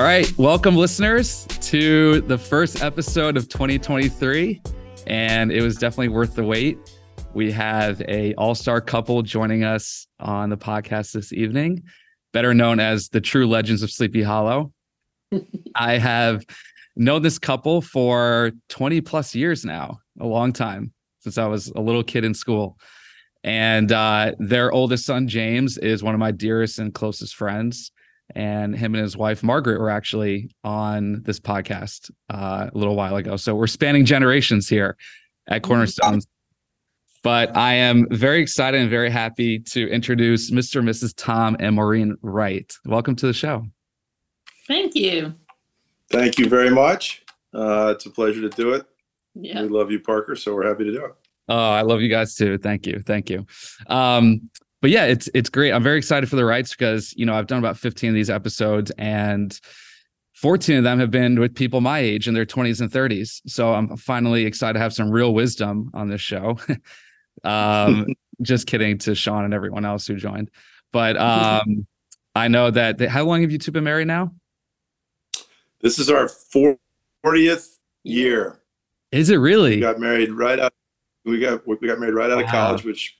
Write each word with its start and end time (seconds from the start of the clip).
All 0.00 0.06
right, 0.06 0.32
welcome 0.38 0.76
listeners 0.76 1.46
to 1.60 2.22
the 2.22 2.38
first 2.38 2.82
episode 2.82 3.36
of 3.36 3.50
2023 3.50 4.62
and 5.06 5.52
it 5.52 5.60
was 5.60 5.76
definitely 5.76 6.08
worth 6.08 6.36
the 6.36 6.42
wait. 6.42 6.78
We 7.34 7.52
have 7.52 8.00
a 8.08 8.32
all-star 8.36 8.80
couple 8.80 9.20
joining 9.20 9.62
us 9.62 10.06
on 10.18 10.48
the 10.48 10.56
podcast 10.56 11.12
this 11.12 11.34
evening, 11.34 11.82
better 12.32 12.54
known 12.54 12.80
as 12.80 13.10
the 13.10 13.20
true 13.20 13.46
legends 13.46 13.82
of 13.82 13.90
Sleepy 13.90 14.22
Hollow. 14.22 14.72
I 15.74 15.98
have 15.98 16.46
known 16.96 17.20
this 17.20 17.38
couple 17.38 17.82
for 17.82 18.52
20 18.70 19.02
plus 19.02 19.34
years 19.34 19.66
now, 19.66 19.98
a 20.18 20.26
long 20.26 20.54
time 20.54 20.94
since 21.18 21.36
I 21.36 21.44
was 21.46 21.68
a 21.76 21.80
little 21.82 22.02
kid 22.02 22.24
in 22.24 22.32
school. 22.32 22.78
And 23.44 23.92
uh, 23.92 24.32
their 24.38 24.72
oldest 24.72 25.04
son, 25.04 25.28
James, 25.28 25.76
is 25.76 26.02
one 26.02 26.14
of 26.14 26.20
my 26.20 26.30
dearest 26.30 26.78
and 26.78 26.94
closest 26.94 27.34
friends. 27.34 27.92
And 28.34 28.76
him 28.76 28.94
and 28.94 29.02
his 29.02 29.16
wife, 29.16 29.42
Margaret, 29.42 29.80
were 29.80 29.90
actually 29.90 30.50
on 30.64 31.22
this 31.22 31.40
podcast 31.40 32.10
uh, 32.30 32.70
a 32.72 32.78
little 32.78 32.96
while 32.96 33.16
ago. 33.16 33.36
So 33.36 33.54
we're 33.54 33.66
spanning 33.66 34.04
generations 34.04 34.68
here 34.68 34.96
at 35.48 35.62
Cornerstones. 35.62 36.26
But 37.22 37.54
I 37.54 37.74
am 37.74 38.06
very 38.10 38.40
excited 38.40 38.80
and 38.80 38.88
very 38.88 39.10
happy 39.10 39.58
to 39.58 39.88
introduce 39.90 40.50
Mr. 40.50 40.80
and 40.80 40.88
Mrs. 40.88 41.12
Tom 41.16 41.56
and 41.60 41.76
Maureen 41.76 42.16
Wright. 42.22 42.74
Welcome 42.86 43.14
to 43.16 43.26
the 43.26 43.34
show. 43.34 43.66
Thank 44.66 44.94
you. 44.94 45.34
Thank 46.10 46.38
you 46.38 46.48
very 46.48 46.70
much. 46.70 47.22
Uh, 47.52 47.92
it's 47.94 48.06
a 48.06 48.10
pleasure 48.10 48.40
to 48.40 48.48
do 48.48 48.72
it. 48.72 48.86
Yeah. 49.34 49.62
We 49.62 49.68
love 49.68 49.90
you, 49.90 50.00
Parker, 50.00 50.34
so 50.34 50.54
we're 50.54 50.66
happy 50.66 50.84
to 50.84 50.92
do 50.92 51.04
it. 51.04 51.12
Oh, 51.48 51.70
I 51.70 51.82
love 51.82 52.00
you 52.00 52.08
guys 52.08 52.34
too. 52.36 52.56
Thank 52.58 52.86
you. 52.86 53.00
Thank 53.04 53.28
you. 53.28 53.46
Um, 53.88 54.48
but 54.80 54.90
yeah, 54.90 55.04
it's 55.04 55.28
it's 55.34 55.50
great. 55.50 55.72
I'm 55.72 55.82
very 55.82 55.98
excited 55.98 56.28
for 56.28 56.36
the 56.36 56.44
Wrights 56.44 56.70
because 56.70 57.12
you 57.16 57.26
know 57.26 57.34
I've 57.34 57.46
done 57.46 57.58
about 57.58 57.76
15 57.76 58.10
of 58.10 58.14
these 58.14 58.30
episodes 58.30 58.90
and 58.98 59.58
14 60.40 60.78
of 60.78 60.84
them 60.84 60.98
have 60.98 61.10
been 61.10 61.38
with 61.38 61.54
people 61.54 61.82
my 61.82 61.98
age 61.98 62.26
in 62.26 62.32
their 62.32 62.46
20s 62.46 62.80
and 62.80 62.90
30s. 62.90 63.42
So 63.46 63.74
I'm 63.74 63.94
finally 63.98 64.46
excited 64.46 64.72
to 64.72 64.78
have 64.78 64.94
some 64.94 65.10
real 65.10 65.34
wisdom 65.34 65.90
on 65.92 66.08
this 66.08 66.22
show. 66.22 66.58
um, 67.44 68.06
just 68.42 68.66
kidding 68.66 68.96
to 68.98 69.14
Sean 69.14 69.44
and 69.44 69.52
everyone 69.52 69.84
else 69.84 70.06
who 70.06 70.16
joined. 70.16 70.50
But 70.92 71.16
um, 71.18 71.86
I 72.34 72.48
know 72.48 72.70
that 72.70 72.96
they, 72.96 73.06
how 73.06 73.24
long 73.24 73.42
have 73.42 73.50
you 73.50 73.58
two 73.58 73.70
been 73.70 73.84
married 73.84 74.06
now? 74.06 74.32
This 75.82 75.98
is 75.98 76.10
our 76.10 76.30
40th 77.24 77.76
year. 78.02 78.62
Is 79.12 79.28
it 79.28 79.36
really? 79.36 79.76
We 79.76 79.80
got 79.80 80.00
married 80.00 80.32
right 80.32 80.58
out. 80.58 80.72
We 81.26 81.38
got 81.38 81.66
we 81.66 81.76
got 81.86 82.00
married 82.00 82.14
right 82.14 82.30
out 82.30 82.42
of 82.42 82.48
college, 82.48 82.82
which 82.84 83.19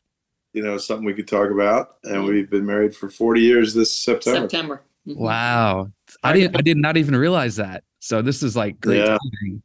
you 0.52 0.62
know 0.62 0.76
something 0.78 1.04
we 1.04 1.14
could 1.14 1.28
talk 1.28 1.50
about. 1.50 1.96
And 2.04 2.24
we've 2.24 2.50
been 2.50 2.66
married 2.66 2.94
for 2.94 3.08
40 3.08 3.40
years 3.40 3.74
this 3.74 3.92
September. 3.92 4.40
September. 4.40 4.82
Mhm. 5.06 5.16
Wow. 5.16 5.88
I 6.22 6.32
didn't 6.32 6.56
I 6.56 6.60
did 6.62 6.76
not 6.76 6.96
even 6.96 7.16
realize 7.16 7.56
that. 7.56 7.84
So 8.00 8.22
this 8.22 8.42
is 8.42 8.56
like 8.56 8.80
great 8.80 8.98
Yeah. 8.98 9.16
timing. 9.18 9.62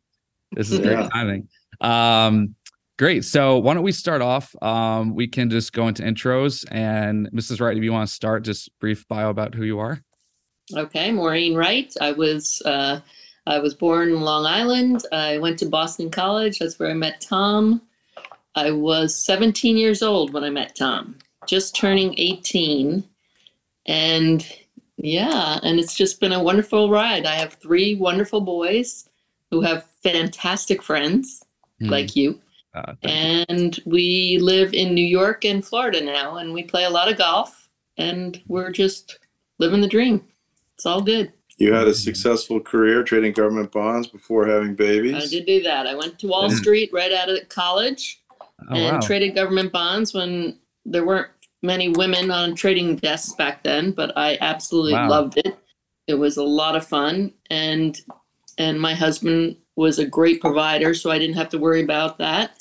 This 0.54 0.72
is 0.72 0.80
great 0.86 0.92
Yeah. 1.00 1.10
timing. 1.10 1.48
Um 1.82 2.56
great. 2.98 3.26
So 3.26 3.58
why 3.58 3.74
don't 3.74 3.84
we 3.84 3.92
start 3.92 4.22
off? 4.22 4.56
Um 4.62 5.16
we 5.16 5.28
can 5.28 5.50
just 5.50 5.74
go 5.74 5.88
into 5.88 6.04
intros 6.04 6.66
and 6.72 7.30
Mrs. 7.32 7.60
Wright, 7.60 7.76
if 7.78 7.84
you 7.84 7.92
want 7.92 8.08
to 8.08 8.14
start, 8.14 8.44
just 8.44 8.70
brief 8.80 9.08
bio 9.08 9.30
about 9.30 9.56
who 9.56 9.64
you 9.64 9.80
are. 9.80 10.02
Okay, 10.76 11.12
Maureen 11.12 11.56
Wright. 11.56 11.94
I 12.02 12.12
was 12.12 12.62
uh, 12.66 13.00
I 13.48 13.60
was 13.60 13.76
born 13.76 14.10
in 14.10 14.22
Long 14.22 14.48
Island. 14.48 15.04
I 15.12 15.38
went 15.38 15.60
to 15.60 15.68
Boston 15.68 16.10
College. 16.10 16.58
That's 16.58 16.80
where 16.80 16.90
I 16.90 16.96
met 16.96 17.22
Tom. 17.22 17.84
I 18.56 18.72
was 18.72 19.16
17 19.16 19.78
years 19.78 20.02
old 20.02 20.34
when 20.34 20.44
I 20.44 20.50
met 20.50 20.76
Tom, 20.76 21.18
just 21.48 21.76
turning 21.76 22.16
18, 22.18 23.04
and 23.86 24.48
yeah, 24.98 25.60
and 25.64 25.80
it's 25.80 25.96
just 25.96 26.20
been 26.20 26.32
a 26.32 26.42
wonderful 26.42 26.90
ride. 26.90 27.26
I 27.26 27.36
have 27.36 27.54
three 27.56 27.96
wonderful 27.96 28.42
boys 28.42 29.10
who 29.52 29.62
have 29.62 29.86
fantastic 30.04 30.82
friends 30.82 31.44
Hmm. 31.82 31.90
like 31.90 32.16
you. 32.16 32.40
Uh, 32.74 32.94
thank 33.04 33.50
you. 33.50 33.56
and 33.56 33.80
we 33.86 34.38
live 34.40 34.74
in 34.74 34.94
New 34.94 35.06
York 35.06 35.44
and 35.46 35.64
Florida 35.66 36.02
now, 36.02 36.38
and 36.38 36.54
we 36.54 36.64
play 36.64 36.86
a 36.86 36.90
lot 36.90 37.12
of 37.12 37.18
golf, 37.18 37.70
and 37.98 38.42
we're 38.48 38.72
just 38.72 39.20
living 39.60 39.82
the 39.82 39.88
dream. 39.88 40.26
It's 40.76 40.86
all 40.86 41.02
good. 41.02 41.32
You 41.58 41.74
had 41.74 41.88
a 41.88 41.94
successful 41.94 42.60
career 42.62 43.04
trading 43.04 43.32
government 43.34 43.72
bonds 43.72 44.08
before 44.08 44.46
having 44.48 44.76
babies. 44.76 45.16
I 45.16 45.28
did 45.28 45.46
do 45.46 45.64
that. 45.64 45.88
I 45.88 45.96
went 45.96 46.20
to 46.20 46.28
Wall 46.28 46.50
Street 46.50 46.90
right 46.94 47.14
out 47.14 47.30
of 47.30 47.48
college 47.48 48.22
oh, 48.70 48.76
and 48.76 48.96
wow. 48.98 49.00
traded 49.00 49.36
government 49.36 49.72
bonds 49.72 50.14
when 50.14 50.58
there 50.86 51.06
weren't 51.06 51.30
many 51.64 51.90
women 51.90 52.32
on 52.32 52.56
trading 52.56 52.96
desks 52.98 53.34
back 53.34 53.64
then, 53.64 53.92
but 53.92 54.16
I 54.18 54.38
absolutely 54.42 54.94
Wow. 54.94 55.10
loved 55.10 55.38
it. 55.38 55.58
It 56.08 56.16
was 56.16 56.38
a 56.38 56.44
lot 56.44 56.76
of 56.76 56.88
fun, 56.88 57.34
and 57.50 58.00
and 58.58 58.80
my 58.80 58.94
husband 58.94 59.58
was 59.76 60.00
a 60.00 60.06
great 60.06 60.40
provider, 60.40 60.94
so 60.94 61.12
I 61.12 61.20
didn't 61.20 61.36
have 61.36 61.50
to 61.50 61.58
worry 61.58 61.84
about 61.84 62.18
that. 62.20 62.52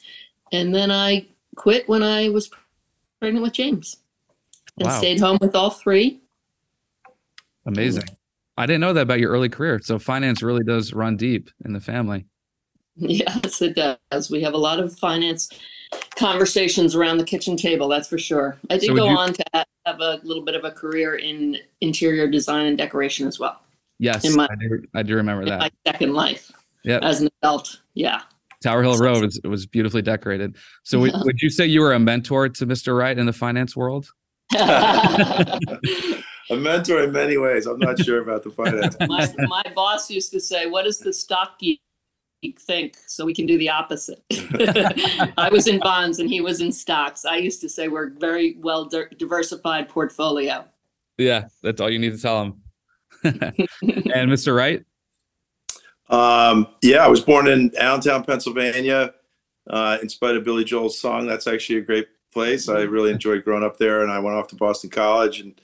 And 0.53 0.75
then 0.75 0.91
I 0.91 1.27
quit 1.55 1.89
when 1.89 2.03
I 2.03 2.31
was 2.31 2.51
pregnant 3.21 3.43
with 3.43 3.53
James, 3.53 3.99
and 4.79 4.89
Wow. 4.89 4.99
stayed 4.99 5.21
home 5.21 5.39
with 5.41 5.55
all 5.55 5.71
three. 5.71 6.21
Amazing. 7.67 8.05
I 8.57 8.67
didn't 8.67 8.81
know 8.81 8.93
that 8.93 9.03
about 9.03 9.21
your 9.21 9.33
early 9.33 9.49
career. 9.49 9.81
So 9.83 9.99
finance 9.99 10.43
really 10.43 10.63
does 10.65 10.93
run 10.93 11.17
deep 11.17 11.51
in 11.65 11.73
the 11.73 11.81
family. 11.81 12.27
Yes, 12.97 13.61
it 13.61 13.75
does. 13.75 14.31
We 14.31 14.41
have 14.43 14.55
a 14.55 14.59
lot 14.59 14.79
of 14.79 14.97
finance 14.97 15.49
conversations 16.17 16.95
around 16.95 17.19
the 17.19 17.25
kitchen 17.25 17.57
table, 17.57 17.89
that's 17.89 18.09
for 18.09 18.19
sure. 18.19 18.57
I 18.71 18.79
did 18.79 18.87
So 18.89 18.95
go 18.95 19.09
you- 19.11 19.17
on 19.17 19.33
to 19.33 19.45
have 19.87 20.01
a 20.01 20.21
little 20.23 20.45
bit 20.45 20.55
of 20.55 20.65
a 20.65 20.71
career 20.71 21.17
in 21.17 21.57
interior 21.81 22.27
design 22.29 22.67
and 22.67 22.79
decoration 22.79 23.27
as 23.29 23.39
well 23.39 23.61
Yes, 23.99 24.25
In 24.25 24.35
my- 24.35 24.49
I 24.51 24.55
do. 24.57 24.83
I 24.95 25.03
do 25.03 25.15
remember 25.15 25.43
in 25.43 25.49
that. 25.51 25.59
my 25.61 25.71
second 25.87 26.15
life 26.15 26.51
Yep. 26.85 27.03
as 27.03 27.21
an 27.21 27.29
adult. 27.43 27.81
Yeah. 27.95 28.23
Tower 28.63 28.83
Hill 28.83 28.97
Road 28.99 29.23
was, 29.25 29.41
was 29.45 29.67
beautifully 29.67 30.03
decorated. 30.03 30.57
So 30.85 30.99
would, 31.01 31.13
Yeah. 31.13 31.21
would 31.25 31.41
you 31.43 31.49
say 31.51 31.67
you 31.67 31.81
were 31.81 31.93
a 31.93 31.99
mentor 31.99 32.49
to 32.49 32.67
Mr. 32.67 32.97
Wright 32.99 33.17
in 33.19 33.27
the 33.27 33.33
finance 33.33 33.77
world? 33.77 34.07
a 34.57 35.59
mentor 36.57 37.03
in 37.05 37.13
many 37.13 37.37
ways. 37.37 37.67
I'm 37.67 37.79
not 37.79 37.99
sure 38.01 38.21
about 38.21 38.43
the 38.43 38.51
finance. 38.51 38.97
my, 39.07 39.33
my 39.47 39.63
boss 39.75 40.11
used 40.11 40.33
to 40.33 40.41
say, 40.41 40.67
What 40.67 40.85
does 40.85 40.99
the 40.99 41.13
stock 41.13 41.59
geek 41.59 41.81
think? 42.53 42.97
So 43.07 43.25
we 43.25 43.35
can 43.35 43.47
do 43.47 43.59
the 43.59 43.71
opposite. 43.71 44.23
I 45.39 45.49
was 45.51 45.67
in 45.67 45.81
bonds 45.81 46.19
and 46.19 46.29
he 46.29 46.41
was 46.41 46.61
in 46.61 46.73
stocks. 46.73 47.25
I 47.25 47.37
used 47.37 47.61
to 47.63 47.69
say, 47.69 47.89
We're 47.89 48.11
very 48.11 48.57
well 48.59 48.85
di- 48.87 49.09
diversified 49.19 49.89
portfolio. 49.89 50.65
Yeah, 51.19 51.49
that's 51.63 51.81
all 51.81 51.91
you 51.91 51.99
need 51.99 52.13
to 52.13 52.21
tell 52.21 52.43
him. 52.43 52.63
and 53.25 54.31
Mr. 54.31 54.55
Wright? 54.55 54.85
Um, 56.11 56.69
yeah, 56.83 57.05
I 57.05 57.09
was 57.09 57.21
born 57.21 57.47
in 57.49 57.73
Allentown, 57.79 58.25
Pennsylvania. 58.25 59.15
Uh, 59.69 59.97
in 60.03 60.09
spite 60.09 60.37
of 60.37 60.45
Billy 60.45 60.65
Joel's 60.65 60.99
song, 60.99 61.27
that's 61.27 61.47
actually 61.47 61.79
a 61.79 61.83
great 61.83 62.09
place. 62.33 62.69
I 62.69 62.81
really 62.83 63.11
enjoyed 63.11 63.45
growing 63.45 63.65
up 63.65 63.79
there, 63.79 64.03
and 64.03 64.13
I 64.13 64.19
went 64.19 64.37
off 64.37 64.49
to 64.49 64.57
Boston 64.57 64.91
College, 64.91 65.41
and 65.41 65.59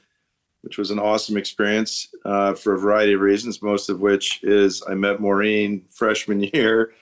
which 0.62 0.78
was 0.78 0.90
an 0.90 0.98
awesome 0.98 1.36
experience 1.36 2.08
uh, 2.24 2.54
for 2.54 2.74
a 2.74 2.78
variety 2.78 3.14
of 3.14 3.20
reasons. 3.20 3.62
Most 3.62 3.88
of 3.88 4.00
which 4.00 4.42
is 4.42 4.82
I 4.88 4.94
met 4.94 5.20
Maureen 5.20 5.84
freshman 5.90 6.40
year 6.54 6.92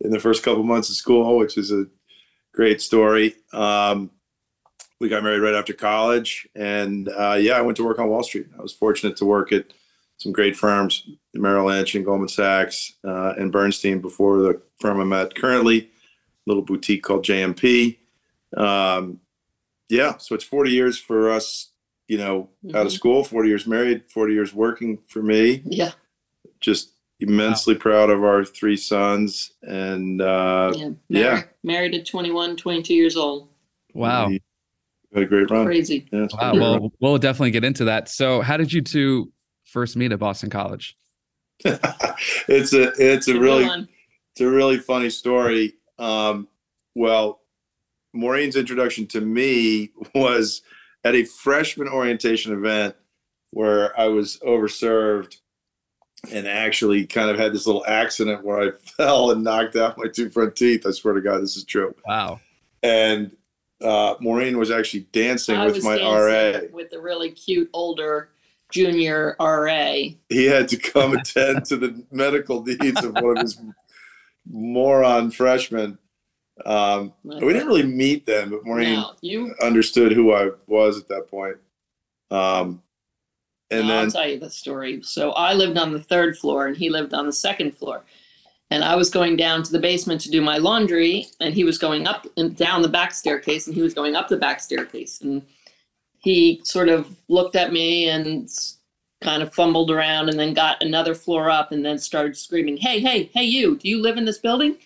in 0.00 0.10
the 0.10 0.20
first 0.20 0.42
couple 0.42 0.62
months 0.62 0.90
of 0.90 0.96
school, 0.96 1.38
which 1.38 1.56
is 1.56 1.70
a 1.70 1.86
great 2.52 2.80
story. 2.80 3.34
Um, 3.52 4.10
we 5.00 5.08
got 5.08 5.22
married 5.22 5.40
right 5.40 5.54
after 5.54 5.72
college, 5.72 6.48
and 6.54 7.08
uh, 7.08 7.36
yeah, 7.38 7.54
I 7.54 7.60
went 7.62 7.76
to 7.76 7.84
work 7.84 7.98
on 7.98 8.08
Wall 8.08 8.22
Street. 8.22 8.46
I 8.58 8.62
was 8.62 8.72
fortunate 8.72 9.16
to 9.18 9.24
work 9.24 9.52
at 9.52 9.72
some 10.16 10.32
great 10.32 10.56
firms, 10.56 11.08
Merrill 11.34 11.66
Lynch 11.66 11.94
and 11.94 12.04
Goldman 12.04 12.28
Sachs 12.28 12.94
uh, 13.04 13.34
and 13.36 13.52
Bernstein 13.52 14.00
before 14.00 14.38
the 14.38 14.62
firm 14.80 15.00
I'm 15.00 15.12
at 15.12 15.34
currently, 15.34 15.80
a 15.80 15.88
little 16.46 16.62
boutique 16.62 17.02
called 17.02 17.24
JMP. 17.24 17.98
Um, 18.56 19.20
yeah, 19.88 20.16
so 20.18 20.34
it's 20.34 20.44
40 20.44 20.70
years 20.70 20.98
for 20.98 21.30
us, 21.30 21.70
you 22.08 22.18
know, 22.18 22.48
out 22.74 22.86
of 22.86 22.92
Mhm. 22.92 22.94
school, 22.96 23.24
40 23.24 23.48
years 23.48 23.66
married, 23.66 24.02
40 24.10 24.34
years 24.34 24.52
working 24.54 24.98
for 25.08 25.22
me. 25.22 25.62
Yeah. 25.64 25.92
Just 26.60 26.90
immensely 27.20 27.74
proud 27.74 28.10
of 28.10 28.22
our 28.22 28.44
three 28.44 28.76
sons. 28.76 29.52
And 29.62 30.20
uh, 30.20 30.72
Yeah. 30.76 30.88
yeah. 31.08 31.22
Married, 31.30 31.44
married 31.62 31.94
at 31.94 32.06
21, 32.06 32.56
22 32.56 32.94
years 32.94 33.16
old. 33.16 33.48
Wow. 33.94 34.28
we 34.28 34.40
had 35.14 35.22
a 35.22 35.26
great 35.26 35.48
run. 35.50 35.64
Crazy. 35.64 36.06
Yeah, 36.12 36.24
it's 36.24 36.34
been 36.34 36.42
a 36.42 36.52
Wow. 36.52 36.52
great 36.78 36.80
Well, 36.82 36.92
we'll 37.00 37.18
definitely 37.18 37.52
get 37.52 37.64
into 37.64 37.84
that. 37.84 38.08
So, 38.08 38.40
how 38.40 38.56
did 38.56 38.72
you 38.72 38.82
two 38.82 39.32
first 39.64 39.96
meet 39.96 40.10
at 40.12 40.18
Boston 40.18 40.50
College? 40.50 40.96
it's 41.64 42.72
a 42.72 42.92
it's 42.98 43.28
a 43.28 43.32
Good 43.32 43.40
really 43.42 43.64
one. 43.64 43.88
it's 44.32 44.40
a 44.40 44.48
really 44.50 44.76
funny 44.78 45.08
story. 45.08 45.74
Um, 45.98 46.48
well, 46.96 47.40
Maureen's 48.12 48.56
introduction 48.56 49.06
to 49.08 49.20
me 49.20 49.90
was 50.14 50.62
at 51.04 51.14
a 51.14 51.24
freshman 51.24 51.88
orientation 51.88 52.52
event 52.52 52.96
where 53.50 53.98
I 53.98 54.06
was 54.06 54.38
overserved 54.38 55.36
and 56.32 56.48
actually 56.48 57.06
kind 57.06 57.30
of 57.30 57.38
had 57.38 57.52
this 57.52 57.66
little 57.66 57.84
accident 57.86 58.44
where 58.44 58.60
I 58.60 58.70
fell 58.96 59.30
and 59.30 59.44
knocked 59.44 59.76
out 59.76 59.98
my 59.98 60.08
two 60.08 60.30
front 60.30 60.56
teeth. 60.56 60.86
I 60.86 60.90
swear 60.90 61.14
to 61.14 61.20
God, 61.20 61.42
this 61.42 61.56
is 61.56 61.64
true. 61.64 61.94
Wow. 62.06 62.40
And 62.82 63.36
uh, 63.82 64.14
Maureen 64.20 64.58
was 64.58 64.70
actually 64.70 65.06
dancing 65.12 65.56
I 65.56 65.66
with 65.66 65.76
was 65.76 65.84
my 65.84 65.98
dancing 65.98 66.70
RA. 66.70 66.74
with 66.74 66.92
a 66.92 67.00
really 67.00 67.30
cute 67.30 67.68
older 67.72 68.30
junior 68.72 69.36
RA. 69.38 69.92
he 70.28 70.44
had 70.46 70.68
to 70.68 70.76
come 70.76 71.12
attend 71.16 71.64
to 71.66 71.76
the 71.76 72.02
medical 72.10 72.62
needs 72.64 73.04
of 73.04 73.14
one 73.14 73.36
of 73.36 73.42
his 73.42 73.60
moron 74.50 75.30
freshmen. 75.30 75.98
Um, 76.64 77.12
we 77.24 77.52
didn't 77.52 77.66
really 77.66 77.82
meet 77.82 78.26
then, 78.26 78.50
but 78.50 78.64
Maureen 78.64 78.94
No, 78.94 79.12
you. 79.20 79.54
understood 79.60 80.12
who 80.12 80.32
I 80.32 80.50
was 80.66 80.98
at 80.98 81.08
that 81.08 81.28
point. 81.28 81.56
Um, 82.30 82.82
and 83.70 83.88
no, 83.88 84.00
I'll 84.00 84.10
tell 84.10 84.28
you 84.28 84.38
the 84.38 84.50
story. 84.50 85.02
So 85.02 85.32
I 85.32 85.52
lived 85.52 85.76
on 85.76 85.92
the 85.92 86.00
third 86.00 86.38
floor, 86.38 86.66
and 86.66 86.76
he 86.76 86.90
lived 86.90 87.12
on 87.12 87.26
the 87.26 87.32
second 87.32 87.76
floor. 87.76 88.04
And 88.70 88.84
I 88.84 88.94
was 88.94 89.10
going 89.10 89.36
down 89.36 89.62
to 89.64 89.72
the 89.72 89.78
basement 89.78 90.20
to 90.22 90.30
do 90.30 90.40
my 90.40 90.58
laundry, 90.58 91.26
and 91.40 91.54
he 91.54 91.64
was 91.64 91.78
going 91.78 92.06
up 92.06 92.26
and 92.36 92.56
down 92.56 92.82
the 92.82 92.88
back 92.88 93.12
staircase, 93.12 93.66
and 93.66 93.74
he 93.74 93.82
was 93.82 93.94
going 93.94 94.14
up 94.14 94.28
the 94.28 94.36
back 94.36 94.60
staircase. 94.60 95.20
And 95.20 95.42
he 96.18 96.60
sort 96.64 96.88
of 96.88 97.16
looked 97.28 97.56
at 97.56 97.72
me 97.72 98.08
and 98.08 98.48
kind 99.22 99.42
of 99.42 99.52
fumbled 99.54 99.90
around, 99.90 100.28
and 100.28 100.38
then 100.38 100.54
got 100.54 100.82
another 100.82 101.14
floor 101.14 101.50
up, 101.50 101.72
and 101.72 101.84
then 101.84 101.98
started 101.98 102.36
screaming, 102.36 102.76
"Hey, 102.76 103.00
hey, 103.00 103.30
hey! 103.34 103.44
You! 103.44 103.76
Do 103.76 103.88
you 103.88 104.00
live 104.00 104.16
in 104.16 104.24
this 104.24 104.38
building?" 104.38 104.76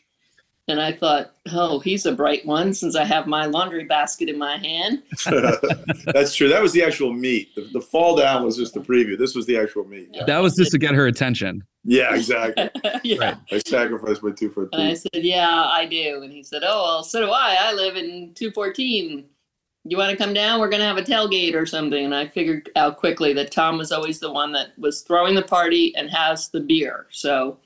And 0.69 0.81
I 0.81 0.93
thought, 0.93 1.33
"Oh, 1.51 1.79
he's 1.81 2.05
a 2.05 2.13
bright 2.13 2.45
one, 2.45 2.75
since 2.75 2.95
I 2.95 3.05
have 3.05 3.27
my 3.27 3.47
laundry 3.47 3.85
basket 3.85 4.29
in 4.29 4.37
my 4.39 4.59
hand." 4.59 5.03
that's 6.07 6.35
true. 6.35 6.49
That 6.49 6.61
was 6.63 6.73
the 6.73 6.83
actual 6.83 7.13
meet. 7.13 7.55
The, 7.55 7.63
the 7.73 7.81
fall 7.81 8.17
down 8.17 8.45
was 8.45 8.57
just 8.57 8.75
the 8.75 8.81
preview. 8.81 9.17
This 9.19 9.35
was 9.35 9.47
the 9.47 9.57
actual 9.57 9.85
meet. 9.85 10.11
Yeah, 10.13 10.25
That 10.27 10.43
was 10.43 10.55
just 10.57 10.73
to 10.73 10.79
get 10.79 10.95
her 10.95 11.07
attention. 11.07 11.65
yeah 11.85 12.15
exactly. 12.15 12.69
yeah. 13.05 13.19
Right. 13.19 13.37
I 13.51 13.59
sacrificed 13.67 14.23
my 14.23 14.31
two 14.33 14.51
for 14.51 14.69
And 14.73 14.83
I 14.83 14.95
said, 14.95 15.11
Yeah, 15.15 15.49
I 15.65 15.87
do. 15.87 16.21
And 16.23 16.31
he 16.33 16.43
said, 16.43 16.63
Oh, 16.65 16.83
well, 16.85 17.03
so 17.05 17.25
do 17.25 17.31
I. 17.31 17.57
I 17.59 17.73
live 17.73 17.97
in 17.97 18.35
214. 18.35 19.25
You 19.85 19.97
want 19.97 20.11
to 20.11 20.23
come 20.23 20.35
down? 20.35 20.61
We're 20.61 20.69
going 20.69 20.81
to 20.81 20.87
have 20.87 20.99
a 20.99 21.03
tailgate 21.03 21.55
or 21.55 21.65
something. 21.65 22.05
And 22.05 22.15
I 22.15 22.27
figured 22.29 22.69
out 22.77 22.99
quickly 22.99 23.33
that 23.33 23.51
Tom 23.53 23.79
was 23.79 23.91
always 23.91 24.21
the 24.21 24.31
one 24.31 24.53
that 24.53 24.79
was 24.79 25.01
throwing 25.01 25.35
the 25.35 25.41
party 25.43 25.95
and 25.97 26.11
has 26.11 26.51
the 26.51 26.61
beer. 26.61 27.07
So 27.11 27.59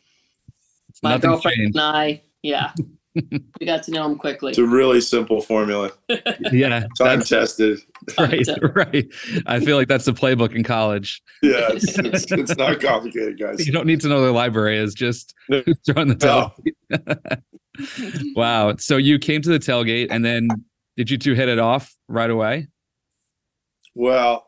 my 1.03 1.11
Nothing's 1.15 1.23
girlfriend 1.33 1.57
changed. 1.57 1.77
and 1.77 1.85
I, 1.85 2.23
yeah, 2.43 2.73
we 3.15 3.67
got 3.67 3.83
to 3.85 3.91
know 3.91 4.07
him 4.07 4.17
quickly. 4.19 4.51
It's 4.51 4.59
a 4.59 4.67
really 4.67 5.01
simple 5.01 5.41
formula. 5.41 5.91
Yeah, 6.53 6.81
Time 6.99 7.19
that's 7.19 7.29
tested. 7.29 7.79
right. 8.19 8.47
Right. 8.75 9.07
I 9.47 9.61
feel 9.61 9.77
like 9.77 9.89
that's 9.89 10.05
the 10.05 10.13
playbook 10.13 10.55
in 10.55 10.65
college. 10.65 11.23
Yeah, 11.43 11.69
it's, 11.71 11.99
it's, 11.99 12.31
it's 12.33 12.57
not 12.57 12.81
complicated, 12.81 13.39
guys. 13.39 13.67
You 13.67 13.73
don't 13.73 13.87
need 13.87 14.01
to 14.03 14.09
know 14.09 14.21
their 14.21 14.33
library 14.33 14.79
is 14.79 14.95
just 14.95 15.35
No. 15.49 15.63
throwing 15.87 16.09
the 16.09 16.17
tailgate. 16.17 17.43
wow. 18.35 18.77
So 18.77 18.97
you 18.97 19.19
came 19.19 19.43
to 19.43 19.49
the 19.51 19.59
tailgate 19.59 20.09
and 20.11 20.25
then 20.25 20.49
did 20.97 21.11
you 21.11 21.19
two 21.19 21.35
hit 21.35 21.49
it 21.49 21.59
off 21.59 21.95
right 22.09 22.31
away? 22.31 22.69
Well, 23.95 24.47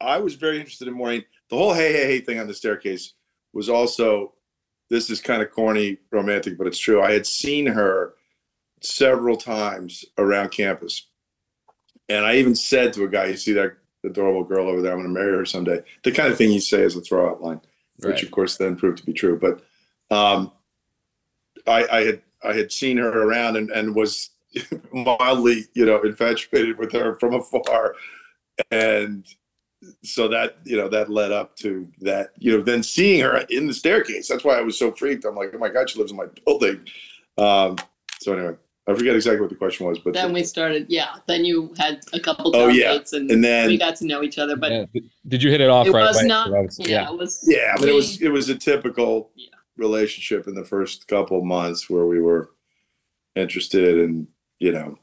I 0.00 0.18
was 0.18 0.34
very 0.34 0.58
interested 0.58 0.88
in 0.88 0.94
Maureen. 0.94 1.24
The 1.50 1.56
whole 1.56 1.74
hey, 1.74 1.92
hey, 1.92 2.06
hey 2.06 2.20
thing 2.20 2.38
on 2.38 2.46
the 2.46 2.54
staircase 2.54 3.14
was 3.52 3.68
also, 3.68 4.34
this 4.90 5.10
is 5.10 5.20
kind 5.20 5.42
of 5.42 5.50
corny, 5.50 5.98
romantic, 6.10 6.56
but 6.56 6.66
it's 6.66 6.78
true. 6.78 7.02
I 7.02 7.12
had 7.12 7.26
seen 7.26 7.66
her 7.66 8.14
several 8.80 9.36
times 9.36 10.04
around 10.18 10.50
campus. 10.50 11.08
And 12.08 12.24
I 12.24 12.36
even 12.36 12.54
said 12.54 12.92
to 12.92 13.04
a 13.04 13.08
guy, 13.08 13.26
you 13.26 13.36
see 13.36 13.52
that 13.54 13.76
adorable 14.04 14.44
girl 14.44 14.68
over 14.68 14.80
there, 14.80 14.92
I'm 14.92 14.98
going 14.98 15.12
to 15.12 15.20
marry 15.20 15.36
her 15.36 15.44
someday. 15.44 15.82
The 16.04 16.12
kind 16.12 16.30
of 16.30 16.38
thing 16.38 16.52
you 16.52 16.60
say 16.60 16.84
as 16.84 16.96
a 16.96 17.00
throwout 17.00 17.40
line, 17.40 17.60
which 17.98 18.22
of 18.22 18.30
course 18.30 18.56
then 18.56 18.76
proved 18.76 18.98
to 18.98 19.06
be 19.06 19.12
true. 19.12 19.38
But 19.38 19.64
um, 20.14 20.52
I, 21.66 21.86
I 21.86 22.04
had 22.04 22.22
I 22.44 22.52
had 22.52 22.70
seen 22.70 22.96
her 22.98 23.22
around 23.22 23.56
and, 23.56 23.70
and 23.70 23.94
was 23.94 24.30
mildly, 24.92 25.64
you 25.74 25.84
know, 25.84 26.00
infatuated 26.02 26.78
with 26.78 26.92
her 26.92 27.18
from 27.18 27.34
afar. 27.34 27.96
And 28.70 29.26
so 30.02 30.28
that, 30.28 30.56
you 30.64 30.76
know, 30.76 30.88
that 30.88 31.10
led 31.10 31.32
up 31.32 31.54
to 31.56 31.90
that, 32.00 32.30
you 32.38 32.56
know, 32.56 32.62
then 32.62 32.82
seeing 32.82 33.20
her 33.20 33.38
in 33.50 33.66
the 33.66 33.74
staircase. 33.74 34.28
That's 34.28 34.44
why 34.44 34.58
I 34.58 34.62
was 34.62 34.78
so 34.78 34.90
freaked. 34.92 35.24
I'm 35.24 35.34
like, 35.36 35.50
oh 35.54 35.58
my 35.58 35.68
God, 35.68 35.90
she 35.90 35.98
lives 35.98 36.10
in 36.12 36.16
my 36.16 36.26
building. 36.44 36.84
Um, 37.38 37.76
so 38.20 38.32
anyway, 38.32 38.54
I 38.88 38.94
forget 38.94 39.14
exactly 39.14 39.40
what 39.40 39.50
the 39.50 39.56
question 39.56 39.86
was, 39.86 39.98
but 39.98 40.14
then 40.14 40.32
we 40.32 40.42
started, 40.44 40.86
yeah. 40.88 41.16
Then 41.26 41.44
you 41.44 41.74
had 41.76 42.00
a 42.12 42.20
couple 42.20 42.54
Oh, 42.56 42.68
yeah. 42.68 42.98
and, 43.12 43.30
and 43.30 43.44
then 43.44 43.68
we 43.68 43.76
got 43.78 43.96
to 43.96 44.06
know 44.06 44.22
each 44.22 44.38
other. 44.38 44.56
But 44.56 44.72
Yeah. 44.72 45.00
Did 45.28 45.42
you 45.42 45.50
hit 45.50 45.60
it 45.60 45.68
off 45.68 45.86
it 45.88 45.92
right 45.92 46.06
was 46.06 46.18
away? 46.18 46.26
not, 46.28 46.50
That 46.50 46.62
was- 46.62 46.78
yeah, 46.80 47.10
it 47.10 47.18
was. 47.18 47.44
yeah, 47.46 47.74
I 47.76 47.80
mean, 47.80 47.88
it 47.90 47.94
was 47.94 48.22
it 48.22 48.28
was 48.28 48.48
a 48.48 48.54
typical 48.54 49.30
Yeah. 49.34 49.48
relationship 49.76 50.46
in 50.48 50.54
the 50.54 50.64
first 50.64 51.06
couple 51.08 51.44
months 51.44 51.90
where 51.90 52.06
we 52.06 52.20
were 52.20 52.50
interested 53.34 53.98
and 53.98 54.26
you 54.58 54.72
know 54.72 54.96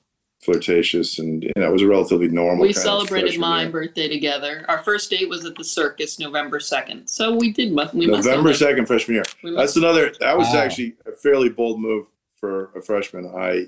flirtatious 0.43 1.19
and 1.19 1.43
you 1.43 1.51
know 1.55 1.69
it 1.69 1.71
was 1.73 1.81
a 1.81 1.87
relatively 1.87 2.27
normal. 2.27 2.63
we 2.63 2.73
kind 2.73 2.83
celebrated 2.83 3.27
freshman 3.29 3.41
my 3.49 3.61
year. 3.63 3.71
birthday 3.71 4.07
together. 4.09 4.65
Our 4.67 4.83
first 4.83 5.09
date 5.09 5.29
was 5.29 5.45
at 5.45 5.55
the 5.55 5.63
circus, 5.63 6.19
November 6.19 6.59
second. 6.59 7.07
So 7.07 7.33
we 7.35 7.51
did. 7.51 7.71
mu- 7.73 7.85
We 7.93 8.05
November 8.07 8.49
been- 8.49 8.57
second 8.57 8.85
freshman 8.87 9.15
year. 9.15 9.23
we 9.43 9.55
That's 9.55 9.75
another. 9.75 10.13
That 10.19 10.37
was 10.37 10.47
Wow. 10.47 10.59
actually 10.61 10.95
a 11.05 11.11
fairly 11.11 11.49
bold 11.49 11.79
move 11.79 12.07
for 12.39 12.71
a 12.75 12.81
freshman. 12.81 13.25
I, 13.35 13.67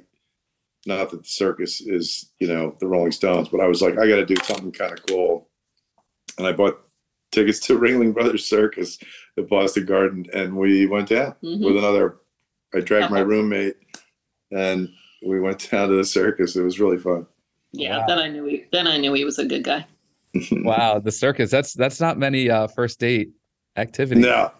not 0.85 1.09
that 1.11 1.23
the 1.23 1.27
circus 1.27 1.81
is 1.81 2.29
you 2.39 2.47
know 2.47 2.75
the 2.79 2.87
Rolling 2.87 3.11
Stones, 3.11 3.49
but 3.49 3.61
I 3.61 3.67
was 3.67 3.81
like, 3.81 3.93
I 3.97 4.07
got 4.07 4.17
to 4.17 4.25
do 4.25 4.35
something 4.43 4.71
kind 4.71 4.91
of 4.93 5.05
cool, 5.07 5.47
and 6.37 6.45
I 6.45 6.51
bought 6.51 6.81
tickets 7.31 7.59
to 7.61 7.77
Ringling 7.79 8.13
Brothers 8.13 8.45
Circus 8.45 8.97
at 9.37 9.47
Boston 9.49 9.85
Garden, 9.85 10.25
and 10.33 10.55
we 10.55 10.85
went 10.85 11.09
down 11.09 11.35
Mhm. 11.43 11.65
with 11.65 11.77
another. 11.77 12.17
I 12.73 12.79
dragged 12.81 13.09
my 13.11 13.21
Uh-huh. 13.21 13.25
roommate, 13.29 13.75
and 14.51 14.89
we 15.25 15.39
went 15.39 15.69
down 15.69 15.89
to 15.89 15.95
the 15.95 16.03
circus. 16.05 16.55
It 16.55 16.63
was 16.63 16.79
really 16.79 16.97
fun. 16.97 17.25
Yeah. 17.71 17.99
Wow. 17.99 18.05
Then 18.07 18.19
I 18.19 18.27
knew 18.29 18.45
he. 18.45 18.65
Then 18.71 18.87
I 18.87 18.97
knew 18.97 19.13
he 19.13 19.25
was 19.25 19.39
a 19.39 19.45
good 19.45 19.63
guy. 19.63 19.85
Wow, 20.51 20.99
the 20.99 21.11
circus. 21.11 21.49
That's 21.49 21.73
that's 21.73 22.01
not 22.01 22.17
many 22.17 22.49
uh 22.49 22.67
first 22.67 22.99
date 22.99 23.29
activities. 23.77 24.25
no, 24.25 24.51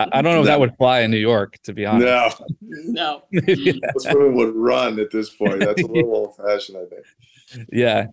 I, 0.00 0.08
I 0.12 0.22
don't 0.22 0.34
know 0.34 0.40
if 0.40 0.46
that 0.46 0.58
would 0.58 0.74
fly 0.76 1.00
in 1.00 1.10
New 1.12 1.18
York, 1.18 1.58
to 1.64 1.72
be 1.72 1.86
honest. 1.86 2.40
no, 2.60 3.22
No. 3.32 3.42
most 3.92 4.12
women 4.12 4.34
would 4.34 4.54
run 4.56 4.98
at 4.98 5.10
this 5.12 5.30
point. 5.30 5.60
That's 5.60 5.82
a 5.82 5.86
little 5.86 6.14
old 6.16 6.36
fashioned, 6.36 6.78
I 6.78 6.84
think. 6.86 7.66
yeah. 7.72 8.06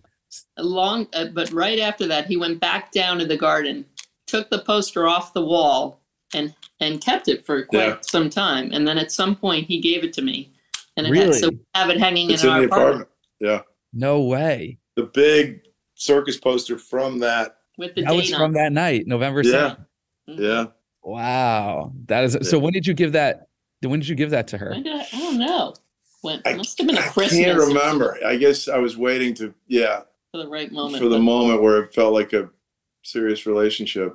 A 0.56 0.62
long, 0.62 1.08
uh, 1.12 1.26
but 1.34 1.50
right 1.50 1.78
after 1.80 2.06
that, 2.06 2.26
he 2.26 2.36
went 2.36 2.60
back 2.60 2.92
down 2.92 3.18
to 3.18 3.24
the 3.26 3.36
garden, 3.36 3.84
took 4.26 4.48
the 4.50 4.60
poster 4.60 5.06
off 5.08 5.34
the 5.34 5.44
wall, 5.44 6.00
and 6.34 6.54
and 6.80 7.00
kept 7.00 7.26
it 7.28 7.44
for 7.44 7.64
quite 7.64 7.78
Yeah. 7.88 7.96
some 8.02 8.30
time. 8.30 8.70
And 8.72 8.86
then 8.86 8.96
at 8.98 9.10
some 9.12 9.34
point, 9.36 9.66
he 9.66 9.80
gave 9.80 10.04
it 10.04 10.12
to 10.14 10.22
me, 10.22 10.52
and 10.96 11.06
it 11.06 11.14
had, 11.16 11.34
so 11.34 11.46
Really? 11.46 11.56
we 11.56 11.60
have 11.74 11.90
it 11.90 11.98
hanging 12.00 12.30
It's 12.30 12.42
in 12.42 12.48
in 12.48 12.54
our 12.54 12.60
the 12.60 12.66
apartment, 12.66 13.08
apartment. 13.42 13.66
No 13.92 14.22
way. 14.22 14.78
The 14.96 15.04
big 15.04 15.60
circus 15.94 16.38
poster 16.38 16.78
from 16.78 17.18
that. 17.20 17.56
with 17.78 17.94
the 17.94 18.02
That 18.02 18.14
was 18.14 18.30
from 18.30 18.52
that 18.54 18.72
night, 18.72 19.06
November 19.06 19.42
Yeah. 19.42 19.76
2nd. 20.28 20.36
Mhm. 20.36 20.40
Yeah. 20.40 20.66
Wow. 21.02 21.92
That 22.06 22.24
is 22.24 22.38
so 22.48 22.58
when 22.58 22.72
did 22.72 22.86
you 22.86 22.94
give 22.94 23.12
that 23.12 23.48
when 23.82 23.98
did 23.98 24.08
you 24.08 24.14
give 24.14 24.30
that 24.30 24.46
to 24.48 24.58
her? 24.58 24.70
When 24.70 24.82
did 24.84 24.94
I? 24.94 25.00
I 25.12 25.18
don't 25.18 25.38
know. 25.38 25.74
When 26.20 26.40
I- 26.46 26.54
must 26.54 26.78
have 26.78 26.86
been 26.86 26.96
a 26.96 27.00
I 27.00 27.08
Christmas 27.08 27.40
can't 27.44 27.58
remember. 27.58 28.16
I 28.24 28.36
guess 28.36 28.68
I 28.68 28.78
was 28.78 28.96
waiting 28.96 29.34
to, 29.34 29.52
yeah, 29.66 30.02
for 30.30 30.38
the 30.38 30.48
right 30.48 30.70
moment. 30.70 31.02
for 31.02 31.08
the 31.08 31.16
but 31.16 31.22
moment 31.22 31.62
where 31.62 31.82
it 31.82 31.92
felt 31.94 32.12
like 32.12 32.32
a 32.32 32.48
serious 33.02 33.44
relationship. 33.46 34.14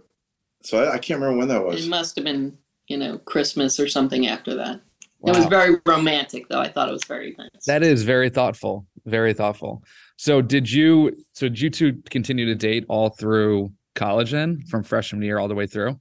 So 0.63 0.81
I, 0.83 0.93
I 0.93 0.97
can't 0.99 1.19
remember 1.19 1.37
when 1.39 1.47
that 1.49 1.65
was. 1.65 1.85
It 1.85 1.89
must 1.89 2.15
have 2.15 2.23
been, 2.23 2.57
you 2.87 2.95
know, 2.97 3.17
Christmas 3.19 3.77
or 3.79 3.87
something 3.89 4.27
after 4.27 4.55
that. 4.55 4.79
It 5.27 5.35
was 5.35 5.45
very 5.45 5.77
romantic, 5.85 6.47
though. 6.49 6.59
I 6.59 6.69
thought 6.69 6.89
it 6.89 6.93
was 6.93 7.03
very 7.03 7.35
nice. 7.37 7.65
That 7.65 7.83
is 7.83 8.03
very 8.03 8.29
thoughtful. 8.29 8.85
Very 9.05 9.33
thoughtful. 9.33 9.83
So 10.17 10.41
did 10.41 10.71
you 10.71 11.15
so 11.33 11.47
did 11.49 11.59
you 11.61 11.69
two 11.69 12.01
continue 12.09 12.45
to 12.45 12.55
date 12.55 12.85
all 12.89 13.09
through 13.09 13.71
college 13.95 14.31
then 14.31 14.61
from 14.69 14.83
freshman 14.83 15.21
year 15.21 15.37
all 15.37 15.47
the 15.47 15.55
way 15.55 15.67
through? 15.67 15.99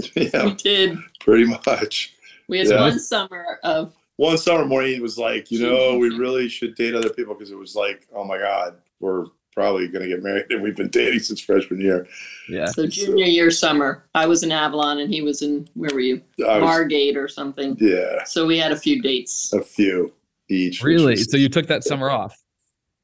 Yeah, 0.14 0.44
we 0.46 0.54
did. 0.54 0.96
pretty 1.20 1.44
much. 1.44 2.14
We 2.48 2.58
had 2.58 2.68
Yeah. 2.68 2.80
one 2.82 2.98
summer 3.00 3.58
of 3.64 3.94
One 4.16 4.38
summer 4.38 4.64
morning 4.64 5.00
was 5.02 5.18
like, 5.18 5.50
you 5.50 5.60
know, 5.60 5.96
we 5.98 6.08
really 6.16 6.48
should 6.48 6.74
date 6.76 6.94
other 6.94 7.10
people 7.10 7.34
because 7.34 7.50
it 7.50 7.58
was 7.58 7.74
like, 7.74 8.06
oh 8.14 8.24
my 8.24 8.38
God, 8.38 8.76
we're 9.00 9.26
probably 9.54 9.88
going 9.88 10.02
to 10.02 10.08
get 10.08 10.22
married 10.22 10.46
and 10.50 10.62
we've 10.62 10.76
been 10.76 10.88
dating 10.90 11.20
since 11.20 11.40
freshman 11.40 11.80
year. 11.80 12.06
Yeah. 12.48 12.66
so 12.66 12.86
junior 12.86 13.24
year 13.26 13.50
summer. 13.50 14.04
I 14.14 14.26
was 14.26 14.42
in 14.42 14.52
Avalon 14.52 14.98
and 15.00 15.12
he 15.12 15.22
was 15.22 15.42
in 15.42 15.68
where 15.74 15.90
were 15.92 16.00
you? 16.00 16.22
I 16.46 16.54
was, 16.58 16.62
Margate 16.64 17.16
or 17.16 17.28
something. 17.28 17.76
yeah, 17.80 18.24
So 18.24 18.46
we 18.46 18.58
had 18.58 18.72
a 18.72 18.76
few 18.76 19.02
dates. 19.02 19.52
a 19.52 19.62
few 19.62 20.12
each. 20.48 20.82
Really? 20.82 21.12
was 21.12 21.30
So 21.30 21.36
you 21.36 21.48
took 21.48 21.66
that 21.66 21.82
summer 21.84 22.10
off? 22.10 22.40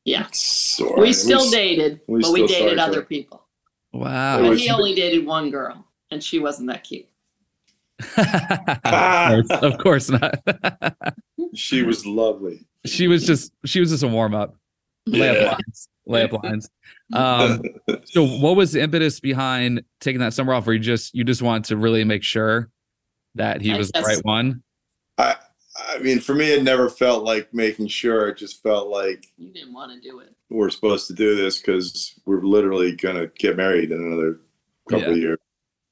Yeah. 0.05 0.27
sore. 0.33 1.01
We 1.01 1.13
still 1.13 1.39
was- 1.41 1.51
dated, 1.51 2.01
we 2.07 2.21
but 2.21 2.33
we 2.33 2.47
still 2.47 2.49
saw 2.49 2.65
dated 2.65 2.79
other 2.79 2.93
other. 2.99 3.03
people. 3.03 3.43
Wow. 3.93 4.41
But 4.43 4.59
he 4.59 4.71
only 4.71 4.95
dated 4.95 5.25
one 5.25 5.51
girl, 5.51 5.87
and 6.11 6.23
she 6.23 6.39
wasn't 6.41 6.69
that 6.69 6.83
cute. 6.85 7.07
of, 9.53 9.79
course, 9.79 10.11
not. 10.11 10.43
She 11.55 11.83
was 11.83 12.05
lovely. 12.05 12.67
she 12.85 13.07
was 13.07 13.25
just 13.25 13.53
she 13.65 13.79
was 13.81 13.91
just 13.91 14.03
a 14.03 14.09
warm 14.09 14.35
up. 14.35 14.57
Yeah. 15.07 15.57
Lines. 16.07 16.31
Layup 16.31 16.43
lines. 16.45 16.71
Um 17.13 17.63
so 18.05 18.27
what 18.27 18.57
was 18.57 18.73
the 18.73 18.81
impetus 18.83 19.21
behind 19.21 19.83
taking 20.01 20.21
that 20.21 20.35
summer 20.35 20.55
off 20.55 20.67
where 20.67 20.75
you 20.75 20.81
just 20.81 21.15
you 21.15 21.25
just 21.25 21.43
want 21.43 21.65
to 21.67 21.77
really 21.77 22.05
make 22.05 22.23
sure 22.23 22.71
that 23.35 23.61
he 23.61 23.73
I 23.73 23.79
was 23.79 23.91
the 23.91 24.01
right 24.03 24.25
one? 24.25 24.63
I 25.19 25.37
I 25.93 25.99
mean, 25.99 26.21
for 26.21 26.35
me, 26.37 26.53
it 26.53 26.63
never 26.63 26.89
felt 26.89 27.25
like 27.25 27.53
making 27.53 27.89
sure. 27.89 28.29
It 28.29 28.37
just 28.39 28.63
felt 28.63 28.89
like 28.91 29.27
You 29.37 29.53
didn't 29.53 29.73
want 29.75 29.91
to 29.93 30.01
do 30.09 30.21
it. 30.21 30.33
we're 30.49 30.71
supposed 30.71 31.09
to 31.09 31.15
do 31.15 31.35
this 31.35 31.59
because 31.61 32.15
we're 32.27 32.43
literally 32.43 32.95
going 32.95 33.17
to 33.17 33.27
get 33.39 33.57
married 33.57 33.91
in 33.91 33.99
another 34.01 34.39
couple 34.89 35.07
Yeah. 35.09 35.11
of 35.11 35.17
years. 35.19 35.39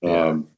Yeah. 0.02 0.26
Um, 0.28 0.49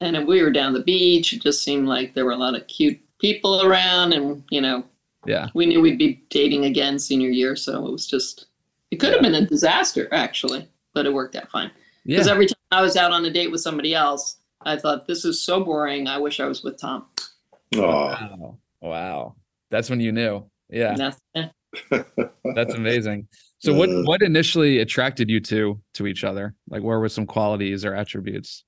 And 0.00 0.16
if 0.16 0.28
we 0.28 0.42
were 0.42 0.52
down 0.52 0.74
the 0.74 0.82
beach, 0.84 1.32
it 1.32 1.42
just 1.42 1.64
seemed 1.64 1.88
like 1.88 2.14
there 2.14 2.24
were 2.24 2.30
a 2.32 2.36
lot 2.36 2.54
of 2.54 2.68
cute 2.68 3.00
people 3.20 3.62
around, 3.62 4.12
and 4.12 4.44
you 4.50 4.60
know, 4.60 4.84
Yeah. 5.26 5.48
we 5.54 5.66
knew 5.66 5.80
we'd 5.80 5.98
be 5.98 6.22
dating 6.30 6.64
again 6.64 7.00
senior 7.00 7.30
year, 7.30 7.56
so 7.56 7.84
it 7.84 7.90
was 7.90 8.06
just 8.06 8.46
it 8.90 8.96
could 8.96 9.12
have 9.12 9.22
been 9.22 9.34
a 9.34 9.46
disaster 9.46 10.08
actually, 10.12 10.68
but 10.94 11.06
it 11.06 11.12
worked 11.12 11.36
out 11.36 11.50
fine. 11.50 11.70
Yeah. 12.04 12.16
Because 12.16 12.28
every 12.28 12.46
time 12.46 12.56
I 12.70 12.82
was 12.82 12.96
out 12.96 13.12
on 13.12 13.24
a 13.24 13.30
date 13.30 13.50
with 13.50 13.60
somebody 13.60 13.94
else, 13.94 14.38
I 14.62 14.76
thought 14.76 15.06
this 15.06 15.24
is 15.24 15.40
so 15.40 15.62
boring. 15.62 16.06
I 16.08 16.18
wish 16.18 16.40
I 16.40 16.46
was 16.46 16.62
with 16.62 16.78
Tom. 16.80 17.06
aw. 17.76 17.80
Wow. 17.80 18.58
Wow. 18.80 19.34
That's 19.70 19.90
when 19.90 20.00
you 20.00 20.12
knew. 20.12 20.44
Yeah. 20.70 20.94
That's 20.96 21.18
eh. 21.34 21.48
That's 22.54 22.74
amazing. 22.74 23.28
So 23.58 23.74
what 23.74 23.90
Uh. 23.90 24.02
what 24.04 24.22
initially 24.22 24.78
attracted 24.78 25.28
you 25.28 25.40
two 25.40 25.80
to 25.94 26.06
each 26.06 26.24
other? 26.24 26.54
Like 26.70 26.82
where 26.82 26.98
were 26.98 27.08
some 27.08 27.26
qualities 27.26 27.84
or 27.84 27.94
attributes? 27.94 28.64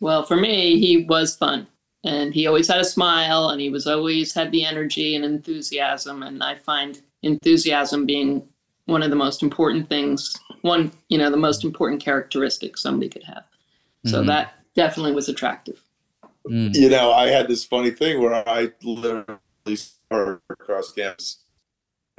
well 0.00 0.22
for 0.24 0.36
me. 0.36 0.78
He 0.78 1.04
was 1.04 1.36
fun, 1.36 1.66
and 2.04 2.34
he 2.34 2.46
always 2.46 2.68
had 2.68 2.80
a 2.80 2.84
smile, 2.84 3.50
and 3.50 3.60
he 3.60 3.70
was 3.70 3.86
always 3.86 4.34
had 4.34 4.50
the 4.50 4.64
energy 4.64 5.14
and 5.14 5.24
enthusiasm. 5.24 6.22
And 6.22 6.42
I 6.42 6.56
find 6.56 7.00
enthusiasm 7.22 8.04
being 8.04 8.46
one 8.86 9.02
of 9.02 9.10
the 9.10 9.16
most 9.16 9.42
important 9.42 9.88
things. 9.88 10.34
One, 10.62 10.92
you 11.08 11.18
know, 11.18 11.30
the 11.30 11.36
most 11.36 11.64
important 11.64 12.02
characteristic 12.02 12.76
somebody 12.76 13.08
could 13.08 13.24
have. 13.24 13.44
So 14.06 14.22
Mhm. 14.22 14.26
that 14.26 14.54
definitely 14.74 15.12
was 15.12 15.28
attractive. 15.28 15.80
Mm. 16.46 16.74
you 16.74 16.90
know, 16.90 17.10
I 17.10 17.28
had 17.28 17.48
this 17.48 17.64
funny 17.64 17.90
thing 17.90 18.20
where 18.20 18.46
I 18.46 18.70
literally 18.82 19.38
saw 19.76 19.94
her 20.10 20.42
across 20.50 20.92
campus 20.92 21.38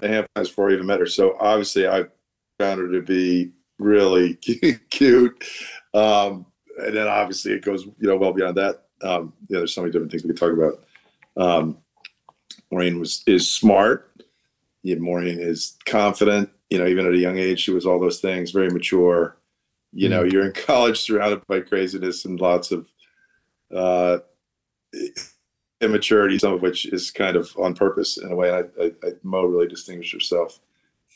a 0.01 0.07
half 0.07 0.25
times 0.33 0.49
before 0.49 0.71
I 0.71 0.73
even 0.73 0.87
met 0.87 0.99
her. 0.99 1.05
So 1.05 1.37
obviously, 1.39 1.87
I 1.87 2.05
found 2.57 2.81
her 2.81 2.91
to 2.91 3.01
be 3.03 3.51
really 3.77 4.33
cute. 4.89 5.43
Um, 5.93 6.47
and 6.79 6.95
then 6.97 7.07
obviously, 7.07 7.51
it 7.51 7.61
goes 7.63 7.85
you 7.85 7.93
know 8.07 8.17
well 8.17 8.33
beyond 8.33 8.57
that. 8.57 8.85
Um, 9.03 9.31
yeah, 9.47 9.59
there's 9.59 9.75
so 9.75 9.81
many 9.81 9.91
different 9.91 10.09
things 10.11 10.23
we 10.23 10.29
could 10.29 10.37
talk 10.39 10.53
about. 10.53 10.83
Um, 11.37 11.77
Maureen 12.71 12.99
was 12.99 13.21
is 13.27 13.47
smart. 13.47 14.11
Yeah, 14.81 14.95
Maureen 14.95 15.37
is 15.39 15.77
confident. 15.85 16.49
You 16.69 16.79
know, 16.79 16.87
even 16.87 17.05
at 17.05 17.13
a 17.13 17.17
young 17.17 17.37
age, 17.37 17.61
she 17.61 17.71
was 17.71 17.85
all 17.85 17.99
those 17.99 18.19
things. 18.19 18.51
Very 18.51 18.69
mature. 18.69 19.37
You 19.93 20.09
know, 20.09 20.23
you're 20.23 20.45
in 20.45 20.51
college, 20.65 20.99
surrounded 20.99 21.45
by 21.47 21.61
craziness 21.61 22.25
and 22.25 22.39
lots 22.39 22.71
of 22.71 22.89
uh, 23.73 24.17
immaturity, 25.81 26.39
some 26.39 26.53
of 26.53 26.61
which 26.61 26.85
is 26.85 27.11
kind 27.11 27.35
of 27.35 27.55
on 27.57 27.75
purpose 27.75 28.17
in 28.17 28.31
a 28.31 28.35
way. 28.35 28.49
I, 28.51 28.59
I, 28.81 28.91
I 29.03 29.09
Mo 29.23 29.43
really 29.43 29.67
distinguished 29.67 30.13
herself 30.13 30.59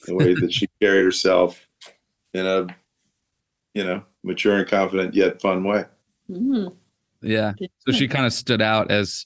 in 0.07 0.17
the 0.17 0.23
way 0.23 0.33
that 0.33 0.53
she 0.53 0.67
carried 0.81 1.03
herself 1.03 1.67
in 2.33 2.45
a, 2.45 2.67
you 3.73 3.83
know, 3.83 4.03
mature 4.23 4.57
and 4.57 4.67
confident 4.67 5.13
yet 5.13 5.41
fun 5.41 5.63
way. 5.63 5.85
Mm. 6.29 6.75
Yeah. 7.21 7.53
So 7.79 7.91
she 7.91 8.07
kind 8.07 8.25
of 8.25 8.33
stood 8.33 8.61
out 8.61 8.91
as 8.91 9.25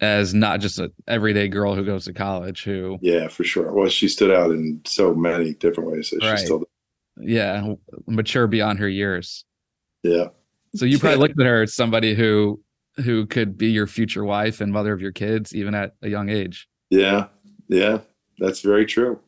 as 0.00 0.32
not 0.32 0.60
just 0.60 0.78
an 0.78 0.92
everyday 1.06 1.48
girl 1.48 1.74
who 1.74 1.84
goes 1.84 2.04
to 2.04 2.12
college 2.12 2.62
who 2.64 2.98
Yeah, 3.00 3.28
for 3.28 3.44
sure. 3.44 3.72
Well, 3.72 3.88
she 3.88 4.08
stood 4.08 4.30
out 4.30 4.50
in 4.50 4.80
so 4.84 5.14
many 5.14 5.54
different 5.54 5.90
ways. 5.90 6.10
That 6.10 6.22
Right. 6.22 6.38
She 6.38 6.44
still, 6.46 6.64
yeah, 7.20 7.74
mature 8.06 8.46
beyond 8.46 8.78
her 8.78 8.88
years. 8.88 9.44
yeah, 10.02 10.28
So 10.76 10.84
you 10.84 10.98
probably 10.98 11.18
looked 11.22 11.40
at 11.40 11.46
her 11.46 11.62
as 11.62 11.74
somebody 11.74 12.14
who 12.14 12.60
who 13.04 13.26
could 13.26 13.56
be 13.56 13.68
your 13.68 13.86
future 13.86 14.24
wife 14.24 14.60
and 14.60 14.72
mother 14.72 14.92
of 14.92 15.00
your 15.00 15.12
kids 15.12 15.54
even 15.54 15.74
at 15.74 15.94
a 16.02 16.08
young 16.08 16.28
age. 16.28 16.68
yeah, 16.90 17.26
yeah. 17.68 18.00
That's 18.38 18.60
very 18.60 18.86
true. 18.86 19.18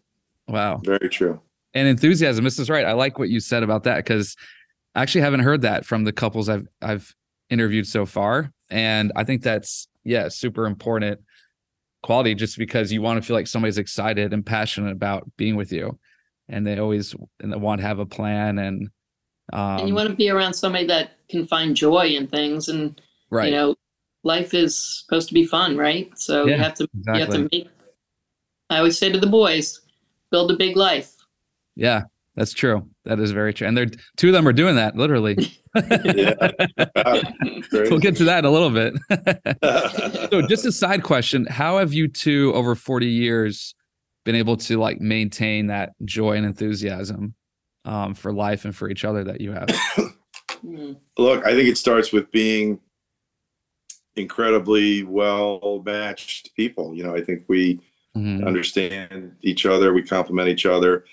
Wow. 0.47 0.81
Very 0.85 1.09
true. 1.09 1.41
And 1.75 1.89
enthusiasm. 1.89 2.45
This 2.45 2.59
is 2.59 2.71
right. 2.71 2.85
I 2.85 2.93
like 2.93 3.19
what 3.19 3.29
you 3.29 3.41
said 3.41 3.63
about 3.63 3.85
that 3.85 3.97
because 3.99 4.37
I 4.95 5.03
actually 5.03 5.23
haven't 5.23 5.41
heard 5.41 5.63
that 5.63 5.85
from 5.85 6.05
the 6.05 6.13
couples 6.13 6.49
I've 6.49 6.67
I've 6.81 7.15
interviewed 7.49 7.87
so 7.87 8.07
far. 8.07 8.53
And 8.71 9.13
I 9.17 9.25
think 9.25 9.43
that's 9.43 9.89
yeah, 10.05 10.29
super 10.29 10.67
important 10.67 11.21
quality 12.03 12.35
just 12.35 12.57
because 12.57 12.91
you 12.93 13.03
want 13.03 13.21
to 13.21 13.27
feel 13.27 13.37
like 13.37 13.47
somebody's 13.47 13.79
excited 13.79 14.33
and 14.33 14.45
passionate 14.45 14.93
about 14.93 15.31
being 15.37 15.57
with 15.57 15.73
you. 15.73 15.99
And 16.49 16.67
they 16.67 16.79
always 16.79 17.15
and 17.41 17.53
they 17.53 17.57
want 17.57 17.81
to 17.81 17.87
have 17.87 17.99
a 17.99 18.07
plan 18.07 18.59
and 18.59 18.89
um 19.53 19.81
and 19.81 19.89
you 19.89 19.95
want 19.95 20.09
to 20.09 20.15
be 20.15 20.31
around 20.31 20.55
somebody 20.55 20.87
that 20.87 21.13
can 21.29 21.47
find 21.47 21.77
joy 21.77 22.07
in 22.07 22.27
things 22.27 22.69
and 22.69 23.01
right. 23.31 23.47
you 23.47 23.53
know 23.53 23.77
life 24.25 24.53
is 24.53 24.77
supposed 24.77 25.29
to 25.29 25.35
be 25.35 25.47
fun 25.47 25.77
right 25.77 26.11
so 26.17 26.47
Yeah, 26.47 26.57
you 26.57 26.63
have 26.63 26.75
to 26.75 26.89
you 26.93 27.21
have 27.21 27.31
to 27.31 27.49
make 27.53 27.69
i 28.69 28.79
always 28.79 28.99
say 28.99 29.11
to 29.11 29.19
the 29.19 29.27
boys 29.27 29.81
build 30.31 30.51
a 30.51 30.57
big 30.57 30.77
life 30.77 31.15
Yeah, 31.77 32.03
that's 32.41 32.55
true. 32.55 32.89
That 33.05 33.21
is 33.21 33.33
very 33.33 33.53
true. 33.53 33.69
And 33.69 33.77
they're 33.77 33.91
two 34.17 34.29
of 34.29 34.33
them 34.33 34.49
are 34.49 34.53
doing 34.55 34.77
that 34.77 34.97
literally. 34.97 35.37
Yeah. 35.77 36.35
we'll 37.73 38.01
get 38.01 38.17
to 38.17 38.25
that 38.25 38.41
in 38.41 38.45
a 38.47 38.51
little 38.51 38.71
bit. 38.71 38.95
so 40.33 40.43
just 40.49 40.65
a 40.67 40.73
side 40.73 41.05
question, 41.05 41.47
how 41.47 41.79
have 41.79 41.93
you 41.93 42.09
two 42.09 42.51
over 42.55 42.75
40 42.75 43.07
years 43.07 43.77
been 44.25 44.35
able 44.35 44.57
to 44.57 44.79
like 44.81 45.01
maintain 45.01 45.69
that 45.69 45.91
joy 46.05 46.33
and 46.33 46.45
enthusiasm 46.45 47.35
um, 47.85 48.15
for 48.15 48.33
life 48.33 48.65
and 48.65 48.75
for 48.75 48.89
each 48.91 49.05
other 49.05 49.23
that 49.23 49.41
you 49.41 49.53
have? 49.53 49.69
Look, 51.19 51.47
I 51.47 51.53
think 51.53 51.69
it 51.69 51.77
starts 51.79 52.11
with 52.11 52.33
being 52.33 52.81
incredibly 54.17 55.05
well 55.05 55.83
matched 55.85 56.55
people. 56.57 56.95
You 56.97 57.05
know, 57.05 57.15
I 57.15 57.23
think 57.23 57.45
we 57.49 57.79
Mhm. 58.17 58.45
understand 58.45 59.37
each 59.43 59.67
other, 59.67 59.93
we 59.93 60.03
complement 60.03 60.49
each 60.49 60.67
other. 60.67 61.05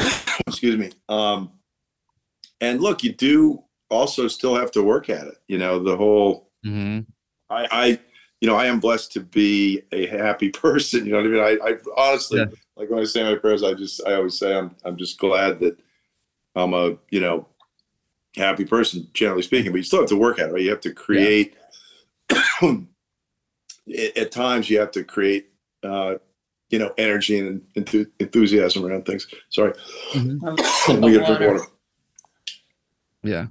Excuse 0.46 0.76
me. 0.76 0.90
Um, 1.08 1.50
and 2.60 2.80
look, 2.80 3.02
you 3.02 3.12
do 3.12 3.62
also 3.90 4.28
still 4.28 4.54
have 4.54 4.70
to 4.72 4.82
work 4.82 5.10
at 5.10 5.26
it. 5.26 5.36
You 5.48 5.58
know, 5.58 5.78
the 5.78 5.96
whole 5.96 6.50
Mhm. 6.64 7.06
I, 7.50 7.68
I 7.70 8.00
you 8.40 8.48
know, 8.48 8.56
I 8.56 8.66
am 8.66 8.80
blessed 8.80 9.12
to 9.12 9.20
be 9.20 9.82
a 9.92 10.06
happy 10.06 10.48
person. 10.64 11.06
You 11.06 11.12
know 11.12 11.18
what 11.18 11.26
I 11.26 11.54
mean? 11.54 11.60
I, 11.62 11.68
I 11.70 11.76
honestly 11.96 12.40
Yeah. 12.40 12.46
like 12.76 12.90
when 12.90 13.00
I 13.00 13.04
say 13.04 13.22
my 13.22 13.36
prayers, 13.38 13.62
I 13.62 13.74
just 13.74 14.06
I 14.06 14.14
always 14.14 14.38
say 14.38 14.56
I'm 14.56 14.74
I'm 14.84 14.96
just 14.96 15.18
glad 15.18 15.60
that 15.60 15.78
I'm 16.54 16.74
a 16.74 16.96
you 17.10 17.20
know 17.20 17.46
happy 18.36 18.64
person, 18.64 19.08
generally 19.14 19.42
speaking. 19.42 19.72
But 19.72 19.78
you 19.78 19.84
still 19.84 20.00
have 20.00 20.08
to 20.10 20.16
work 20.16 20.38
at 20.38 20.48
it, 20.48 20.52
right? 20.52 20.62
You 20.62 20.70
have 20.70 20.80
to 20.80 20.92
create. 20.92 21.54
at, 23.88 24.16
at 24.16 24.32
times, 24.32 24.68
you 24.68 24.78
have 24.80 24.90
to 24.92 25.04
create, 25.04 25.48
uh, 25.82 26.16
you 26.70 26.78
know, 26.78 26.92
energy 26.98 27.38
and 27.38 27.62
enthu- 27.76 28.10
enthusiasm 28.18 28.84
around 28.84 29.06
things. 29.06 29.26
Sorry, 29.50 29.72
Mhm. 30.12 30.42
Have 30.42 30.58
a 30.58 30.64
sip 30.64 31.00
we 31.00 31.12
get 31.12 31.22
water. 31.22 31.52
water. 31.52 31.64
Yeah. 33.22 33.46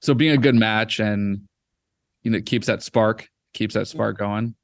So 0.00 0.14
being 0.14 0.32
a 0.32 0.38
good 0.38 0.54
match 0.54 1.00
and 1.00 1.42
you 2.22 2.30
know 2.30 2.40
keeps 2.40 2.66
that 2.66 2.82
spark, 2.82 3.28
keeps 3.54 3.74
that 3.74 3.88
spark 3.88 4.18
going. 4.18 4.54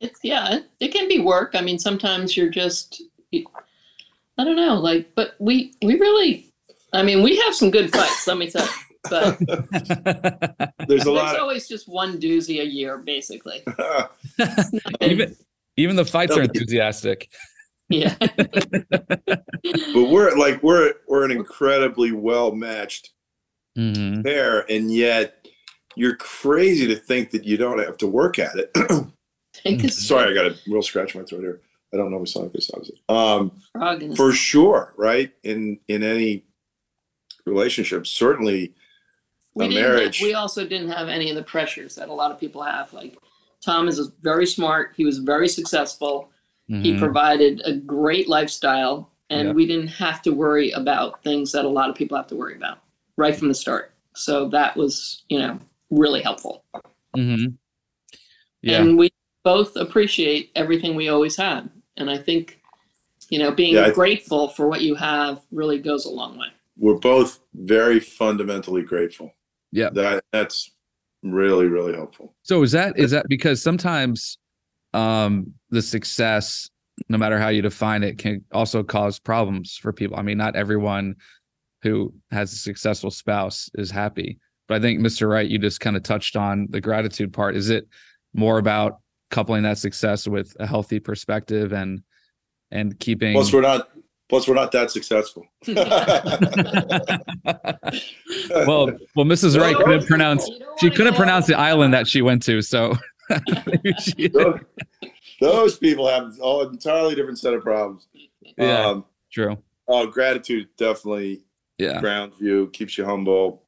it's 0.00 0.20
yeah 0.22 0.54
it, 0.56 0.66
it 0.80 0.88
can 0.92 1.08
be 1.08 1.18
work 1.20 1.52
i 1.54 1.62
mean 1.62 1.78
sometimes 1.78 2.36
you're 2.36 2.50
just 2.50 3.00
i 3.32 4.44
don't 4.44 4.56
know 4.56 4.74
like 4.74 5.10
but 5.14 5.34
we 5.38 5.72
we 5.82 5.94
really 5.98 6.52
i 6.92 7.02
mean 7.02 7.22
we 7.22 7.34
have 7.36 7.54
some 7.54 7.70
good 7.70 7.90
fights 7.90 8.26
let 8.26 8.36
me 8.36 8.50
tell 8.50 8.66
you 8.66 8.72
but 9.08 9.38
There's 10.86 11.02
a 11.02 11.04
there's 11.04 11.06
lot. 11.06 11.38
always 11.38 11.66
just 11.66 11.88
one 11.88 12.20
doozy 12.20 12.60
a 12.60 12.66
year 12.66 12.98
basically 12.98 13.62
even 15.00 15.34
even 15.76 15.96
the 15.96 16.04
fights 16.04 16.36
are 16.36 16.42
enthusiastic. 16.42 17.28
yeah 17.88 18.14
but 18.18 20.08
we're 20.10 20.36
like 20.36 20.62
we're 20.62 20.94
we're 21.08 21.24
an 21.24 21.30
incredibly 21.30 22.12
well 22.12 22.52
matched 22.52 23.10
Mhm. 23.78 24.24
pair, 24.24 24.64
and 24.70 24.90
yet 24.90 25.46
you're 25.96 26.16
crazy 26.16 26.86
to 26.86 26.96
think 26.96 27.30
that 27.32 27.44
you 27.44 27.58
don't 27.58 27.78
have 27.78 27.98
to 27.98 28.06
work 28.06 28.38
at 28.38 28.56
it. 28.56 28.70
Sorry, 29.92 30.30
I 30.30 30.34
got 30.34 30.46
a 30.46 30.56
real 30.66 30.80
scratch 30.82 31.14
in 31.14 31.20
my 31.20 31.26
throat 31.26 31.40
here. 31.42 31.60
I 31.92 31.98
don't 31.98 32.10
know 32.10 32.22
if 32.22 32.34
like 32.36 32.52
this 32.54 32.70
obviously. 32.72 33.02
Um, 33.10 33.52
frog 33.72 34.02
in 34.02 34.16
for 34.16 34.32
sure, 34.32 34.94
right? 34.96 35.30
In 35.42 35.78
in 35.88 36.02
any 36.02 36.44
relationship, 37.44 38.06
certainly 38.06 38.72
we 39.54 39.66
a 39.66 39.68
didn't 39.68 39.82
have- 39.84 39.92
marriage. 39.94 40.22
we 40.22 40.32
also 40.34 40.66
didn't 40.66 40.90
have 40.90 41.08
any 41.08 41.28
of 41.30 41.36
the 41.36 41.42
pressures 41.42 41.94
that 41.96 42.08
a 42.08 42.12
lot 42.14 42.30
of 42.32 42.40
people 42.40 42.62
have 42.62 42.92
like 42.94 43.16
tom 43.64 43.88
is 43.88 44.00
very 44.22 44.46
smart 44.46 44.92
he 44.96 45.04
was 45.04 45.18
very 45.18 45.48
successful 45.48 46.30
he 46.68 46.92
Mhm. 46.94 46.98
provided 46.98 47.62
a 47.64 47.74
great 47.74 48.28
lifestyle 48.28 49.12
and 49.30 49.48
Yeah. 49.48 49.54
we 49.54 49.66
didn't 49.66 49.88
have 49.88 50.20
to 50.22 50.30
worry 50.32 50.70
about 50.72 51.22
things 51.22 51.52
that 51.52 51.64
a 51.64 51.68
lot 51.68 51.88
of 51.90 51.94
people 51.96 52.16
have 52.16 52.26
to 52.28 52.36
worry 52.36 52.56
about 52.56 52.78
right 53.16 53.36
from 53.36 53.48
the 53.48 53.54
start 53.54 53.92
so 54.14 54.48
that 54.48 54.76
was 54.76 55.22
you 55.28 55.38
know 55.38 55.58
really 55.90 56.20
helpful 56.22 56.64
Mhm. 57.16 57.54
Yeah. 58.62 58.80
and 58.82 58.98
we 58.98 59.10
both 59.44 59.76
appreciate 59.76 60.50
everything 60.56 60.94
we 60.96 61.08
always 61.08 61.36
had 61.36 61.70
and 61.96 62.10
i 62.10 62.18
think 62.18 62.60
you 63.30 63.38
know 63.38 63.50
being 63.52 63.74
Yeah, 63.74 63.86
I- 63.86 63.90
grateful 63.92 64.48
for 64.48 64.68
what 64.68 64.80
you 64.82 64.94
have 64.96 65.42
really 65.52 65.78
goes 65.78 66.04
a 66.04 66.10
long 66.10 66.36
way 66.38 66.48
we're 66.78 66.98
both 66.98 67.40
very 67.54 67.98
fundamentally 68.00 68.82
grateful. 68.82 69.32
Yeah. 69.72 69.88
That 69.90 70.22
that's 70.30 70.72
really 71.32 71.66
really 71.66 71.94
helpful. 71.94 72.34
So 72.42 72.62
is 72.62 72.72
that 72.72 72.98
is 72.98 73.10
that 73.12 73.26
because 73.28 73.62
sometimes 73.62 74.38
um 74.94 75.52
the 75.70 75.82
success, 75.82 76.70
no 77.08 77.18
matter 77.18 77.38
how 77.38 77.48
you 77.48 77.62
define 77.62 78.02
it, 78.02 78.18
can 78.18 78.44
also 78.52 78.82
cause 78.82 79.18
problems 79.18 79.76
for 79.76 79.92
people. 79.92 80.16
I 80.16 80.22
mean, 80.22 80.38
not 80.38 80.56
everyone 80.56 81.16
who 81.82 82.12
has 82.30 82.52
a 82.52 82.56
successful 82.56 83.10
spouse 83.10 83.70
is 83.74 83.90
happy. 83.90 84.38
But 84.68 84.76
I 84.76 84.80
think 84.80 85.00
Mr. 85.00 85.28
Wright, 85.28 85.48
you 85.48 85.58
just 85.58 85.80
kind 85.80 85.96
of 85.96 86.02
touched 86.02 86.36
on 86.36 86.66
the 86.70 86.80
gratitude 86.80 87.32
part. 87.32 87.56
Is 87.56 87.70
it 87.70 87.86
more 88.34 88.58
about 88.58 89.00
coupling 89.30 89.62
that 89.64 89.78
success 89.78 90.26
with 90.26 90.56
a 90.60 90.66
healthy 90.66 91.00
perspective 91.00 91.72
and 91.72 92.02
and 92.70 92.98
keeping 92.98 93.32
Plus, 93.34 93.52
we're 93.52 93.60
not. 93.60 93.88
Plus, 94.28 94.48
we're 94.48 94.54
not 94.54 94.72
that 94.72 94.90
successful. 94.90 95.46
well 98.66 98.90
well 99.14 99.24
Mrs. 99.26 99.58
Wright 99.60 99.76
couldn't 99.76 100.06
pronounce 100.06 100.48
she 100.80 100.90
couldn't 100.90 101.12
go- 101.12 101.18
pronounce 101.18 101.46
the 101.46 101.54
island 101.58 101.94
that 101.94 102.06
she 102.08 102.22
went 102.22 102.42
to, 102.44 102.60
so 102.62 102.94
those, 104.32 104.60
those 105.40 105.78
people 105.78 106.08
have 106.08 106.24
an 106.40 106.68
entirely 106.72 107.14
different 107.14 107.38
set 107.38 107.54
of 107.54 107.62
problems. 107.62 108.08
Yeah. 108.58 108.86
Um, 108.86 109.04
true. 109.32 109.56
oh, 109.88 110.06
gratitude 110.06 110.68
definitely 110.76 111.42
Yeah. 111.78 112.00
grounds 112.00 112.34
you, 112.40 112.68
keeps 112.72 112.96
you 112.98 113.04
humble. 113.04 113.62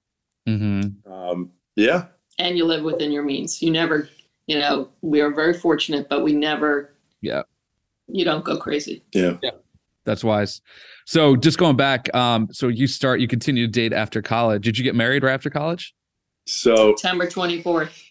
hmm 0.46 0.80
Um, 1.06 1.50
yeah, 1.76 2.06
and 2.38 2.56
you 2.56 2.64
live 2.64 2.82
within 2.84 3.12
your 3.12 3.22
means. 3.22 3.62
You 3.62 3.70
never, 3.70 4.08
you 4.46 4.58
know, 4.58 4.88
we 5.02 5.20
are 5.20 5.30
very 5.32 5.54
fortunate, 5.54 6.08
but 6.08 6.22
we 6.24 6.32
never. 6.32 6.94
Yeah. 7.20 7.42
You 8.08 8.24
don't 8.24 8.44
go 8.44 8.56
crazy. 8.56 9.04
yeah. 9.12 9.36
That's 10.08 10.24
wise. 10.24 10.62
So 11.04 11.36
just 11.36 11.58
going 11.58 11.76
back, 11.76 12.12
um, 12.14 12.48
so 12.50 12.68
you 12.68 12.86
start, 12.86 13.20
you 13.20 13.28
continue 13.28 13.66
to 13.66 13.70
date 13.70 13.92
after 13.92 14.22
college. 14.22 14.64
Did 14.64 14.78
you 14.78 14.84
get 14.84 14.94
married 14.94 15.22
right 15.22 15.34
after 15.34 15.50
college? 15.50 15.94
So 16.46 16.96
September 16.96 17.28
twenty 17.28 17.60
fourth. 17.60 18.02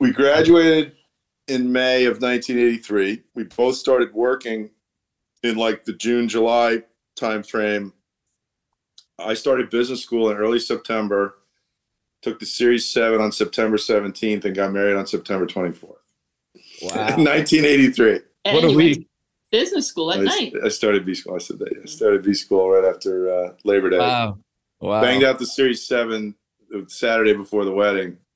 we 0.00 0.12
graduated 0.12 0.92
in 1.48 1.72
May 1.72 2.04
of 2.04 2.20
1983. 2.20 3.22
We 3.34 3.44
both 3.44 3.76
started 3.76 4.12
working 4.12 4.68
in 5.42 5.56
like 5.56 5.84
the 5.84 5.94
June, 5.94 6.28
July 6.28 6.82
timeframe. 7.18 7.92
I 9.18 9.32
started 9.32 9.70
business 9.70 10.02
school 10.02 10.30
in 10.30 10.36
early 10.36 10.58
September, 10.58 11.36
took 12.20 12.38
the 12.38 12.44
Series 12.46 12.86
7 12.86 13.18
on 13.20 13.32
September 13.32 13.78
17th, 13.78 14.44
and 14.44 14.54
got 14.54 14.72
married 14.72 14.96
on 14.96 15.06
September 15.06 15.46
24th. 15.46 15.96
1983. 16.82 18.20
And 18.46 18.56
What 18.56 18.64
a 18.64 18.68
you 18.68 18.76
went 18.76 18.98
week. 18.98 19.08
To 19.54 19.60
business 19.60 19.86
school 19.86 20.12
at 20.12 20.20
I, 20.20 20.22
night. 20.22 20.54
I 20.64 20.68
started 20.68 21.04
B 21.04 21.14
school. 21.14 21.34
I 21.34 21.38
said 21.38 21.58
that. 21.60 21.68
yeah. 21.72 21.82
I 21.82 21.86
started 21.86 22.22
B 22.22 22.34
school 22.34 22.70
right 22.70 22.84
after 22.84 23.30
uh, 23.32 23.54
Labor 23.64 23.90
Day. 23.90 23.98
Wow. 23.98 24.38
Wow. 24.80 25.00
Banged 25.00 25.24
out 25.24 25.38
the 25.38 25.46
Series 25.46 25.86
7 25.86 26.34
Saturday 26.88 27.32
before 27.34 27.64
the 27.64 27.72
wedding. 27.72 28.18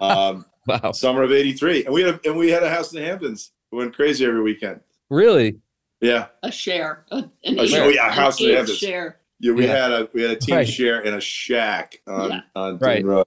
Um, 0.00 0.44
wow. 0.66 0.92
summer 0.92 1.22
of 1.22 1.30
83. 1.32 1.84
And 1.84 1.94
we 1.94 2.02
had 2.02 2.14
a, 2.14 2.20
and 2.28 2.36
we 2.38 2.50
had 2.50 2.62
a 2.62 2.70
house 2.70 2.92
in 2.92 3.00
the 3.00 3.06
Hamptons. 3.06 3.52
We 3.70 3.78
went 3.78 3.94
crazy 3.94 4.24
every 4.24 4.42
weekend. 4.42 4.80
Really? 5.10 5.58
Yeah. 6.00 6.26
A 6.42 6.50
share. 6.50 7.04
A, 7.12 7.16
an 7.44 7.58
A 7.60 7.66
share, 7.66 7.84
oh, 7.84 7.88
yeah, 7.90 8.08
a 8.08 8.10
house 8.10 8.40
in 8.40 8.46
the 8.46 8.52
eighth 8.52 8.56
Hamptons. 8.58 8.78
share. 8.78 9.20
Yeah, 9.40 9.52
we 9.52 9.66
Yeah. 9.66 9.72
had 9.76 9.92
a 9.92 10.08
we 10.14 10.22
had 10.22 10.30
a 10.32 10.36
team 10.36 10.56
Right. 10.56 10.68
share 10.68 11.00
in 11.02 11.14
a 11.14 11.20
shack 11.20 12.00
on 12.06 12.30
Yeah. 12.30 12.40
on 12.56 12.78
Right. 12.78 12.94
Dayton 12.96 13.06
Road. 13.10 13.26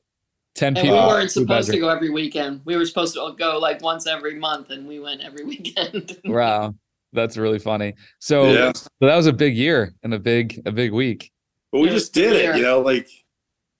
10 0.58 0.76
And 0.78 0.88
we 0.88 0.94
weren't 0.94 1.30
two 1.30 1.42
supposed 1.42 1.72
to 1.72 1.80
go 1.80 1.88
every 1.88 2.10
weekend. 2.10 2.62
We 2.66 2.76
were 2.76 2.86
supposed 2.86 3.14
to 3.14 3.34
go 3.38 3.60
like 3.60 3.82
once 3.82 4.08
every 4.08 4.36
month, 4.36 4.72
and 4.72 4.88
we 4.88 5.00
went 5.00 5.22
every 5.22 5.46
weekend. 5.54 6.20
Wow. 6.26 6.74
That's 7.14 7.38
really 7.38 7.60
funny. 7.60 7.94
So, 8.20 8.52
Yeah. 8.52 8.72
so 8.74 8.90
that 9.02 9.16
was 9.16 9.28
a 9.28 9.34
big 9.34 9.56
year 9.56 9.94
and 10.04 10.14
a 10.14 10.20
big, 10.20 10.62
a 10.66 10.72
big 10.72 10.92
week. 10.92 11.32
But 11.72 11.80
we 11.82 11.90
It 11.90 11.94
just 11.94 12.14
did 12.14 12.34
it, 12.34 12.58
you 12.58 12.64
know, 12.64 12.82
like 12.82 13.08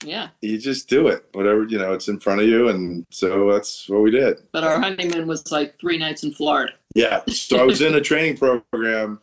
yeah. 0.04 0.28
you 0.40 0.56
just 0.58 0.88
do 0.88 1.08
it. 1.08 1.26
Whatever, 1.32 1.64
you 1.64 1.78
know, 1.78 1.92
it's 1.92 2.08
in 2.08 2.20
front 2.20 2.40
of 2.40 2.46
you 2.46 2.68
and 2.68 3.04
so 3.10 3.52
that's 3.52 3.88
what 3.88 4.02
we 4.02 4.10
did. 4.10 4.40
But 4.52 4.64
our 4.64 4.80
honeymoon 4.80 5.26
was 5.26 5.50
like 5.50 5.78
three 5.78 5.98
nights 5.98 6.22
in 6.22 6.32
Florida. 6.32 6.72
Yeah. 6.94 7.22
So 7.28 7.58
I 7.58 7.64
was 7.64 7.82
in 7.82 7.94
a 7.94 8.00
training 8.10 8.38
program 8.38 9.20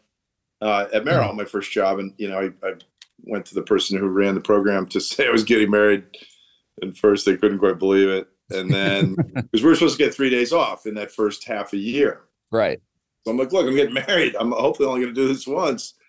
uh, 0.62 0.88
at 0.94 1.06
Merrill, 1.06 1.34
my 1.34 1.46
first 1.46 1.72
job, 1.72 2.00
and 2.00 2.14
you 2.18 2.30
know, 2.30 2.40
I, 2.40 2.68
I 2.68 2.74
went 3.24 3.46
to 3.48 3.56
the 3.56 3.62
person 3.64 3.98
who 3.98 4.08
ran 4.08 4.36
the 4.36 4.42
program 4.42 4.86
to 4.88 5.00
say 5.02 5.28
I 5.28 5.32
was 5.32 5.44
getting 5.44 5.72
married. 5.72 6.04
And 6.86 6.98
first, 6.98 7.26
they 7.26 7.38
couldn't 7.38 7.60
quite 7.60 7.80
believe 7.80 8.10
it, 8.10 8.28
and 8.52 8.72
then 8.74 9.16
because 9.34 9.64
we 9.64 9.72
are 9.72 9.76
supposed 9.76 9.98
to 9.98 10.04
get 10.04 10.14
three 10.14 10.30
days 10.30 10.54
off 10.54 10.86
in 10.86 10.94
that 10.96 11.12
first 11.12 11.46
half 11.46 11.74
a 11.74 11.78
year. 11.78 12.22
Right. 12.52 12.80
So 13.26 13.32
I'm 13.32 13.38
like, 13.38 13.52
look, 13.52 13.68
I'm 13.68 13.76
getting 13.76 13.94
married. 14.08 14.36
I'm 14.40 14.52
hopefully 14.52 14.88
only 14.88 15.02
going 15.02 15.14
to 15.14 15.22
do 15.22 15.28
this 15.28 15.48
once. 15.48 15.96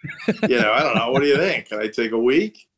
You 0.48 0.60
know, 0.60 0.72
I 0.72 0.82
don't 0.82 0.94
know. 0.94 1.10
What 1.10 1.22
do 1.22 1.26
you 1.28 1.36
think? 1.36 1.68
Can 1.68 1.80
I 1.80 1.88
take 1.88 2.12
a 2.12 2.18
week? 2.18 2.68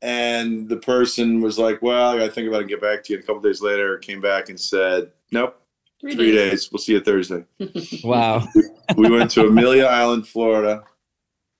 And 0.00 0.66
the 0.68 0.76
person 0.78 1.40
was 1.42 1.58
like, 1.58 1.82
well, 1.82 2.10
I 2.10 2.16
got 2.16 2.26
to 2.26 2.30
think 2.30 2.48
about 2.48 2.58
it 2.58 2.60
and 2.60 2.70
get 2.70 2.80
back 2.80 3.02
to 3.04 3.12
you. 3.12 3.18
And 3.18 3.24
a 3.24 3.26
couple 3.26 3.42
days 3.42 3.60
later, 3.60 3.98
came 3.98 4.20
back 4.22 4.48
and 4.48 4.58
said, 4.58 5.10
nope, 5.32 5.60
Three, 6.00 6.14
three 6.14 6.32
days. 6.32 6.50
days. 6.50 6.72
We'll 6.72 6.78
see 6.78 6.92
you 6.92 7.00
Thursday. 7.00 7.44
Wow. 8.04 8.46
We 8.96 9.10
went 9.10 9.30
to 9.32 9.46
Amelia 9.46 9.84
Island, 9.86 10.26
Florida 10.28 10.84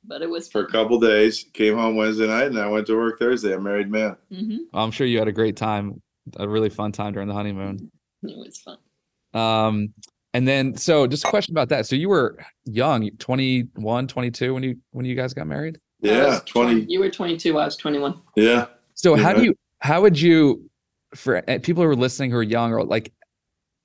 But 0.08 0.22
it 0.22 0.30
was 0.30 0.48
for 0.48 0.62
a 0.62 0.66
couple 0.66 0.98
days. 0.98 1.44
Came 1.52 1.76
home 1.76 1.96
Wednesday 1.96 2.26
night, 2.26 2.46
and 2.46 2.58
I 2.58 2.66
went 2.68 2.86
to 2.86 2.96
work 2.96 3.18
Thursday. 3.18 3.52
I'm 3.52 3.60
a 3.60 3.62
married 3.62 3.90
man. 3.90 4.16
hmm 4.32 4.56
I'm 4.72 4.90
sure 4.90 5.06
you 5.06 5.18
had 5.18 5.28
a 5.28 5.32
great 5.32 5.56
time, 5.56 6.00
a 6.36 6.48
really 6.48 6.70
fun 6.70 6.92
time 6.92 7.12
during 7.12 7.28
the 7.28 7.34
honeymoon. 7.34 7.90
It 8.22 8.36
was 8.36 8.58
fun. 8.58 8.78
Um, 9.34 9.92
and 10.34 10.48
then, 10.48 10.76
so 10.76 11.06
just 11.06 11.24
a 11.24 11.28
question 11.28 11.52
about 11.52 11.68
that. 11.68 11.86
So 11.86 11.94
you 11.94 12.08
were 12.08 12.38
young, 12.64 13.08
21, 13.18 14.08
22 14.08 14.54
when 14.54 14.62
you, 14.62 14.76
when 14.92 15.04
you 15.04 15.14
guys 15.14 15.34
got 15.34 15.46
married? 15.46 15.78
Yeah, 16.00 16.26
was 16.26 16.42
20. 16.46 16.86
You 16.88 17.00
were 17.00 17.10
22. 17.10 17.58
I 17.58 17.64
was 17.66 17.76
21. 17.76 18.20
Yeah. 18.36 18.66
So 18.94 19.14
how 19.14 19.32
do 19.32 19.44
you 19.44 19.54
how 19.80 20.00
would 20.00 20.20
you 20.20 20.68
for 21.14 21.38
uh, 21.48 21.58
people 21.62 21.82
who 21.82 21.88
are 21.88 21.96
listening 21.96 22.30
who 22.30 22.36
are 22.36 22.42
young 22.42 22.72
or 22.72 22.84
like 22.84 23.12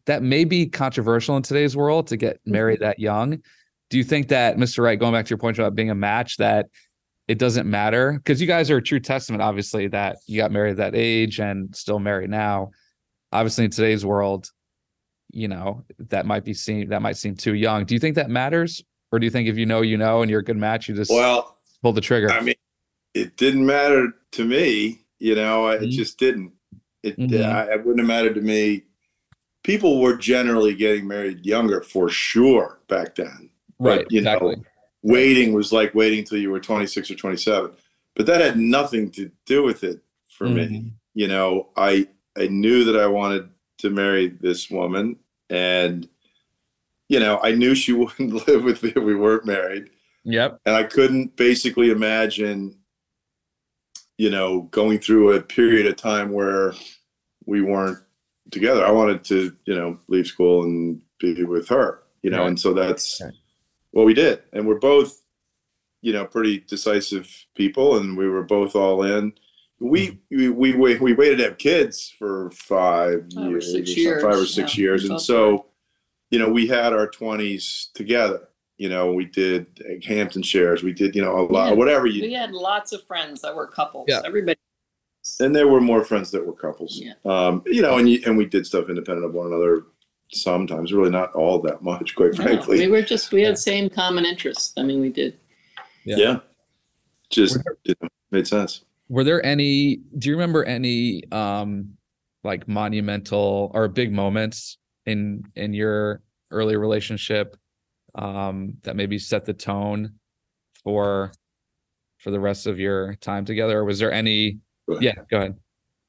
that 0.06 0.22
may 0.24 0.44
be 0.44 0.66
controversial 0.66 1.38
in 1.38 1.44
today's 1.44 1.78
world 1.78 2.08
to 2.08 2.18
get 2.18 2.40
married 2.46 2.82
that 2.82 3.00
young. 3.00 3.42
Do 3.94 4.00
you 4.00 4.04
think 4.04 4.30
that 4.30 4.58
Mr. 4.58 4.84
Wright, 4.84 4.98
going 4.98 5.14
back 5.14 5.24
to 5.26 5.30
your 5.30 5.38
point 5.38 5.60
about 5.60 5.76
being 5.76 5.92
a 5.92 5.96
match, 5.96 6.38
that 6.38 6.66
it 7.28 7.38
doesn't 7.38 7.70
matter? 7.70 8.14
Because 8.14 8.42
you 8.42 8.48
guys 8.48 8.72
are 8.72 8.78
a 8.78 8.82
true 8.82 9.00
testament, 9.00 9.44
obviously, 9.44 9.88
that 9.90 10.18
you 10.26 10.36
got 10.36 10.52
married 10.52 10.72
at 10.72 10.78
that 10.78 10.96
age 10.96 11.40
and 11.40 11.76
still 11.76 12.00
married 12.00 12.32
now. 12.32 12.72
Obviously, 13.32 13.66
in 13.66 13.70
today's 13.70 14.04
world, 14.04 14.50
you 15.32 15.48
know, 15.48 15.86
that 16.00 16.26
might 16.26 16.44
be 16.44 16.56
seen 16.56 16.90
that 16.90 17.04
might 17.04 17.18
seem 17.18 17.36
too 17.36 17.54
young. 17.54 17.86
Do 17.86 17.94
you 17.94 18.00
think 18.00 18.16
that 18.16 18.32
matters? 18.32 18.84
Or 19.12 19.20
do 19.20 19.28
you 19.28 19.30
think 19.30 19.48
if 19.48 19.58
you 19.58 19.68
know, 19.68 19.82
you 19.82 19.96
know, 19.96 20.24
and 20.24 20.32
you're 20.32 20.40
a 20.40 20.44
good 20.44 20.58
match, 20.58 20.90
you 20.90 20.96
just 20.96 21.12
Well, 21.12 21.56
pull 21.84 21.94
the 21.94 22.02
trigger? 22.02 22.32
I 22.32 22.42
mean, 22.42 22.56
it 23.14 23.38
didn't 23.38 23.64
matter 23.64 24.12
to 24.32 24.44
me. 24.44 25.06
You 25.20 25.36
know, 25.36 25.68
I, 25.68 25.76
it 25.76 25.90
just 25.92 26.18
didn't. 26.18 26.52
It, 27.04 27.16
Mhm. 27.20 27.46
I, 27.46 27.74
it 27.74 27.86
wouldn't 27.86 28.00
have 28.00 28.08
mattered 28.08 28.34
to 28.34 28.42
me. 28.42 28.86
People 29.64 30.02
were 30.02 30.18
generally 30.18 30.74
getting 30.74 31.08
married 31.08 31.46
younger 31.46 31.82
for 31.82 32.10
sure 32.10 32.80
back 32.88 33.14
then. 33.14 33.52
Right, 33.86 34.08
you 34.10 34.22
know, 34.22 34.32
exactly. 34.32 34.56
Waiting 35.04 35.54
was 35.54 35.72
like 35.74 35.94
waiting 35.94 36.24
till 36.24 36.38
you 36.38 36.50
were 36.50 36.60
26 36.60 37.12
or 37.12 37.16
27. 37.16 37.72
But 38.16 38.26
that 38.28 38.42
had 38.42 38.58
nothing 38.58 39.12
to 39.12 39.32
do 39.46 39.64
with 39.64 39.84
it 39.84 40.02
for 40.30 40.48
me. 40.48 40.66
Mhm. 40.68 40.92
You 41.14 41.28
know, 41.28 41.70
I 41.76 42.08
I 42.38 42.48
knew 42.48 42.84
that 42.86 42.96
I 43.00 43.06
wanted 43.08 43.50
to 43.80 43.90
marry 43.90 44.28
this 44.28 44.70
woman 44.70 45.18
and 45.50 46.08
you 47.10 47.20
know, 47.20 47.40
I 47.44 47.52
knew 47.52 47.76
she 47.76 47.92
wouldn't 48.00 48.48
live 48.48 48.64
with 48.64 48.82
me 48.82 48.90
if 48.96 49.04
we 49.04 49.14
weren't 49.16 49.46
married 49.46 49.90
Yep. 50.24 50.62
and 50.66 50.76
I 50.76 50.84
couldn't 50.84 51.36
basically 51.36 51.90
imagine, 51.92 52.78
you 54.18 54.30
know, 54.30 54.62
going 54.72 55.00
through 55.00 55.34
a 55.34 55.42
period 55.42 55.86
of 55.86 55.96
time 55.98 56.32
where 56.32 56.74
we 57.46 57.62
weren't 57.62 58.00
together. 58.52 58.86
I 58.86 58.92
wanted 58.92 59.24
to, 59.26 59.54
you 59.66 59.76
know, 59.76 60.00
leave 60.08 60.28
school 60.28 60.64
and 60.64 61.02
be 61.20 61.44
with 61.44 61.68
her, 61.70 62.04
you 62.22 62.30
know, 62.30 62.40
Right. 62.40 62.48
and 62.48 62.60
so 62.60 62.74
that's 62.74 63.20
Right. 63.22 63.34
What 63.94 64.06
we 64.06 64.14
did. 64.14 64.42
And 64.52 64.68
we're 64.68 64.80
both, 64.80 65.22
you 66.02 66.12
know, 66.14 66.26
pretty 66.26 66.60
decisive 66.60 67.34
people, 67.56 67.98
and 67.98 68.18
we 68.18 68.28
were 68.28 68.44
both 68.44 68.76
all 68.76 69.04
in. 69.04 69.34
We 69.80 70.20
we 70.30 70.50
we, 70.50 70.74
wait, 70.76 71.02
we 71.02 71.14
waited 71.14 71.38
to 71.38 71.44
have 71.46 71.58
kids 71.58 72.14
for 72.20 72.50
five, 72.52 73.26
Five 73.34 73.46
or 73.46 73.50
years, 73.50 73.72
six 73.72 73.90
or 73.92 73.94
so- 73.94 74.00
years, 74.02 74.24
five 74.24 74.36
or 74.36 74.46
six 74.46 74.78
yeah. 74.78 74.82
years, 74.84 75.04
and 75.04 75.12
both 75.12 75.22
so, 75.22 75.66
you 76.30 76.40
know, 76.40 76.50
we 76.50 76.68
had 76.68 76.94
our 76.94 77.08
twenties 77.08 77.90
together 77.94 78.50
you 78.80 78.90
know, 78.90 79.14
we 79.14 79.24
did 79.24 79.68
uh, 79.88 80.04
Hampton 80.06 80.42
shares, 80.42 80.82
we 80.82 80.92
did, 80.92 81.16
you 81.16 81.22
know, 81.22 81.40
a 81.40 81.46
lot, 81.46 81.70
Yeah. 81.70 81.74
whatever 81.76 82.08
you, 82.08 82.24
We 82.24 82.34
had 82.34 82.52
lots 82.52 82.92
of 82.92 83.04
friends 83.04 83.40
that 83.42 83.56
were 83.56 83.68
couples. 83.68 84.06
Yeah. 84.10 84.22
Everybody. 84.26 84.58
and 85.40 85.56
there 85.56 85.68
were 85.68 85.80
more 85.80 86.04
friends 86.04 86.32
that 86.32 86.44
were 86.46 86.54
couples. 86.54 87.00
Yeah. 87.00 87.14
Um, 87.24 87.62
you 87.68 87.84
know, 87.84 88.00
and 88.00 88.10
you, 88.10 88.22
and 88.26 88.36
we 88.36 88.46
did 88.46 88.66
stuff 88.66 88.90
independent 88.90 89.26
of 89.28 89.34
one 89.36 89.46
another 89.48 89.84
sometimes, 90.36 90.94
really 90.94 91.10
not 91.10 91.34
all 91.34 91.60
that 91.62 91.82
much, 91.84 92.16
quite 92.16 92.34
No, 92.38 92.44
frankly. 92.44 92.80
we 92.80 92.88
were 92.88 93.02
just 93.02 93.32
we 93.32 93.42
Yeah. 93.42 93.48
had 93.50 93.58
same 93.58 93.90
common 93.90 94.26
interests. 94.26 94.74
I 94.78 94.84
mean, 94.84 95.00
we 95.02 95.10
did. 95.10 95.38
Yeah. 96.06 96.16
yeah. 96.18 96.40
Just 97.30 97.58
Were 97.66 97.78
you 97.84 97.96
know, 98.02 98.10
made 98.32 98.48
sense. 98.48 98.84
were 99.10 99.24
there 99.24 99.44
any 99.46 99.98
do 100.18 100.30
you 100.30 100.36
remember 100.36 100.64
any 100.66 101.24
um 101.32 101.90
like 102.44 102.68
monumental 102.68 103.72
or 103.74 103.88
big 103.88 104.12
moments 104.12 104.78
in 105.06 105.44
in 105.56 105.74
your 105.74 106.22
early 106.52 106.76
relationship 106.76 107.56
um 108.16 108.76
that 108.84 108.96
maybe 108.96 109.18
set 109.18 109.46
the 109.46 109.54
tone 109.54 110.14
for 110.84 111.32
for 112.20 112.32
the 112.32 112.40
rest 112.40 112.68
of 112.68 112.80
your 112.80 113.16
time 113.16 113.46
together 113.46 113.80
or 113.80 113.86
was 113.86 113.98
there 114.00 114.12
any 114.12 114.60
Go 114.88 115.00
yeah 115.00 115.14
go 115.32 115.38
ahead 115.38 115.56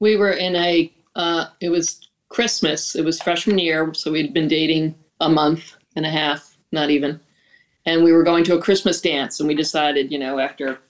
We 0.00 0.16
were 0.16 0.32
in 0.32 0.56
a. 0.56 0.92
Uh, 1.16 1.46
it 1.60 1.68
was 1.68 2.03
Christmas. 2.34 2.96
It 2.96 3.04
was 3.04 3.22
freshman 3.22 3.58
year, 3.58 3.94
so 3.94 4.10
we'd 4.10 4.34
been 4.34 4.48
dating 4.48 4.96
a 5.20 5.28
month 5.28 5.76
and 5.94 6.04
a 6.04 6.10
half, 6.10 6.58
not 6.72 6.90
even. 6.90 7.20
And 7.86 8.02
we 8.02 8.12
were 8.12 8.24
going 8.24 8.42
to 8.44 8.56
a 8.56 8.60
Christmas 8.60 9.00
dance, 9.00 9.38
and 9.38 9.48
we 9.48 9.54
decided, 9.54 10.10
you 10.10 10.18
know, 10.18 10.40
after 10.40 10.80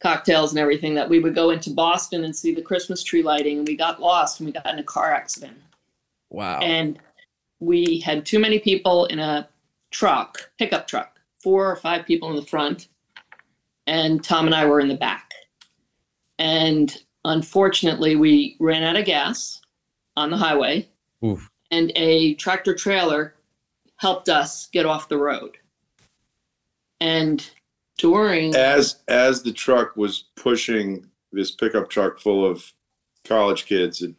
cocktails 0.00 0.52
and 0.52 0.58
everything 0.58 0.94
that 0.94 1.08
we 1.08 1.20
would 1.20 1.34
go 1.34 1.50
into 1.50 1.70
Boston 1.70 2.24
and 2.24 2.36
see 2.36 2.54
the 2.54 2.60
Christmas 2.60 3.02
tree 3.02 3.22
lighting. 3.22 3.58
And 3.58 3.66
we 3.66 3.76
got 3.76 4.00
lost 4.00 4.40
and 4.40 4.46
we 4.46 4.52
got 4.52 4.66
in 4.66 4.78
a 4.78 4.84
car 4.84 5.10
accident. 5.10 5.56
Wow. 6.28 6.60
And 6.60 6.98
we 7.60 8.00
had 8.00 8.26
too 8.26 8.38
many 8.38 8.58
people 8.58 9.06
in 9.06 9.18
a 9.18 9.48
truck, 9.90 10.50
pickup 10.58 10.86
truck, 10.86 11.18
four 11.38 11.68
or 11.68 11.76
five 11.76 12.04
people 12.04 12.28
in 12.28 12.36
the 12.36 12.42
front. 12.42 12.88
And 13.86 14.22
Tom 14.22 14.46
and 14.46 14.54
I 14.54 14.66
were 14.66 14.80
in 14.80 14.88
the 14.88 14.94
back. 14.94 15.32
And 16.38 16.94
unfortunately, 17.24 18.16
we 18.16 18.56
ran 18.60 18.82
out 18.82 18.96
of 18.96 19.06
gas 19.06 19.62
on 20.18 20.30
the 20.30 20.36
highway 20.36 20.88
Oof. 21.24 21.48
and 21.70 21.92
a 21.94 22.34
tractor 22.34 22.74
trailer 22.74 23.34
helped 23.96 24.28
us 24.28 24.66
get 24.66 24.84
off 24.84 25.08
the 25.08 25.16
road. 25.16 25.56
And 27.00 27.48
during 27.98 28.54
As 28.56 28.96
as 29.08 29.42
the 29.42 29.52
truck 29.52 29.96
was 29.96 30.24
pushing 30.36 31.06
this 31.32 31.52
pickup 31.52 31.88
truck 31.88 32.18
full 32.18 32.44
of 32.44 32.72
college 33.24 33.66
kids 33.66 34.02
at 34.02 34.10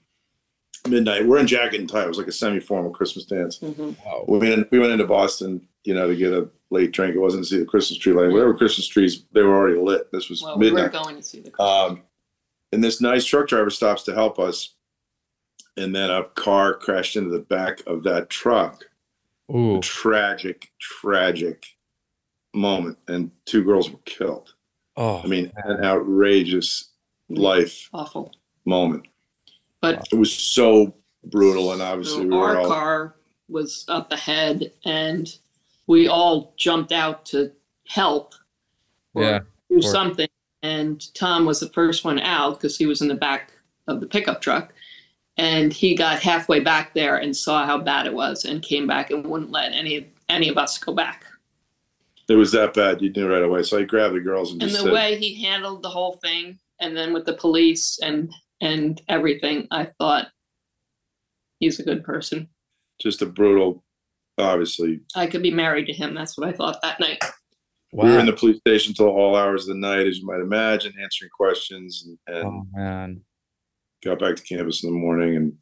midnight, 0.90 1.28
we're 1.28 1.40
in 1.40 1.48
jacket 1.48 1.80
and 1.82 1.90
tie. 1.90 2.04
It 2.04 2.08
was 2.08 2.18
like 2.18 2.28
a 2.28 2.32
semi-formal 2.32 2.92
Christmas 2.92 3.26
dance. 3.26 3.60
Mhm. 3.60 3.96
Wow. 4.06 4.26
We 4.28 4.38
went 4.40 4.54
in, 4.54 4.66
we 4.72 4.80
went 4.80 4.92
into 4.94 5.06
Boston, 5.08 5.68
you 5.84 5.94
know, 5.94 6.08
to 6.08 6.16
get 6.16 6.32
a 6.34 6.50
late 6.70 6.92
drink. 6.92 7.16
It 7.16 7.20
wasn't 7.20 7.44
to 7.44 7.50
see 7.50 7.60
the 7.60 7.66
Christmas 7.66 8.00
tree 8.00 8.14
light. 8.14 8.32
Whatever 8.32 8.54
Christmas 8.54 8.88
trees, 8.88 9.24
they 9.34 9.42
were 9.42 9.56
already 9.56 9.80
lit. 9.80 10.10
This 10.12 10.30
was 10.30 10.42
well, 10.42 10.58
we 10.58 10.70
were 10.72 10.76
midnight. 10.84 11.04
going 11.04 11.16
to 11.18 11.24
see 11.24 11.42
the 11.42 11.62
Um, 11.62 12.04
and 12.72 12.82
this 12.84 13.02
nice 13.02 13.26
truck 13.26 13.48
driver 13.48 13.72
stops 13.72 14.04
to 14.04 14.14
help 14.14 14.40
us, 14.40 14.76
and 15.80 15.96
then 15.96 16.10
a 16.12 16.24
car 16.24 16.74
crashed 16.74 17.16
into 17.16 17.30
the 17.32 17.40
back 17.40 17.82
of 17.88 18.04
that 18.04 18.30
truck. 18.30 18.86
Ooh. 19.54 19.80
Tragic, 19.82 20.72
tragic 20.80 21.66
moment, 22.54 22.98
and 23.08 23.32
two 23.46 23.64
girls 23.64 23.90
were 23.90 24.00
killed. 24.06 24.54
Oh. 24.98 25.22
I 25.24 25.28
mean, 25.28 25.52
an 25.64 25.84
outrageous 25.84 26.90
life 27.30 27.90
awful. 27.94 28.32
moment. 28.66 29.08
But 29.82 30.08
It 30.12 30.16
was 30.16 30.34
so 30.34 30.94
brutal, 31.24 31.72
and 31.72 31.82
obviously 31.82 32.26
we 32.26 32.32
So 32.32 32.38
were 32.38 32.48
our 32.48 32.58
all 32.60 32.68
car 32.68 33.16
was 33.48 33.86
up 33.88 34.12
ahead 34.12 34.72
and 34.86 35.28
we 35.88 36.08
all 36.08 36.54
jumped 36.58 36.92
out 36.92 37.26
to 37.28 37.52
help 37.88 38.36
or 39.16 39.24
Yeah, 39.24 39.40
do 39.70 39.76
course. 39.80 39.92
something. 39.92 40.28
And 40.62 41.14
Tom 41.16 41.46
was 41.46 41.60
the 41.62 41.70
first 41.70 42.04
one 42.06 42.20
out 42.20 42.56
because 42.60 42.78
he 42.78 42.86
was 42.86 43.02
in 43.02 43.08
the 43.08 43.16
back 43.16 43.54
of 43.88 44.00
the 44.02 44.06
pickup 44.06 44.42
truck. 44.42 44.74
And 45.40 45.72
he 45.72 45.96
got 45.96 46.20
halfway 46.20 46.60
back 46.60 46.94
there 46.94 47.16
and 47.18 47.36
saw 47.36 47.66
how 47.66 47.78
bad 47.78 48.06
it 48.06 48.14
was 48.14 48.44
and 48.46 48.62
came 48.62 48.86
back 48.88 49.10
and 49.10 49.26
wouldn't 49.26 49.52
let 49.52 49.72
any 49.72 50.12
any 50.28 50.50
of 50.50 50.58
us 50.58 50.78
go 50.78 50.94
back. 50.94 51.24
it 52.28 52.36
was 52.36 52.52
that 52.52 52.74
bad. 52.74 53.02
You 53.02 53.10
knew 53.12 53.28
right 53.32 53.42
away. 53.44 53.64
So 53.64 53.78
I 53.80 53.84
grabbed 53.84 54.16
the 54.16 54.20
girls 54.20 54.52
and 54.52 54.62
And 54.62 54.70
just 54.70 54.84
the 54.84 54.90
said, 54.90 54.94
way 54.94 55.18
he 55.18 55.42
handled 55.44 55.82
the 55.82 55.90
whole 55.90 56.18
thing 56.18 56.60
and 56.82 56.96
then 56.96 57.14
with 57.14 57.26
the 57.26 57.34
police 57.34 58.00
and 58.04 58.32
and 58.62 59.02
everything, 59.08 59.68
I 59.72 59.86
thought 59.98 60.28
he's 61.60 61.80
a 61.80 61.84
good 61.84 62.04
person. 62.04 62.50
just 63.02 63.22
a 63.22 63.26
brutal. 63.26 63.84
Obviously, 64.38 65.00
I 65.16 65.28
could 65.28 65.42
be 65.44 65.52
married 65.52 65.86
to 65.88 65.94
him. 65.94 66.14
That's 66.14 66.38
what 66.38 66.48
I 66.48 66.52
thought 66.54 66.82
that 66.82 67.00
night. 67.00 67.20
wow. 67.94 68.06
we 68.06 68.12
were 68.12 68.20
in 68.20 68.26
the 68.26 68.34
police 68.34 68.58
station 68.60 68.94
till 68.94 69.08
all 69.08 69.36
hours 69.36 69.68
of 69.68 69.76
the 69.76 69.80
night, 69.82 70.08
as 70.08 70.20
you 70.20 70.26
might 70.26 70.40
imagine, 70.42 70.94
answering 71.02 71.32
questions, 71.36 72.06
and, 72.06 72.38
and 72.38 72.48
oh 72.48 72.64
man. 72.74 73.22
Got 74.04 74.20
back 74.20 74.36
to 74.36 74.44
campus 74.44 74.84
in 74.84 74.90
the 74.92 74.98
morning, 74.98 75.36
and 75.36 75.54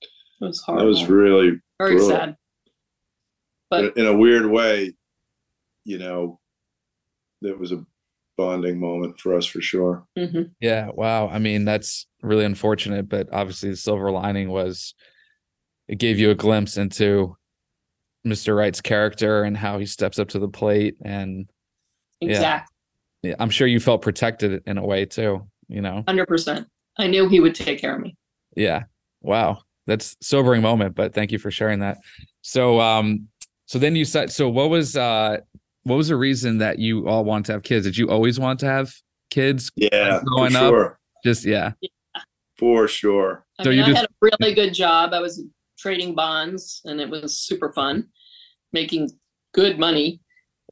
It 0.41 0.45
was 0.45 0.59
that 0.59 0.71
horrible. 0.73 0.87
was 0.89 1.05
really, 1.07 1.59
Very 1.79 1.95
brutal. 1.95 2.09
sad. 2.09 2.35
But 3.69 3.97
in 3.97 4.05
a 4.05 4.15
weird 4.15 4.45
way, 4.49 4.93
you 5.83 5.97
know, 5.97 6.39
it 7.41 7.57
was 7.59 7.71
a 7.71 7.83
bonding 8.37 8.79
moment 8.79 9.19
for 9.19 9.35
us 9.35 9.45
for 9.45 9.61
sure. 9.61 10.05
mhm. 10.17 10.51
Yeah. 10.59 10.89
Wow. 10.93 11.27
I 11.27 11.39
mean, 11.39 11.65
that's 11.65 12.05
really 12.21 12.45
unfortunate, 12.45 13.09
but 13.09 13.27
obviously 13.33 13.71
the 13.71 13.75
silver 13.77 14.11
lining 14.11 14.49
was 14.49 14.93
it 15.87 15.97
gave 15.97 16.19
you 16.19 16.29
a 16.29 16.35
glimpse 16.35 16.77
into 16.77 17.35
Mr. 18.25 18.55
Wright's 18.55 18.81
character 18.81 19.43
and 19.43 19.57
how 19.57 19.79
he 19.79 19.85
steps 19.85 20.19
up 20.19 20.29
to 20.29 20.39
the 20.39 20.47
plate. 20.49 20.95
And 21.03 21.49
Yeah. 22.21 22.29
exactly. 22.29 22.75
yeah, 23.23 23.35
I'm 23.39 23.49
sure 23.49 23.67
you 23.67 23.79
felt 23.79 24.01
protected 24.01 24.61
in 24.67 24.77
a 24.77 24.85
way 24.85 25.05
too, 25.05 25.47
you 25.67 25.81
know? 25.81 26.03
Hundred 26.07 26.27
percent. 26.27 26.67
I 26.99 27.07
knew 27.07 27.27
he 27.29 27.39
would 27.39 27.55
take 27.55 27.79
care 27.79 27.95
of 27.95 28.01
me. 28.01 28.15
Yeah. 28.57 28.83
Wow. 29.21 29.59
That's 29.85 30.17
sobering 30.21 30.61
moment, 30.61 30.95
but 30.95 31.13
thank 31.13 31.31
you 31.31 31.39
for 31.39 31.51
sharing 31.51 31.79
that. 31.79 31.99
So 32.41 32.79
um 32.81 33.27
so 33.67 33.79
then 33.79 33.95
you 33.95 34.03
said 34.05 34.31
so 34.31 34.49
what 34.49 34.69
was 34.69 34.97
uh 34.97 35.37
what 35.83 35.95
was 35.95 36.09
the 36.09 36.17
reason 36.17 36.57
that 36.57 36.79
you 36.79 37.07
all 37.07 37.23
want 37.23 37.45
to 37.45 37.53
have 37.53 37.63
kids? 37.63 37.85
Did 37.85 37.95
you 37.95 38.09
always 38.09 38.39
want 38.39 38.59
to 38.61 38.65
have 38.65 38.93
kids? 39.31 39.71
Yeah, 39.75 40.19
for 40.19 40.25
Growing 40.25 40.55
up. 40.55 40.69
sure, 40.69 40.99
Just 41.23 41.45
yeah. 41.45 41.71
for 42.57 42.87
sure. 42.89 43.45
I 43.59 43.63
So 43.63 43.69
mean, 43.69 43.77
you 43.79 43.83
I 43.85 43.87
just- 43.87 44.01
had 44.01 44.05
a 44.09 44.13
really 44.41 44.53
good 44.53 44.73
job. 44.73 45.13
I 45.13 45.19
was 45.21 45.41
trading 45.79 46.15
bonds 46.15 46.81
and 46.85 46.99
it 46.99 47.09
was 47.09 47.39
super 47.39 47.71
fun, 47.71 48.07
making 48.73 49.11
good 49.53 49.79
money. 49.79 50.19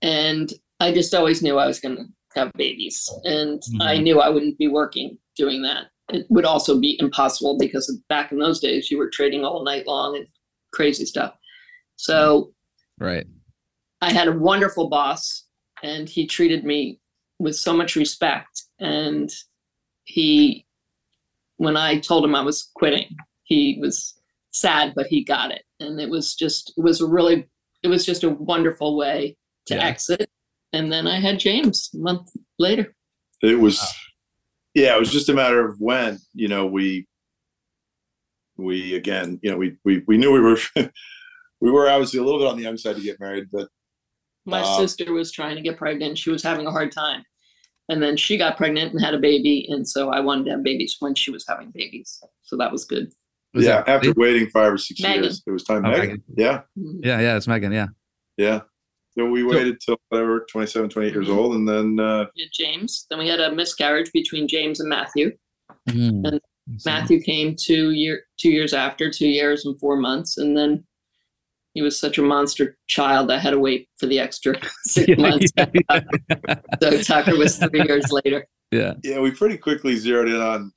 And 0.02 0.52
I 0.82 0.91
just 0.91 1.13
always 1.13 1.41
knew 1.41 1.58
I 1.58 1.67
was 1.67 1.80
going 1.80 1.95
to 1.95 2.06
have 2.36 2.52
babies. 2.54 3.10
And 3.24 3.62
I 3.80 3.98
Mhm. 3.98 4.04
knew 4.04 4.19
I 4.19 4.28
wouldn't 4.30 4.58
be 4.58 4.67
working 4.67 5.17
doing 5.38 5.62
that. 5.62 5.86
It 6.09 6.25
would 6.29 6.45
also 6.45 6.79
be 6.79 6.97
impossible 6.99 7.57
because 7.57 7.91
back 8.09 8.31
in 8.31 8.39
those 8.39 8.59
days, 8.59 8.91
you 8.91 8.97
were 8.97 9.09
trading 9.09 9.43
all 9.43 9.63
night 9.63 9.87
long 9.87 10.15
and 10.15 10.27
crazy 10.71 11.05
stuff. 11.05 11.33
So 11.95 12.51
Right. 12.99 13.25
I 14.01 14.13
had 14.13 14.27
a 14.27 14.31
wonderful 14.31 14.87
boss 14.89 15.45
and 15.83 16.07
he 16.07 16.27
treated 16.27 16.63
me 16.63 16.99
with 17.39 17.55
so 17.55 17.73
much 17.75 17.95
respect. 17.95 18.63
And 18.79 19.29
he, 20.03 20.65
when 21.57 21.75
I 21.75 21.99
told 21.99 22.23
him 22.23 22.35
I 22.35 22.41
was 22.41 22.69
quitting, 22.75 23.15
he 23.43 23.77
was 23.81 24.13
sad, 24.51 24.93
but 24.95 25.07
he 25.07 25.23
got 25.23 25.51
it. 25.51 25.63
And 25.79 25.99
it 25.99 26.09
was 26.09 26.35
just, 26.35 26.73
it 26.77 26.81
was 26.81 27.01
a 27.01 27.07
really, 27.07 27.47
it 27.83 27.87
was 27.87 28.05
just 28.05 28.23
a 28.23 28.29
wonderful 28.29 28.95
way 28.95 29.35
to 29.67 29.75
Yeah. 29.75 29.85
exit. 29.85 30.29
And 30.71 30.91
then 30.91 31.07
I 31.07 31.19
had 31.19 31.39
James 31.39 31.89
a 31.93 31.97
month 31.97 32.29
later. 32.59 32.95
It 33.41 33.59
was, 33.59 33.79
yeah, 34.75 34.95
it 34.95 34.99
was 34.99 35.11
just 35.11 35.29
a 35.29 35.33
matter 35.33 35.67
of 35.67 35.77
when, 35.79 36.19
you 36.33 36.47
know, 36.47 36.67
we, 36.67 37.07
we 38.57 38.95
again, 38.95 39.39
you 39.41 39.51
know, 39.51 39.57
we 39.57 39.77
we 39.83 40.03
we 40.07 40.17
knew 40.17 40.31
we 40.31 40.39
were, 40.39 40.57
we 41.61 41.71
were 41.71 41.89
obviously 41.89 42.19
a 42.19 42.23
little 42.23 42.39
bit 42.39 42.47
on 42.47 42.55
the 42.57 42.63
young 42.63 42.77
side 42.77 42.95
to 42.95 43.01
get 43.01 43.19
married, 43.19 43.47
but 43.51 43.67
My 44.45 44.61
Uh, 44.61 44.77
sister 44.77 45.11
was 45.11 45.31
trying 45.31 45.55
to 45.55 45.61
get 45.61 45.77
pregnant. 45.77 46.17
She 46.17 46.29
was 46.29 46.43
having 46.43 46.67
a 46.67 46.71
hard 46.71 46.91
time. 46.91 47.23
And 47.89 48.01
then 48.01 48.17
she 48.17 48.38
got 48.38 48.57
pregnant 48.57 48.93
and 48.93 49.03
had 49.03 49.13
a 49.13 49.19
baby. 49.19 49.67
And 49.69 49.88
so 49.88 50.09
I 50.09 50.19
wanted 50.19 50.45
to 50.45 50.51
have 50.51 50.63
babies 50.63 50.95
when 50.99 51.13
she 51.15 51.29
was 51.31 51.45
having 51.47 51.71
babies. 51.71 52.19
So 52.43 52.57
that 52.57 52.71
was 52.71 52.85
good. 52.85 53.11
Was 53.53 53.65
yeah, 53.65 53.83
after 53.88 54.11
waiting 54.17 54.49
five 54.49 54.73
or 54.73 54.77
six 54.77 55.01
Megan. 55.01 55.23
years, 55.23 55.43
it 55.45 55.51
was 55.51 55.63
time. 55.63 55.85
Oh, 55.85 55.89
Megan. 55.89 56.01
Megan. 56.01 56.23
Yeah, 56.35 56.61
Mhm. 56.77 56.99
Yeah, 57.03 57.19
yeah, 57.21 57.38
it's 57.38 57.47
Megan. 57.47 57.71
Yeah. 57.71 57.88
yeah. 58.38 58.61
So 59.17 59.30
we 59.30 59.43
waited 59.43 59.80
till 59.80 59.97
whatever, 60.10 60.45
27, 60.51 60.89
28 60.89 61.13
years 61.13 61.28
Mhm. 61.28 61.38
old, 61.38 61.56
and 61.56 61.67
then 61.67 61.99
uh, 61.99 62.25
We 62.36 62.49
James. 62.54 63.06
Then 63.10 63.19
we 63.19 63.28
had 63.28 63.39
a 63.39 63.51
miscarriage 63.54 64.12
between 64.12 64.47
James 64.47 64.80
and 64.82 64.89
Matthew. 64.89 65.32
Mm. 65.89 66.28
And 66.28 66.41
Matthew 66.86 67.21
came 67.21 67.56
two 67.56 67.91
year 67.91 68.23
two 68.38 68.49
years 68.49 68.73
after, 68.73 69.10
two 69.10 69.28
years 69.28 69.65
and 69.65 69.80
four 69.80 69.95
months, 69.97 70.38
and 70.38 70.58
then 70.58 70.84
he 71.73 71.82
was 71.82 71.97
such 71.99 72.17
a 72.17 72.21
monster 72.21 72.78
child. 72.88 73.32
I 73.32 73.38
had 73.38 73.51
to 73.51 73.60
wait 73.60 73.88
for 73.99 74.06
the 74.08 74.19
extra 74.19 74.60
six 74.84 75.08
Yeah, 75.08 75.15
months. 75.15 75.51
yeah, 75.58 75.65
yeah. 75.89 76.56
So 76.82 77.01
Tucker 77.01 77.38
was 77.38 77.58
three 77.58 77.84
years 77.84 78.12
later. 78.12 78.45
yeah. 78.71 78.93
yeah, 79.04 79.19
we 79.19 79.32
pretty 79.32 79.58
quickly 79.58 79.95
zeroed 79.95 80.28
in 80.28 80.41
on 80.41 80.71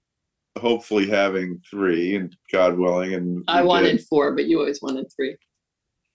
hopefully 0.59 1.09
having 1.09 1.61
three, 1.71 2.15
and 2.17 2.37
God 2.53 2.79
willing, 2.79 3.15
and 3.15 3.43
I 3.49 3.63
wanted 3.63 3.97
did. 3.99 4.07
four, 4.07 4.33
but 4.35 4.47
you 4.47 4.59
always 4.61 4.81
wanted 4.83 5.07
three. 5.15 5.37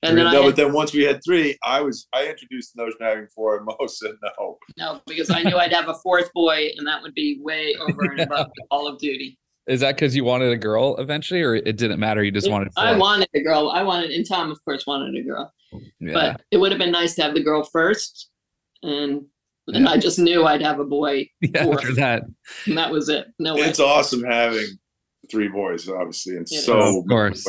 And 0.03 0.17
then 0.17 0.27
I 0.27 0.33
no, 0.33 0.43
had, 0.43 0.47
but 0.49 0.55
then 0.55 0.73
once 0.73 0.93
we 0.93 1.03
had 1.03 1.21
three, 1.25 1.57
I 1.63 1.81
was 1.81 2.07
I 2.13 2.27
introduced 2.27 2.73
the 2.75 2.83
notion 2.83 2.97
of 3.01 3.07
having 3.09 3.27
four, 3.33 3.57
and 3.57 3.65
Mo 3.79 3.87
said 3.87 4.11
no. 4.39 4.57
no 4.77 5.01
because 5.07 5.29
I 5.29 5.43
knew 5.43 5.57
I'd 5.57 5.73
have 5.73 5.87
a 5.89 5.95
fourth 5.95 6.31
boy, 6.33 6.69
and 6.77 6.85
that 6.87 7.01
would 7.01 7.13
be 7.13 7.39
way 7.41 7.75
over 7.79 8.03
and 8.03 8.19
above 8.21 8.47
Call 8.71 8.87
of 8.87 8.99
Duty. 8.99 9.37
Is 9.65 9.79
that 9.79 9.95
because 9.95 10.13
you 10.13 10.25
wanted 10.25 10.51
a 10.51 10.57
girl 10.57 10.97
eventually, 10.97 11.41
or 11.41 11.55
it 11.55 11.77
didn't 11.77 11.99
matter? 11.99 12.21
You 12.23 12.31
just 12.31 12.51
wanted. 12.51 12.69
I 12.75 12.97
wanted 12.97 13.29
a 13.33 13.41
girl. 13.41 13.69
I 13.73 13.81
wanted, 13.83 14.11
and 14.11 14.27
Tom, 14.27 14.51
of 14.51 14.63
course, 14.65 14.85
wanted 14.85 15.15
a 15.15 15.23
girl. 15.23 15.53
Yeah. 16.01 16.13
But 16.13 16.41
it 16.51 16.57
would 16.57 16.71
have 16.73 16.79
been 16.79 16.91
nice 16.91 17.15
to 17.15 17.23
have 17.23 17.33
the 17.33 17.41
girl 17.43 17.63
first, 17.63 18.29
and 18.81 19.21
and 19.67 19.85
Yeah. 19.85 19.91
I 19.91 19.97
just 19.97 20.19
knew 20.19 20.43
I'd 20.45 20.61
have 20.61 20.81
a 20.81 20.85
boy, 20.85 21.29
yeah. 21.41 21.63
four. 21.63 21.75
After 21.75 21.93
that, 21.95 22.23
and 22.65 22.77
that 22.77 22.91
was 22.91 23.07
it. 23.07 23.27
No 23.39 23.55
way. 23.55 23.61
It's 23.61 23.79
awesome 23.79 24.23
having 24.23 24.65
three 25.31 25.47
boys, 25.47 25.87
obviously, 25.87 26.35
and 26.35 26.45
It 26.51 26.55
is. 26.55 26.65
so 26.65 26.99
Of 26.99 27.07
course. 27.07 27.47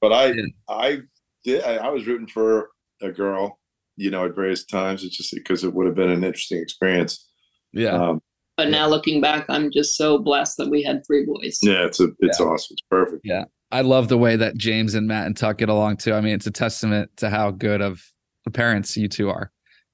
But 0.00 0.12
I 0.12 0.32
Yeah. 0.32 0.42
I 0.68 0.98
did 1.44 1.62
I, 1.64 1.76
I 1.76 1.88
was 1.90 2.06
rooting 2.06 2.26
for 2.26 2.70
a 3.00 3.10
girl, 3.10 3.58
you 3.96 4.10
know, 4.10 4.24
at 4.24 4.34
various 4.34 4.64
times. 4.64 5.04
It's 5.04 5.16
just 5.16 5.34
because 5.34 5.64
it 5.64 5.72
would 5.74 5.86
have 5.86 5.94
been 5.96 6.10
an 6.10 6.24
interesting 6.24 6.60
experience. 6.62 7.28
yeah. 7.72 7.90
Um, 7.92 8.20
But 8.56 8.68
now 8.70 8.86
looking 8.88 9.20
back, 9.20 9.46
I'm 9.48 9.70
just 9.72 9.96
so 9.96 10.18
blessed 10.18 10.56
that 10.58 10.68
we 10.70 10.82
had 10.82 11.02
three 11.06 11.24
boys. 11.24 11.58
yeah, 11.62 11.84
it's 11.86 12.00
a 12.00 12.08
it's 12.20 12.40
awesome. 12.40 12.74
It's 12.74 12.82
perfect. 12.90 13.22
Yeah. 13.24 13.44
I 13.70 13.80
love 13.80 14.08
the 14.08 14.18
way 14.18 14.36
that 14.36 14.56
James 14.58 14.94
and 14.94 15.08
Matt 15.08 15.24
and 15.26 15.34
Tuck 15.36 15.56
get 15.58 15.70
along 15.70 15.96
too. 15.96 16.12
I 16.12 16.20
mean, 16.20 16.34
it's 16.34 16.46
a 16.46 16.50
testament 16.50 17.10
to 17.16 17.30
how 17.30 17.50
good 17.50 17.80
of 17.80 18.02
the 18.44 18.50
parents 18.50 18.94
you 18.98 19.08
two 19.08 19.30
are. 19.30 19.50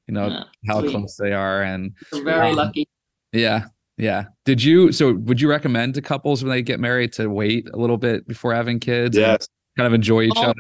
You 0.09 0.15
know 0.15 0.27
Yeah, 0.29 0.45
how 0.67 0.81
sweet. 0.81 0.91
close 0.91 1.17
they 1.17 1.33
are, 1.33 1.63
and 1.63 1.93
We're 2.13 2.25
very 2.25 2.49
Um, 2.51 2.57
lucky. 2.57 2.89
yeah, 3.33 3.67
Yeah. 3.97 4.25
Did 4.45 4.63
you? 4.65 4.91
So, 4.91 5.13
would 5.15 5.41
you 5.41 5.49
recommend 5.49 5.95
to 5.95 6.03
couples 6.03 6.43
when 6.43 6.51
they 6.51 6.63
get 6.63 6.81
married 6.81 7.13
to 7.15 7.29
wait 7.29 7.69
a 7.73 7.77
little 7.77 7.99
bit 7.99 8.27
before 8.27 8.53
having 8.55 8.81
kids? 8.81 9.17
and 9.17 9.27
Yes. 9.27 9.49
Kind 9.77 9.87
of 9.87 9.93
enjoy 9.95 10.23
each 10.23 10.33
Oh, 10.37 10.43
other. 10.45 10.55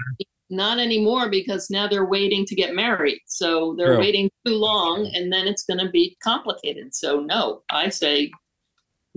Not 0.50 0.78
anymore 0.78 1.28
because 1.28 1.68
now 1.68 1.86
they're 1.86 2.06
waiting 2.06 2.46
to 2.46 2.54
get 2.54 2.74
married. 2.74 3.20
So 3.26 3.74
they're 3.76 3.88
True. 3.94 3.98
waiting 3.98 4.30
too 4.46 4.54
long 4.54 5.10
and 5.14 5.32
then 5.32 5.46
it's 5.46 5.64
going 5.64 5.78
to 5.80 5.90
be 5.90 6.16
complicated. 6.22 6.94
So, 6.94 7.20
no, 7.20 7.62
I 7.70 7.90
say 7.90 8.30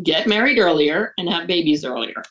get 0.03 0.27
married 0.27 0.59
earlier 0.59 1.13
and 1.17 1.29
have 1.29 1.47
babies 1.47 1.85
earlier. 1.85 2.21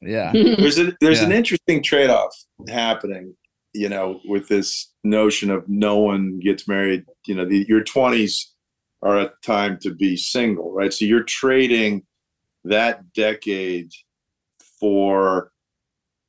Yeah. 0.00 0.32
there's 0.32 0.78
a 0.80 0.96
there's 1.00 1.20
an 1.20 1.32
interesting 1.32 1.82
trade-off 1.82 2.34
happening 2.68 3.34
you 3.72 3.88
know 3.88 4.20
with 4.26 4.48
this 4.48 4.92
notion 5.04 5.50
of 5.50 5.68
no 5.68 5.98
one 5.98 6.38
gets 6.40 6.68
married 6.68 7.04
you 7.26 7.34
know 7.34 7.44
the, 7.44 7.64
your 7.68 7.82
20s 7.82 8.46
are 9.02 9.18
a 9.18 9.32
time 9.44 9.78
to 9.80 9.94
be 9.94 10.16
single 10.16 10.72
right 10.72 10.92
so 10.92 11.04
you're 11.04 11.22
trading 11.22 12.02
that 12.64 13.12
decade 13.12 13.90
for 14.78 15.50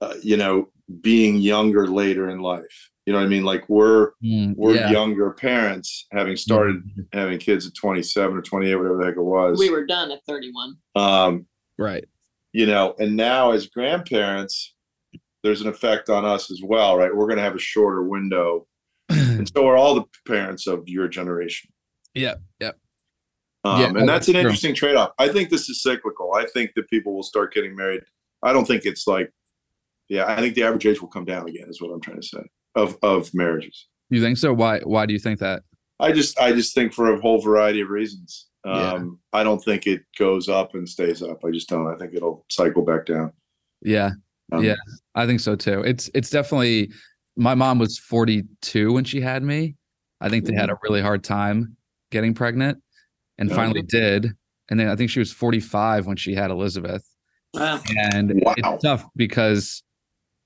uh, 0.02 0.14
you 0.22 0.38
know 0.38 0.70
being 1.02 1.38
younger 1.38 1.88
later 1.88 2.30
in 2.30 2.40
life 2.40 2.90
you 3.06 3.14
know 3.14 3.20
what 3.20 3.26
i 3.26 3.30
mean 3.30 3.44
like 3.44 3.68
we're 3.70 4.12
Mm, 4.24 4.54
we're 4.58 4.76
yeah. 4.76 4.92
younger 4.92 5.32
parents 5.32 6.08
having 6.12 6.36
started 6.36 6.84
Mhm. 6.86 7.08
having 7.14 7.38
kids 7.40 7.66
at 7.68 7.74
27 7.76 8.38
or 8.38 8.42
28 8.42 8.76
whatever 8.76 8.98
the 8.98 9.06
heck 9.06 9.16
it 9.18 9.22
was 9.22 9.58
we 9.60 9.70
were 9.70 9.86
done 9.86 10.12
at 10.12 10.20
31. 10.28 10.76
um 10.96 11.46
Right. 11.78 12.06
you 12.52 12.66
know, 12.68 12.94
and 13.00 13.16
now 13.16 13.52
as 13.52 13.66
grandparents, 13.68 14.76
there's 15.44 15.62
an 15.62 15.68
effect 15.68 16.08
on 16.10 16.24
us 16.24 16.52
as 16.52 16.62
well, 16.64 16.96
right? 16.98 17.14
We're 17.14 17.26
going 17.26 17.38
to 17.38 17.44
have 17.44 17.56
a 17.56 17.60
shorter 17.60 18.04
window, 18.04 18.68
and 19.10 19.50
so 19.50 19.66
are 19.68 19.76
all 19.76 19.96
the 19.96 20.04
parents 20.28 20.68
of 20.68 20.88
your 20.88 21.08
generation. 21.08 21.72
Yep, 22.14 22.42
yep. 22.60 22.78
Um, 23.64 23.80
Yeah, 23.82 23.86
and 23.88 23.94
no, 23.96 24.06
that's 24.06 24.28
an 24.28 24.34
that's 24.34 24.42
true. 24.44 24.50
interesting 24.52 24.76
trade-off. 24.76 25.14
I 25.18 25.30
think 25.30 25.50
this 25.50 25.68
is 25.68 25.82
cyclical. 25.82 26.34
I 26.36 26.46
think 26.46 26.74
that 26.76 26.88
people 26.90 27.16
will 27.16 27.24
start 27.24 27.54
getting 27.54 27.76
married. 27.76 28.04
I 28.44 28.54
don't 28.54 28.66
think 28.68 28.86
it's 28.86 29.08
like, 29.08 29.32
yeah, 30.14 30.26
I 30.28 30.40
think 30.42 30.56
the 30.56 30.64
average 30.64 30.86
age 30.86 31.02
will 31.02 31.08
come 31.10 31.26
down 31.26 31.48
again. 31.48 31.66
Is 31.68 31.82
what 31.82 31.90
I'm 31.92 32.02
trying 32.02 32.22
to 32.22 32.28
say 32.28 32.44
of 32.76 32.98
of 33.02 33.30
marriages. 33.34 33.88
You 34.10 34.22
think 34.22 34.38
so? 34.38 34.54
Why? 34.54 34.80
Why 34.82 35.06
do 35.06 35.14
you 35.14 35.20
think 35.20 35.40
that? 35.40 35.64
I 36.00 36.12
just 36.12 36.40
I 36.40 36.52
just 36.54 36.76
think 36.76 36.94
for 36.94 37.14
a 37.14 37.20
whole 37.20 37.42
variety 37.42 37.82
of 37.82 37.90
reasons. 37.90 38.48
Yeah. 38.66 38.94
Um, 38.94 39.20
I 39.34 39.44
don't 39.44 39.60
think 39.64 39.88
it 39.88 40.04
goes 40.18 40.48
up 40.50 40.74
and 40.76 40.88
stays 40.88 41.22
up. 41.22 41.40
I 41.46 41.52
just 41.52 41.68
don't. 41.68 41.88
I 41.88 41.98
think 41.98 42.14
it'll 42.14 42.46
cycle 42.50 42.84
back 42.84 43.06
down. 43.06 43.32
Yeah. 43.82 44.12
Um, 44.52 44.64
Yeah. 44.64 44.76
I 45.16 45.26
think 45.26 45.40
so 45.42 45.56
too. 45.56 45.82
It's 45.82 46.10
it's 46.14 46.30
definitely 46.30 46.92
my 47.36 47.56
mom 47.56 47.80
was 47.80 47.98
42 47.98 48.94
when 48.94 49.04
she 49.04 49.20
had 49.20 49.44
me. 49.44 49.76
I 50.22 50.30
think 50.30 50.46
they 50.46 50.54
had 50.54 50.70
a 50.70 50.78
really 50.84 51.02
hard 51.02 51.24
time 51.24 51.76
getting 52.12 52.34
pregnant 52.34 52.78
and 53.38 53.50
Yeah. 53.50 53.56
finally 53.56 53.82
did. 53.82 54.32
And 54.70 54.80
then 54.80 54.88
I 54.88 54.96
think 54.96 55.10
she 55.10 55.20
was 55.20 55.32
45 55.34 56.06
when 56.06 56.16
she 56.16 56.34
had 56.36 56.52
Elizabeth. 56.52 57.04
Wow. 57.54 57.76
Wow. 57.76 57.82
And 58.14 58.32
it's 58.58 58.84
tough 58.84 59.06
because, 59.16 59.84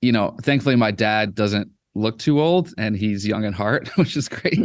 you 0.00 0.12
know, 0.12 0.36
thankfully 0.42 0.76
my 0.76 0.90
dad 0.90 1.34
doesn't 1.34 1.70
look 1.94 2.18
too 2.18 2.40
old 2.40 2.72
and 2.78 2.96
he's 2.96 3.26
young 3.26 3.44
at 3.44 3.54
heart, 3.54 3.88
which 3.96 4.16
is 4.16 4.28
great. 4.28 4.60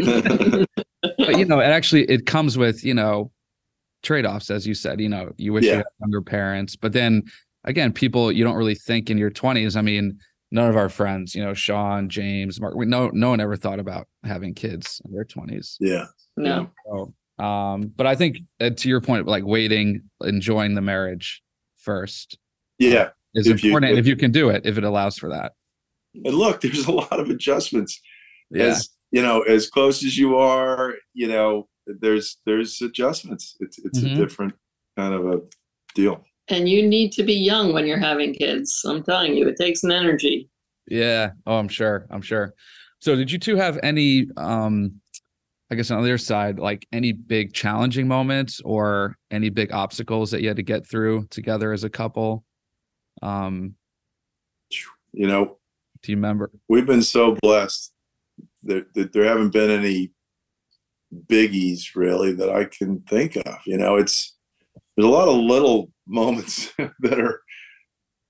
but 1.01 1.37
you 1.37 1.45
know, 1.45 1.59
it 1.59 1.65
actually 1.65 2.03
it 2.03 2.25
comes 2.25 2.57
with, 2.57 2.83
you 2.83 2.93
know, 2.93 3.31
trade-offs, 4.03 4.49
as 4.49 4.67
you 4.67 4.73
said. 4.73 4.99
You 4.99 5.09
know, 5.09 5.31
you 5.37 5.53
wish 5.53 5.65
you 5.65 5.75
had 5.75 5.85
younger 6.01 6.21
parents, 6.21 6.75
but 6.75 6.93
then 6.93 7.23
again, 7.63 7.93
people 7.93 8.31
you 8.31 8.43
don't 8.43 8.55
really 8.55 8.75
think 8.75 9.09
in 9.09 9.17
your 9.17 9.31
20s. 9.31 9.75
I 9.75 9.81
mean, 9.81 10.19
none 10.51 10.69
of 10.69 10.77
our 10.77 10.89
friends, 10.89 11.33
you 11.33 11.43
know, 11.43 11.53
Sean, 11.53 12.09
James, 12.09 12.61
Mark, 12.61 12.75
we 12.75 12.85
no 12.85 13.09
no 13.13 13.29
one 13.29 13.39
ever 13.39 13.55
thought 13.55 13.79
about 13.79 14.07
having 14.23 14.53
kids 14.53 15.01
in 15.05 15.11
their 15.11 15.25
20s. 15.25 15.77
yeah. 15.79 16.05
No. 16.35 16.69
So, 16.85 17.13
um, 17.43 17.91
but 17.95 18.07
I 18.07 18.15
think 18.15 18.39
uh, 18.59 18.71
to 18.71 18.89
your 18.89 19.01
point, 19.01 19.27
like 19.27 19.43
waiting, 19.45 20.01
enjoying 20.21 20.73
the 20.73 20.81
marriage 20.81 21.43
first 21.77 22.37
Yeah. 22.79 23.09
Is 23.35 23.47
If 23.47 23.63
you- 23.63 23.71
important 23.71 23.97
if 23.97 24.07
you 24.07 24.15
can 24.15 24.31
do 24.31 24.49
it, 24.49 24.65
if 24.65 24.77
it 24.77 24.83
allows 24.83 25.17
for 25.17 25.29
that. 25.29 25.53
And 26.13 26.35
look, 26.35 26.61
there's 26.61 26.85
a 26.85 26.91
lot 26.91 27.19
of 27.19 27.29
adjustments. 27.29 27.99
Yeah. 28.51 28.65
As 28.65 28.89
you 29.11 29.21
know, 29.21 29.41
as 29.41 29.69
close 29.69 30.03
as 30.03 30.17
you 30.17 30.35
are, 30.37 30.95
you 31.13 31.27
know, 31.27 31.67
there's 31.87 32.37
there's 32.45 32.81
adjustments. 32.81 33.55
It's 33.59 33.79
it's 33.79 33.99
Mhm. 33.99 34.13
a 34.13 34.15
different 34.15 34.53
kind 34.97 35.13
of 35.13 35.25
a 35.25 35.41
deal. 35.95 36.23
And 36.49 36.67
you 36.67 36.87
need 36.87 37.11
to 37.13 37.23
be 37.23 37.33
young 37.33 37.73
when 37.73 37.87
you're 37.87 37.97
having 37.97 38.33
kids. 38.33 38.83
I'm 38.87 39.01
telling 39.03 39.35
you, 39.35 39.47
it 39.47 39.55
takes 39.55 39.83
an 39.83 39.91
energy. 39.91 40.49
Yeah. 40.87 41.31
Oh, 41.47 41.55
I'm 41.55 41.69
sure. 41.69 42.05
I'm 42.09 42.21
sure. 42.21 42.53
So 42.99 43.15
did 43.15 43.31
you 43.31 43.39
two 43.39 43.55
have 43.55 43.79
any 43.83 44.27
um 44.37 44.99
I 45.71 45.75
guess 45.75 45.89
on 45.89 45.97
the 46.03 46.03
other 46.07 46.17
side, 46.19 46.59
like 46.59 46.85
any 46.91 47.13
big 47.13 47.53
challenging 47.53 48.07
moments 48.07 48.61
or 48.63 49.17
any 49.31 49.49
big 49.49 49.71
obstacles 49.71 50.29
that 50.31 50.41
you 50.41 50.47
had 50.47 50.57
to 50.57 50.63
get 50.63 50.85
through 50.85 51.25
together 51.31 51.71
as 51.73 51.83
a 51.83 51.89
couple? 51.89 52.45
Um, 53.21 53.75
You 55.13 55.27
know, 55.27 55.57
do 56.01 56.11
you 56.11 56.17
remember? 56.17 56.51
we've 56.67 56.85
been 56.85 57.03
so 57.03 57.35
blessed 57.41 57.93
that, 58.63 58.93
that 58.95 59.13
there 59.13 59.25
haven't 59.25 59.51
been 59.53 59.69
any 59.69 60.11
biggies 61.27 61.95
really 61.95 62.33
that 62.33 62.49
I 62.49 62.65
can 62.65 63.01
think 63.01 63.35
of. 63.35 63.57
You 63.65 63.77
know, 63.77 63.95
it's 63.97 64.35
there's 64.97 65.05
a 65.07 65.09
lot 65.11 65.27
of 65.27 65.35
little 65.37 65.91
moments 66.07 66.71
that 66.99 67.19
are, 67.19 67.41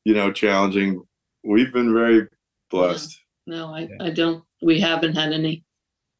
you 0.05 0.13
know, 0.13 0.31
challenging. 0.31 1.01
We've 1.43 1.71
been 1.73 1.93
very 1.93 2.27
blessed. 2.69 3.17
No, 3.47 3.73
I, 3.73 3.81
Yeah. 3.81 3.87
I 4.01 4.09
don't. 4.09 4.43
We 4.61 4.79
haven't 4.79 5.15
had 5.15 5.33
any. 5.33 5.63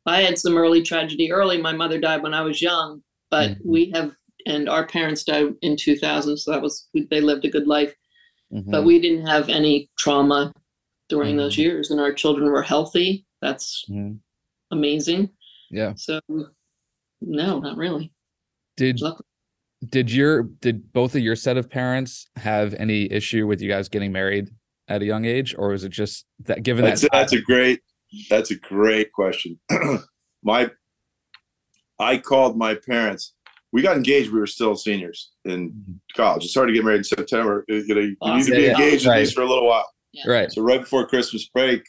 I 0.06 0.21
had 0.21 0.38
some 0.38 0.58
early 0.58 0.82
tragedy 0.82 1.32
early. 1.32 1.62
My 1.62 1.71
mother 1.73 1.99
died 1.99 2.23
when 2.23 2.34
I 2.34 2.41
was 2.41 2.62
young, 2.62 3.02
but 3.32 3.52
Mhm. 3.52 3.58
we 3.65 3.89
have, 3.91 4.13
and 4.45 4.67
our 4.67 4.86
parents 4.86 5.23
died 5.23 5.54
in 5.62 5.78
2000. 5.78 6.38
So 6.38 6.52
that 6.52 6.62
was, 6.62 6.89
they 6.93 7.21
lived 7.21 7.45
a 7.45 7.49
good 7.49 7.67
life, 7.67 7.93
but 8.53 8.81
Mhm. 8.81 8.85
we 8.85 8.99
didn't 8.99 9.25
have 9.25 9.49
any 9.49 9.89
trauma 9.97 10.53
during 11.09 11.37
those 11.37 11.55
Mhm. 11.55 11.59
years, 11.59 11.91
and 11.91 11.99
our 11.99 12.13
children 12.13 12.51
were 12.51 12.61
healthy. 12.61 13.25
That's 13.41 13.83
Mhm. 13.89 14.19
amazing. 14.71 15.31
Yeah. 15.71 15.93
So, 15.95 16.19
no, 17.21 17.59
not 17.59 17.77
really. 17.77 18.13
Did 18.77 19.01
Luckily. 19.01 19.25
did 19.89 20.11
your 20.11 20.43
did 20.43 20.93
both 20.93 21.15
of 21.15 21.21
your 21.21 21.35
set 21.35 21.57
of 21.57 21.69
parents 21.69 22.27
have 22.37 22.73
any 22.75 23.11
issue 23.11 23.47
with 23.47 23.61
you 23.61 23.69
guys 23.69 23.89
getting 23.89 24.11
married 24.11 24.49
at 24.87 25.01
a 25.01 25.05
young 25.05 25.25
age, 25.25 25.55
or 25.57 25.69
was 25.69 25.83
it 25.83 25.89
just 25.89 26.25
that 26.39 26.63
given 26.63 26.85
That's, 26.85 27.01
that 27.01 27.11
that's 27.11 27.33
a 27.33 27.41
great 27.41 27.81
that's 28.29 28.51
a 28.51 28.55
great 28.55 29.11
question. 29.11 29.59
my 30.43 30.69
I 31.99 32.17
called 32.17 32.57
my 32.57 32.75
parents. 32.75 33.33
We 33.73 33.81
got 33.81 33.97
engaged. 33.97 34.31
We 34.31 34.39
were 34.39 34.47
still 34.47 34.75
seniors 34.75 35.31
in 35.45 35.71
Mhm. 35.71 35.99
college. 36.15 36.45
It's 36.45 36.53
hard 36.53 36.69
to 36.69 36.73
get 36.73 36.86
married 36.86 36.99
in 36.99 37.03
September. 37.03 37.65
You 37.67 37.83
know, 37.95 37.99
you 38.01 38.07
need 38.09 38.15
to 38.15 38.17
Awesome. 38.21 38.53
be 38.55 38.62
Yeah, 38.62 38.71
engaged 38.77 39.05
right. 39.07 39.15
at 39.15 39.19
least 39.21 39.33
for 39.36 39.41
a 39.41 39.49
little 39.49 39.65
while. 39.67 39.89
right? 40.27 40.51
So 40.51 40.62
right 40.62 40.79
before 40.79 41.07
Christmas 41.07 41.49
break, 41.49 41.81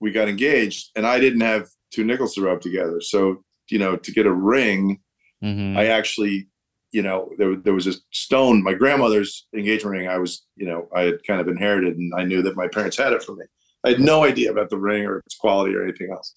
we 0.00 0.12
got 0.12 0.28
engaged, 0.28 0.90
and 0.94 1.04
I 1.04 1.18
didn't 1.18 1.40
have 1.40 1.66
two 1.92 2.04
nickels 2.04 2.34
to 2.36 2.42
rub 2.42 2.60
together. 2.60 3.00
So 3.00 3.44
you 3.70 3.78
know, 3.78 3.96
to 3.96 4.12
get 4.12 4.24
a 4.24 4.32
ring, 4.32 4.98
Mhm. 5.44 5.76
I 5.76 5.86
actually, 5.88 6.48
you 6.92 7.02
know, 7.02 7.30
there 7.36 7.54
there 7.56 7.74
was 7.74 7.86
a 7.88 7.94
stone. 8.12 8.62
My 8.62 8.72
grandmother's 8.74 9.46
engagement 9.54 9.96
ring. 9.98 10.08
I 10.08 10.16
was, 10.18 10.46
you 10.56 10.66
know, 10.66 10.88
I 10.94 11.02
had 11.02 11.18
kind 11.26 11.40
of 11.40 11.48
inherited, 11.48 11.98
and 11.98 12.12
I 12.16 12.22
knew 12.24 12.40
that 12.42 12.56
my 12.56 12.68
parents 12.68 12.96
had 12.96 13.12
it 13.12 13.22
for 13.24 13.34
me. 13.34 13.44
I 13.84 13.90
had 13.90 14.00
no 14.00 14.24
idea 14.24 14.50
about 14.52 14.70
the 14.70 14.78
ring 14.78 15.04
or 15.04 15.18
its 15.26 15.34
quality 15.36 15.74
or 15.74 15.82
anything 15.82 16.10
else. 16.12 16.32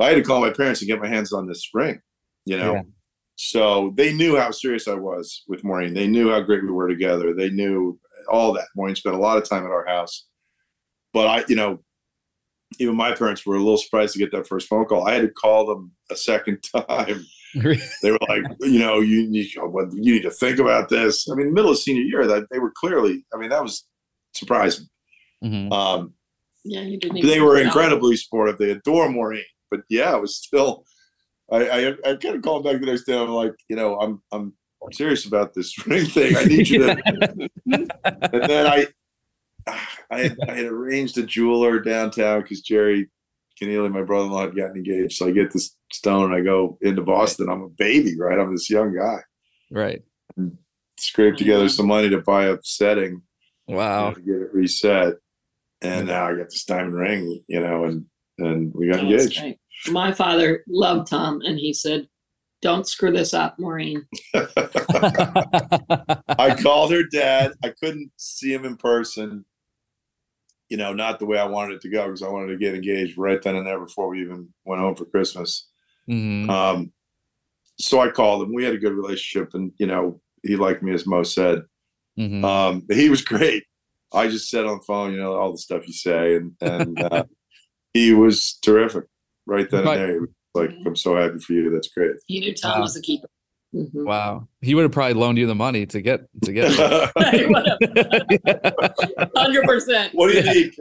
I 0.00 0.08
had 0.08 0.14
to 0.16 0.22
call 0.22 0.40
my 0.40 0.50
parents 0.50 0.80
and 0.80 0.88
get 0.88 0.98
my 1.00 1.06
hands 1.08 1.32
on 1.34 1.46
this 1.46 1.68
ring, 1.74 2.00
you 2.46 2.56
know. 2.56 2.82
Yeah. 3.54 3.60
So 3.60 3.92
they 3.96 4.12
knew 4.12 4.36
how 4.36 4.50
serious 4.50 4.86
I 4.88 4.94
was 4.94 5.42
with 5.48 5.64
Maureen. 5.64 5.94
They 5.94 6.06
knew 6.06 6.30
how 6.30 6.40
great 6.40 6.62
we 6.62 6.70
were 6.70 6.88
together. 6.88 7.34
They 7.34 7.50
knew 7.50 7.98
all 8.30 8.52
that. 8.54 8.66
Maureen 8.76 8.96
spent 8.96 9.16
a 9.16 9.18
lot 9.18 9.38
of 9.38 9.48
time 9.48 9.64
at 9.64 9.70
our 9.70 9.86
house. 9.86 10.26
But 11.12 11.26
I, 11.26 11.44
you 11.48 11.56
know, 11.56 11.80
even 12.78 12.94
my 12.94 13.12
parents 13.14 13.44
were 13.44 13.56
a 13.56 13.58
little 13.58 13.76
surprised 13.78 14.12
to 14.12 14.18
get 14.18 14.30
that 14.32 14.46
first 14.46 14.68
phone 14.68 14.84
call. 14.84 15.08
I 15.08 15.14
had 15.14 15.22
to 15.22 15.28
call 15.28 15.66
them 15.66 15.92
a 16.10 16.16
second 16.16 16.62
time. 16.76 17.24
They 18.02 18.12
were 18.12 18.18
like, 18.28 18.44
you 18.60 18.78
know, 18.78 19.00
you 19.00 19.28
need 19.28 19.52
you 19.54 19.90
need 19.92 20.22
to 20.22 20.30
think 20.30 20.60
about 20.60 20.88
this. 20.88 21.28
I 21.28 21.34
mean, 21.34 21.52
middle 21.52 21.72
of 21.72 21.78
senior 21.78 22.02
year, 22.02 22.26
that 22.28 22.46
they 22.50 22.60
were 22.60 22.72
clearly. 22.76 23.24
I 23.34 23.38
mean, 23.38 23.48
that 23.50 23.62
was 23.62 23.86
surprising. 24.34 24.86
Mhm. 25.42 25.72
Um, 25.72 26.14
Yeah, 26.64 26.82
you 26.82 26.96
didn't. 26.98 27.26
they 27.26 27.40
were 27.40 27.56
know. 27.56 27.62
incredibly 27.62 28.16
supportive. 28.16 28.58
They 28.58 28.70
adore 28.70 29.08
Maureen, 29.08 29.42
but 29.70 29.80
yeah, 29.88 30.14
it 30.14 30.20
was 30.20 30.36
still. 30.36 30.84
I 31.52 31.68
I, 31.68 31.88
I 32.10 32.16
kind 32.16 32.36
of 32.36 32.42
called 32.42 32.64
back 32.64 32.80
the 32.80 32.86
next 32.86 33.04
day. 33.04 33.16
I'm 33.18 33.28
like, 33.30 33.54
you 33.68 33.76
know, 33.76 33.98
I'm 33.98 34.22
I'm 34.32 34.52
serious 34.92 35.26
about 35.26 35.52
this 35.54 35.74
ring 35.86 36.06
thing. 36.06 36.36
I 36.36 36.44
need 36.44 36.68
you 36.68 36.78
to. 36.84 36.96
and 37.66 38.42
then 38.50 38.66
I, 38.66 38.86
I 40.10 40.18
had, 40.20 40.38
I 40.48 40.52
had 40.54 40.66
arranged 40.66 41.18
a 41.18 41.22
jeweler 41.22 41.80
downtown 41.80 42.42
because 42.42 42.60
Jerry 42.62 43.10
Keneally, 43.60 43.90
my 43.92 44.02
brother-in-law, 44.02 44.40
had 44.46 44.56
gotten 44.56 44.76
engaged. 44.76 45.16
So 45.16 45.26
I 45.28 45.32
get 45.32 45.52
this 45.52 45.76
stone 45.92 46.32
and 46.32 46.34
I 46.34 46.40
go 46.40 46.78
into 46.80 47.02
Boston. 47.02 47.48
I'm 47.50 47.62
a 47.62 47.68
baby, 47.68 48.18
right? 48.18 48.38
I'm 48.38 48.52
this 48.52 48.70
young 48.70 48.96
guy. 48.96 49.18
right. 49.70 50.02
Scrape 50.98 51.36
together 51.36 51.68
some 51.68 51.86
money 51.86 52.10
to 52.10 52.20
buy 52.20 52.46
a 52.46 52.58
setting 52.62 53.22
you 53.66 53.74
know, 53.74 53.78
Wow. 53.78 54.10
to 54.12 54.20
get 54.20 54.34
it 54.36 54.52
reset, 54.52 55.14
and 55.80 56.08
now 56.08 56.26
I 56.26 56.34
got 56.36 56.50
this 56.50 56.64
diamond 56.64 56.94
ring, 56.94 57.42
you 57.48 57.60
know, 57.60 57.84
and 57.84 58.04
and 58.38 58.72
we 58.74 58.88
got 58.88 59.00
Oh, 59.00 59.02
engaged. 59.04 59.40
Great. 59.84 59.92
My 59.92 60.12
father 60.12 60.64
loved 60.68 61.08
Tom, 61.08 61.40
and 61.42 61.58
he 61.58 61.72
said, 61.72 62.08
Don't 62.62 62.86
screw 62.86 63.12
this 63.12 63.34
up, 63.34 63.58
Maureen. 63.58 64.06
I 64.34 66.56
called 66.60 66.92
her 66.92 67.04
dad. 67.04 67.52
I 67.62 67.72
couldn't 67.80 68.10
see 68.16 68.52
him 68.52 68.64
in 68.64 68.76
person. 68.76 69.44
You 70.68 70.76
know, 70.76 70.92
not 70.92 71.18
the 71.18 71.26
way 71.26 71.38
I 71.38 71.46
wanted 71.46 71.76
it 71.76 71.80
to 71.82 71.88
go 71.88 72.06
because 72.06 72.22
I 72.22 72.28
wanted 72.28 72.48
to 72.48 72.56
get 72.56 72.74
engaged 72.74 73.18
right 73.18 73.42
then 73.42 73.56
and 73.56 73.66
there 73.66 73.80
before 73.80 74.08
we 74.08 74.22
even 74.22 74.48
went 74.64 74.80
home 74.80 74.94
for 74.94 75.04
Christmas. 75.04 75.68
Mhm. 76.08 76.48
Um, 76.48 76.92
so 77.78 78.00
I 78.00 78.10
called 78.10 78.42
him. 78.42 78.54
We 78.54 78.64
had 78.64 78.74
a 78.74 78.78
good 78.78 78.92
relationship, 78.92 79.54
and 79.54 79.72
you 79.78 79.86
know, 79.86 80.20
he 80.42 80.56
liked 80.56 80.82
me 80.82 80.92
as 80.92 81.06
Mo 81.06 81.22
said. 81.22 81.62
Mhm. 82.18 82.44
Um, 82.44 82.86
he 82.90 83.10
was 83.10 83.22
great. 83.22 83.64
I 84.12 84.28
just 84.28 84.50
said 84.50 84.66
on 84.66 84.78
the 84.78 84.84
phone, 84.84 85.12
you 85.12 85.18
know, 85.18 85.34
all 85.34 85.52
the 85.52 85.58
stuff 85.58 85.86
you 85.86 85.92
say, 85.92 86.36
and 86.36 86.52
and 86.60 87.02
uh, 87.02 87.24
he 87.92 88.12
was 88.12 88.54
terrific 88.62 89.04
right 89.46 89.70
then 89.70 89.84
Right. 89.84 90.00
and 90.00 90.08
there. 90.10 90.20
Like, 90.54 90.70
I'm 90.84 90.96
so 90.96 91.16
happy 91.16 91.38
for 91.38 91.52
you. 91.52 91.70
That's 91.70 91.88
great. 91.88 92.12
He 92.26 92.40
knew 92.40 92.54
Tom 92.54 92.78
Wow. 92.78 92.82
was 92.82 92.96
a 92.96 93.00
keeper. 93.00 93.28
Mhm. 93.74 94.04
Wow. 94.04 94.48
He 94.62 94.74
would 94.74 94.82
have 94.82 94.90
probably 94.90 95.14
loaned 95.14 95.38
you 95.38 95.46
the 95.46 95.54
money 95.54 95.86
to 95.86 96.00
get 96.00 96.22
to 96.44 96.52
get. 96.52 96.72
Hundred 99.36 99.64
percent. 99.64 100.14
what 100.14 100.30
do 100.32 100.38
you 100.38 100.42
need? 100.42 100.72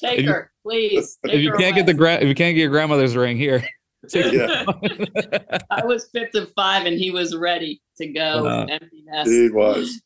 Take 0.00 0.18
If 0.20 0.24
you- 0.24 0.32
her, 0.32 0.50
please. 0.64 1.18
if 1.24 1.40
you 1.40 1.50
her 1.50 1.56
can't 1.58 1.74
get 1.74 1.86
the 1.86 1.92
away. 1.92 1.98
gra- 1.98 2.20
if 2.20 2.28
you 2.28 2.34
can't 2.34 2.54
get 2.54 2.60
your 2.62 2.70
grandmother's 2.70 3.16
ring 3.16 3.36
here. 3.36 3.62
Yeah. 4.14 4.64
I 5.70 5.84
was 5.84 6.08
fifth 6.10 6.34
of 6.34 6.50
five, 6.56 6.86
and 6.86 6.98
he 6.98 7.10
was 7.10 7.36
ready 7.36 7.82
to 7.98 8.06
go. 8.06 8.44
Wow. 8.44 8.64
Empty 8.64 9.02
nest. 9.04 9.30
He 9.30 9.50
was. 9.50 10.00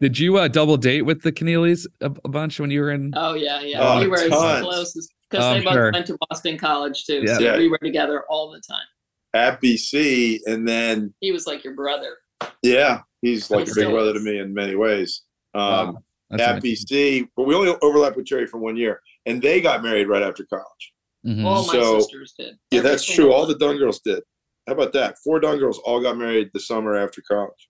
Did 0.00 0.18
you 0.18 0.38
uh, 0.38 0.48
double 0.48 0.78
date 0.78 1.02
with 1.02 1.20
the 1.20 1.30
Keneally's 1.30 1.86
a, 2.00 2.06
a 2.24 2.28
bunch 2.30 2.58
when 2.58 2.70
you 2.70 2.80
were 2.80 2.90
in? 2.90 3.12
Oh 3.14 3.34
yeah, 3.34 3.60
yeah. 3.60 3.96
Oh, 3.96 4.00
we 4.00 4.06
were 4.06 4.16
as 4.16 4.30
close 4.30 4.96
as 4.96 5.08
because 5.38 5.54
they 5.58 5.64
both 5.64 5.72
sure. 5.74 5.92
went 5.92 6.06
to 6.06 6.18
Boston 6.28 6.58
College 6.58 7.04
too. 7.04 7.22
Yeah. 7.26 7.34
So 7.36 7.40
Yeah. 7.42 7.56
we 7.58 7.68
were 7.68 7.78
together 7.78 8.24
all 8.28 8.50
the 8.50 8.60
time. 8.60 8.86
At 9.34 9.60
BC, 9.60 10.40
and 10.46 10.66
then 10.66 11.12
He 11.20 11.32
was 11.32 11.46
like 11.46 11.64
your 11.64 11.74
brother. 11.74 12.16
yeah, 12.62 13.00
he's 13.22 13.50
like 13.50 13.66
He 13.66 13.72
a 13.72 13.74
big 13.74 13.90
brother 13.92 14.14
is. 14.14 14.22
to 14.24 14.30
me 14.30 14.38
in 14.38 14.54
many 14.54 14.74
ways. 14.76 15.22
Um, 15.54 15.62
Wow. 15.94 16.02
At 16.32 16.58
amazing. 16.58 16.60
BC, 16.62 17.28
but 17.36 17.44
we 17.44 17.54
only 17.54 17.74
overlapped 17.82 18.16
with 18.16 18.26
Jerry 18.26 18.46
for 18.46 18.58
one 18.58 18.76
year, 18.76 19.00
and 19.26 19.40
they 19.42 19.60
got 19.60 19.82
married 19.82 20.08
right 20.08 20.22
after 20.22 20.44
college. 20.46 20.92
Mhm. 21.26 21.44
All 21.44 21.66
my 21.66 21.72
So- 21.74 21.98
sisters 22.00 22.34
did. 22.38 22.56
Yeah, 22.70 22.78
Every 22.80 22.90
that's 22.90 23.04
true. 23.04 23.32
All 23.32 23.46
the 23.46 23.54
Dunn 23.56 23.76
girls 23.78 24.00
did. 24.00 24.22
How 24.66 24.72
about 24.72 24.92
that? 24.94 25.16
Four 25.22 25.40
Dunn 25.40 25.58
girls 25.58 25.78
all 25.80 26.00
got 26.00 26.16
married 26.16 26.50
the 26.54 26.60
summer 26.60 26.96
after 26.96 27.22
college. 27.22 27.68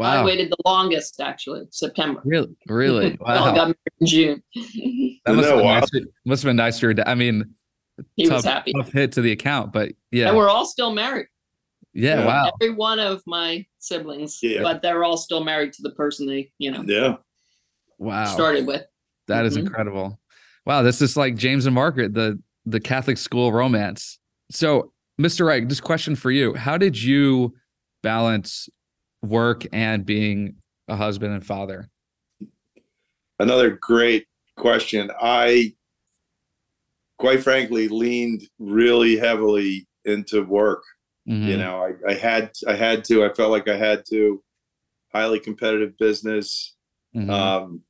I 0.00 0.24
waited 0.24 0.50
the 0.50 0.56
longest 0.64 1.20
actually, 1.20 1.62
September. 1.70 2.20
Really? 2.24 2.54
Really? 2.66 3.10
We 3.20 3.26
all 3.26 3.46
Wow. 3.46 3.54
got 3.54 3.64
married 3.68 3.76
in 4.00 4.06
June. 4.06 4.42
That 5.24 5.36
Isn't 5.36 5.36
must 5.36 5.48
have, 5.48 5.58
that 5.58 5.90
been 5.92 6.02
nice, 6.02 6.12
must 6.24 6.42
have 6.42 6.48
been 6.48 6.56
nice 6.56 6.80
for 6.80 6.86
your 6.86 6.94
dad. 6.94 7.08
I 7.08 7.14
mean, 7.14 7.54
he 8.16 8.26
tough, 8.26 8.38
was 8.38 8.44
happy. 8.44 8.72
tough 8.72 8.90
hit 8.90 9.12
to 9.12 9.20
the 9.22 9.30
account, 9.30 9.72
but 9.72 9.92
yeah. 10.10 10.28
And 10.28 10.36
we're 10.36 10.48
all 10.48 10.66
still 10.66 10.92
married. 10.92 11.26
Yeah. 11.94 12.20
Yeah. 12.20 12.26
Wow. 12.26 12.52
Every 12.60 12.74
one 12.74 12.98
of 12.98 13.22
my 13.26 13.64
siblings, 13.78 14.38
Yeah. 14.42 14.62
but 14.62 14.82
they're 14.82 15.04
all 15.04 15.16
still 15.16 15.44
married 15.44 15.72
to 15.74 15.82
the 15.82 15.90
person 15.90 16.26
they, 16.26 16.50
you 16.58 16.72
know, 16.72 16.82
Yeah. 16.86 17.16
Wow. 17.98 18.24
started 18.24 18.66
with. 18.66 18.84
That 19.28 19.44
is 19.46 19.56
Mhm. 19.56 19.60
incredible. 19.60 20.18
Wow, 20.66 20.82
this 20.82 21.00
is 21.02 21.16
like 21.16 21.36
James 21.36 21.66
and 21.66 21.74
Margaret, 21.74 22.14
the 22.14 22.40
the 22.66 22.80
Catholic 22.80 23.18
school 23.18 23.52
romance. 23.52 24.18
So, 24.50 24.92
Mr. 25.20 25.46
Wright, 25.46 25.68
this 25.68 25.80
question 25.80 26.16
for 26.16 26.30
you: 26.32 26.54
How 26.54 26.76
did 26.78 27.00
you 27.00 27.54
balance 28.02 28.68
work 29.22 29.64
and 29.72 30.04
being 30.04 30.56
a 30.88 30.96
husband 30.96 31.32
and 31.32 31.44
father? 31.46 31.88
Another 33.38 33.70
great 33.70 34.26
question. 34.56 35.10
I, 35.20 35.74
quite 37.18 37.42
frankly, 37.42 37.88
leaned 37.88 38.42
really 38.58 39.16
heavily 39.16 39.86
into 40.04 40.42
work. 40.42 40.82
Mhm. 41.28 41.46
You 41.48 41.56
know, 41.56 41.76
I, 41.84 42.10
I 42.10 42.14
had 42.14 42.50
I 42.66 42.74
had 42.74 43.04
to. 43.04 43.24
I 43.24 43.32
felt 43.32 43.50
like 43.50 43.68
I 43.68 43.76
had 43.76 44.04
to. 44.10 44.42
Highly 45.12 45.38
competitive 45.40 45.96
business. 45.98 46.74
Mhm. 47.14 47.30
Um, 47.30 47.82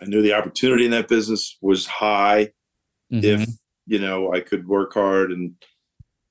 I 0.00 0.04
knew 0.04 0.20
the 0.22 0.34
opportunity 0.34 0.84
in 0.84 0.90
that 0.92 1.08
business 1.08 1.56
was 1.60 1.86
high. 1.86 2.52
Mhm. 3.12 3.22
if 3.24 3.48
you 3.86 4.00
know 4.00 4.32
I 4.32 4.40
could 4.40 4.66
work 4.66 4.92
hard 4.94 5.30
and 5.30 5.54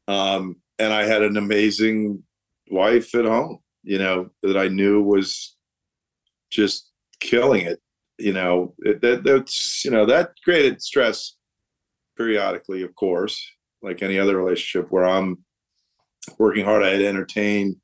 um 0.10 0.58
and 0.78 0.92
I 0.92 1.06
had 1.06 1.22
an 1.24 1.38
amazing 1.38 2.22
wife 2.70 3.16
at 3.16 3.24
home, 3.24 3.60
you 3.86 3.98
know, 3.98 4.30
that 4.42 4.58
I 4.58 4.68
knew 4.68 5.02
was 5.02 5.56
just 6.52 6.92
killing 7.20 7.66
it. 7.66 7.80
You 8.18 8.34
know, 8.34 8.74
it, 8.80 9.02
that 9.02 9.24
that's 9.24 9.84
you 9.86 9.92
know 9.92 10.06
that 10.06 10.32
created 10.44 10.82
stress 10.82 11.36
periodically, 12.18 12.82
of 12.84 12.96
course, 12.96 13.42
like 13.82 14.02
any 14.02 14.18
other 14.20 14.38
relationship 14.38 14.90
where 14.92 15.06
I'm 15.06 15.44
working 16.38 16.66
hard. 16.66 16.84
I 16.84 16.90
had 16.90 17.00
to 17.00 17.08
entertain 17.08 17.80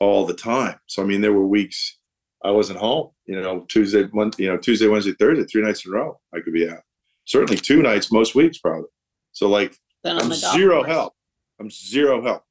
all 0.00 0.24
the 0.26 0.34
time. 0.34 0.78
So 0.86 1.02
I 1.02 1.06
mean, 1.06 1.20
there 1.20 1.32
were 1.32 1.46
weeks 1.46 1.98
I 2.44 2.50
wasn't 2.50 2.78
home. 2.80 3.10
You 3.26 3.40
know, 3.40 3.64
Tuesday, 3.68 4.08
Monday, 4.12 4.44
you 4.44 4.50
know, 4.50 4.56
Tuesday, 4.58 4.88
Wednesday, 4.88 5.12
Thursday, 5.12 5.44
three 5.44 5.62
nights 5.62 5.84
in 5.86 5.92
a 5.92 5.96
row, 5.96 6.20
I 6.34 6.40
could 6.40 6.52
be 6.52 6.68
out 6.68 6.80
certainly 7.24 7.56
two 7.56 7.82
nights 7.82 8.10
most 8.10 8.34
weeks 8.34 8.58
probably 8.58 8.88
so 9.30 9.48
like 9.48 9.76
Then 10.02 10.18
i'm 10.18 10.28
the 10.28 10.38
golf 10.42 10.56
zero 10.56 10.82
help 10.82 11.12
i'm 11.60 11.70
zero 11.70 12.20
help 12.20 12.42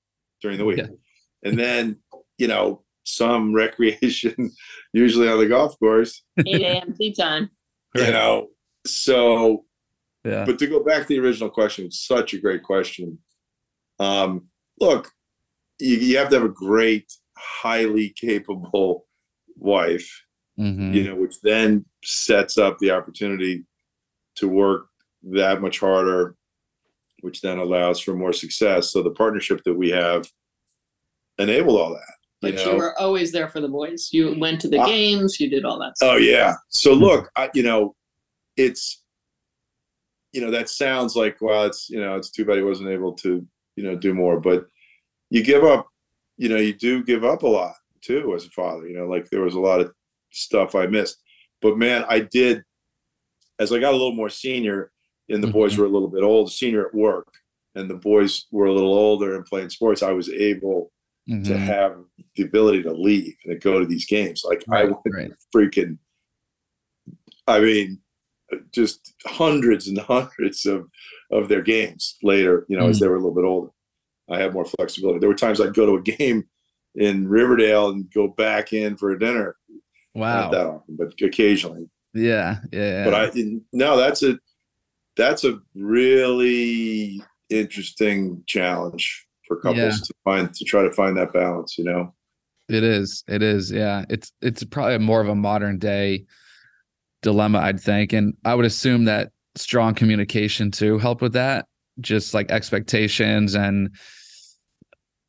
during 0.41 0.57
the 0.57 0.63
week 0.63 0.77
Yeah. 0.77 0.87
and 1.43 1.59
then 1.59 1.97
you 2.37 2.47
know 2.47 2.81
some 3.15 3.53
recreation 3.63 4.51
usually 4.93 5.27
on 5.29 5.39
the 5.39 5.47
golf 5.47 5.77
course 5.79 6.23
8 6.45 6.61
a.m. 6.61 6.93
tee 6.93 7.13
time. 7.13 7.49
you 7.95 8.11
know 8.11 8.47
so 8.85 9.65
Yeah. 10.23 10.45
but 10.45 10.57
to 10.59 10.67
go 10.67 10.83
back 10.83 11.01
to 11.03 11.07
the 11.09 11.19
original 11.19 11.49
question 11.49 11.85
it's 11.85 11.99
such 12.05 12.33
a 12.33 12.39
great 12.39 12.63
question 12.63 13.19
um 13.99 14.47
look 14.79 15.11
you, 15.79 15.97
you 15.97 16.17
have 16.17 16.29
to 16.29 16.35
have 16.35 16.45
a 16.45 16.49
great 16.49 17.11
highly 17.37 18.09
capable 18.15 19.05
wife 19.57 20.23
Mhm. 20.59 20.93
you 20.93 21.03
know, 21.05 21.15
which 21.15 21.39
then 21.41 21.85
sets 22.03 22.57
up 22.57 22.77
the 22.77 22.91
opportunity 22.91 23.63
to 24.35 24.47
work 24.49 24.87
that 25.23 25.61
much 25.61 25.79
harder, 25.79 26.35
which 27.21 27.41
then 27.41 27.57
allows 27.57 27.99
for 28.01 28.13
more 28.13 28.33
success. 28.33 28.91
So 28.91 29.01
the 29.01 29.11
partnership 29.11 29.61
that 29.63 29.73
we 29.73 29.89
have 29.91 30.29
enabled 31.39 31.79
all 31.79 31.91
that. 31.93 32.15
But 32.41 32.53
You 32.65 32.71
you, 32.71 32.77
were 32.77 32.97
always 32.99 33.31
there 33.31 33.47
for 33.49 33.61
the 33.61 33.67
boys. 33.67 34.09
You 34.11 34.35
went 34.39 34.59
to 34.61 34.67
the 34.67 34.79
Uh, 34.79 34.87
games. 34.87 35.39
You 35.39 35.49
did 35.49 35.63
all 35.63 35.77
that. 35.79 35.97
Stuff. 35.97 36.13
Oh 36.13 36.17
yeah. 36.17 36.55
So 36.69 36.93
look, 36.93 37.29
I, 37.35 37.49
you 37.53 37.61
know, 37.63 37.95
it's 38.57 39.03
you 40.33 40.41
know 40.41 40.51
that 40.51 40.69
sounds 40.69 41.15
like 41.15 41.37
well, 41.41 41.65
it's 41.65 41.89
you 41.89 41.99
know, 41.99 42.15
it's 42.15 42.31
too 42.31 42.45
bad 42.45 42.57
he 42.57 42.63
wasn't 42.63 42.89
able 42.89 43.13
to 43.13 43.45
you 43.75 43.83
know 43.83 43.95
do 43.95 44.13
more, 44.13 44.39
but 44.39 44.65
you 45.29 45.43
give 45.43 45.63
up. 45.63 45.87
You 46.37 46.49
know, 46.49 46.57
you 46.57 46.73
do 46.73 47.03
give 47.03 47.23
up 47.23 47.43
a 47.43 47.47
lot 47.47 47.75
too 48.01 48.33
as 48.35 48.45
a 48.45 48.49
father. 48.49 48.87
You 48.87 48.97
know, 48.97 49.07
like 49.07 49.29
there 49.29 49.41
was 49.41 49.53
a 49.55 49.59
lot 49.59 49.79
of 49.81 49.93
stuff 50.31 50.73
I 50.73 50.87
missed, 50.87 51.21
but 51.61 51.77
man, 51.77 52.05
I 52.09 52.19
did. 52.21 52.63
As 53.59 53.71
I 53.71 53.77
got 53.79 53.91
a 53.91 53.97
little 53.97 54.15
more 54.15 54.29
senior, 54.29 54.91
and 55.29 55.43
the 55.43 55.47
boys 55.47 55.75
Mhm. 55.75 55.79
were 55.79 55.85
a 55.85 55.89
little 55.89 56.07
bit 56.07 56.23
old, 56.23 56.51
senior 56.51 56.87
at 56.87 56.95
work, 56.95 57.27
and 57.75 57.87
the 57.87 57.93
boys 57.95 58.47
were 58.49 58.65
a 58.65 58.73
little 58.73 58.93
older 58.93 59.35
and 59.35 59.45
playing 59.45 59.69
sports. 59.69 60.01
I 60.01 60.13
was 60.13 60.29
able 60.29 60.91
to 61.27 61.33
Mhm. 61.35 61.57
have 61.57 61.97
the 62.35 62.43
ability 62.43 62.83
to 62.83 62.91
leave 62.93 63.35
and 63.45 63.53
to 63.53 63.59
go 63.59 63.79
to 63.79 63.85
these 63.85 64.05
games. 64.05 64.43
Like 64.45 64.63
I 64.69 64.85
went 64.85 64.97
right. 65.13 65.31
freaking 65.55 65.97
I 67.47 67.59
mean 67.59 67.99
just 68.73 69.13
hundreds 69.25 69.87
and 69.87 69.97
hundreds 70.13 70.65
of 70.65 70.89
of 71.31 71.47
their 71.47 71.61
games 71.61 72.17
later, 72.23 72.65
you 72.67 72.77
know, 72.77 72.89
as 72.89 72.97
Mm. 72.97 72.99
they 73.01 73.07
were 73.07 73.15
a 73.15 73.19
little 73.19 73.33
bit 73.35 73.45
older. 73.45 73.69
I 74.29 74.39
had 74.39 74.53
more 74.53 74.65
flexibility. 74.65 75.19
There 75.19 75.29
were 75.29 75.35
times 75.35 75.61
I'd 75.61 75.73
go 75.73 75.85
to 75.85 75.95
a 75.95 76.01
game 76.01 76.43
in 76.95 77.27
Riverdale 77.27 77.89
and 77.89 78.11
go 78.13 78.27
back 78.27 78.73
in 78.73 78.97
for 78.97 79.11
a 79.11 79.19
dinner. 79.19 79.55
Not 80.13 80.51
that 80.51 80.67
often, 80.67 80.97
but 80.97 81.13
occasionally. 81.21 81.89
Yeah. 82.13 82.57
Yeah. 82.73 83.05
But 83.05 83.13
I 83.13 83.31
no, 83.71 83.95
that's 83.95 84.23
a 84.23 84.37
that's 85.15 85.43
a 85.45 85.59
really 85.75 87.21
interesting 87.49 88.43
challenge 88.47 89.25
for 89.51 89.59
couples 89.59 89.77
Yeah. 89.77 89.91
to 90.05 90.13
find 90.23 90.53
to 90.53 90.63
try 90.65 90.81
to 90.83 90.91
find 90.91 91.17
that 91.17 91.33
balance, 91.33 91.77
you 91.77 91.83
know. 91.83 92.13
It 92.69 92.83
is. 92.85 93.23
It 93.27 93.43
is. 93.43 93.69
Yeah. 93.69 94.05
It's 94.09 94.31
it's 94.41 94.63
probably 94.63 94.97
more 94.99 95.19
of 95.19 95.27
a 95.27 95.35
modern 95.35 95.77
day 95.77 96.25
dilemma, 97.21 97.59
I'd 97.59 97.81
think. 97.81 98.13
And 98.13 98.33
I 98.45 98.55
would 98.55 98.65
assume 98.65 99.05
that 99.05 99.31
strong 99.55 99.93
communication 99.93 100.71
to 100.71 100.97
help 100.99 101.21
with 101.21 101.33
that. 101.33 101.65
Just 101.99 102.33
like 102.33 102.49
expectations 102.49 103.55
and 103.55 103.89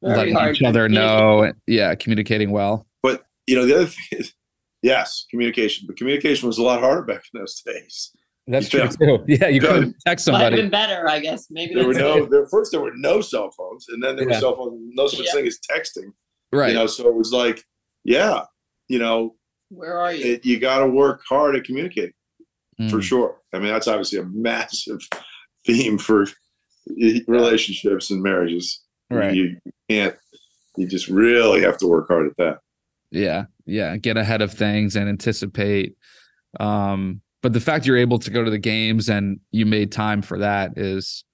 Very 0.02 0.32
letting 0.32 0.54
each 0.54 0.62
other 0.62 0.86
communicate. 0.86 0.92
know. 0.92 1.52
Yeah, 1.66 1.94
communicating 1.96 2.52
well. 2.52 2.86
But 3.02 3.24
you 3.48 3.56
know, 3.56 3.66
the 3.66 3.74
other 3.74 3.86
thing 4.10 4.20
is, 4.20 4.32
yes, 4.82 5.26
communication. 5.30 5.86
But 5.88 5.96
communication 5.96 6.46
was 6.46 6.58
a 6.58 6.62
lot 6.62 6.78
harder 6.80 7.02
back 7.02 7.22
in 7.34 7.40
those 7.40 7.60
days. 7.66 8.12
That's 8.46 8.72
Yeah. 8.72 8.88
true 8.88 9.18
too. 9.18 9.24
Yeah, 9.28 9.48
you 9.48 9.60
Good. 9.60 9.70
couldn't 9.70 9.96
text 10.06 10.26
Might 10.26 10.32
have 10.34 10.42
somebody. 10.46 10.62
been 10.62 10.70
better, 10.70 11.08
I 11.08 11.20
guess. 11.20 11.46
Maybe 11.50 11.74
There 11.74 11.86
were 11.86 11.94
no 11.94 12.24
it. 12.24 12.30
there, 12.30 12.46
first 12.46 12.72
there 12.72 12.80
were 12.80 12.92
no 12.96 13.20
cell 13.20 13.50
phones, 13.50 13.86
and 13.88 14.02
then 14.02 14.16
there 14.16 14.26
were 14.26 14.34
cell 14.34 14.56
phones, 14.56 14.80
no 14.94 15.06
such 15.06 15.26
Yeah. 15.26 15.32
thing 15.32 15.46
as 15.46 15.58
texting. 15.70 16.12
Right. 16.52 16.68
You 16.68 16.74
know, 16.74 16.86
so 16.86 17.08
it 17.08 17.14
was 17.14 17.32
like, 17.32 17.64
yeah, 18.04 18.42
you 18.88 18.98
know, 18.98 19.36
Where 19.70 19.96
are 19.98 20.12
you? 20.12 20.34
it, 20.34 20.44
you 20.44 20.58
got 20.58 20.80
to 20.80 20.86
work 20.88 21.22
hard 21.28 21.54
at 21.56 21.64
communicating 21.64 22.12
for 22.90 22.98
Mm. 22.98 23.02
sure. 23.02 23.40
I 23.52 23.58
mean, 23.58 23.68
that's 23.72 23.86
obviously 23.88 24.18
a 24.18 24.24
massive 24.24 25.00
theme 25.66 25.96
for 25.98 26.26
relationships 27.26 28.10
and 28.10 28.22
marriages. 28.22 28.82
Right. 29.10 29.34
You 29.34 29.56
can't 29.88 30.16
you 30.76 30.86
just 30.88 31.06
really 31.08 31.60
have 31.62 31.76
to 31.78 31.86
work 31.86 32.08
hard 32.08 32.26
at 32.28 32.36
that. 32.38 32.58
Yeah, 33.10 33.44
yeah, 33.66 33.96
get 33.98 34.16
ahead 34.16 34.40
of 34.40 34.52
things 34.54 34.96
and 34.96 35.06
anticipate. 35.06 35.96
Um, 36.58 37.20
but 37.42 37.52
the 37.52 37.60
fact 37.60 37.86
you're 37.86 37.96
able 37.96 38.18
to 38.20 38.30
go 38.30 38.44
to 38.44 38.50
the 38.50 38.58
games 38.58 39.08
and 39.08 39.40
you 39.50 39.66
made 39.66 39.92
time 39.92 40.22
for 40.22 40.38
that 40.38 40.78
is 40.78 41.24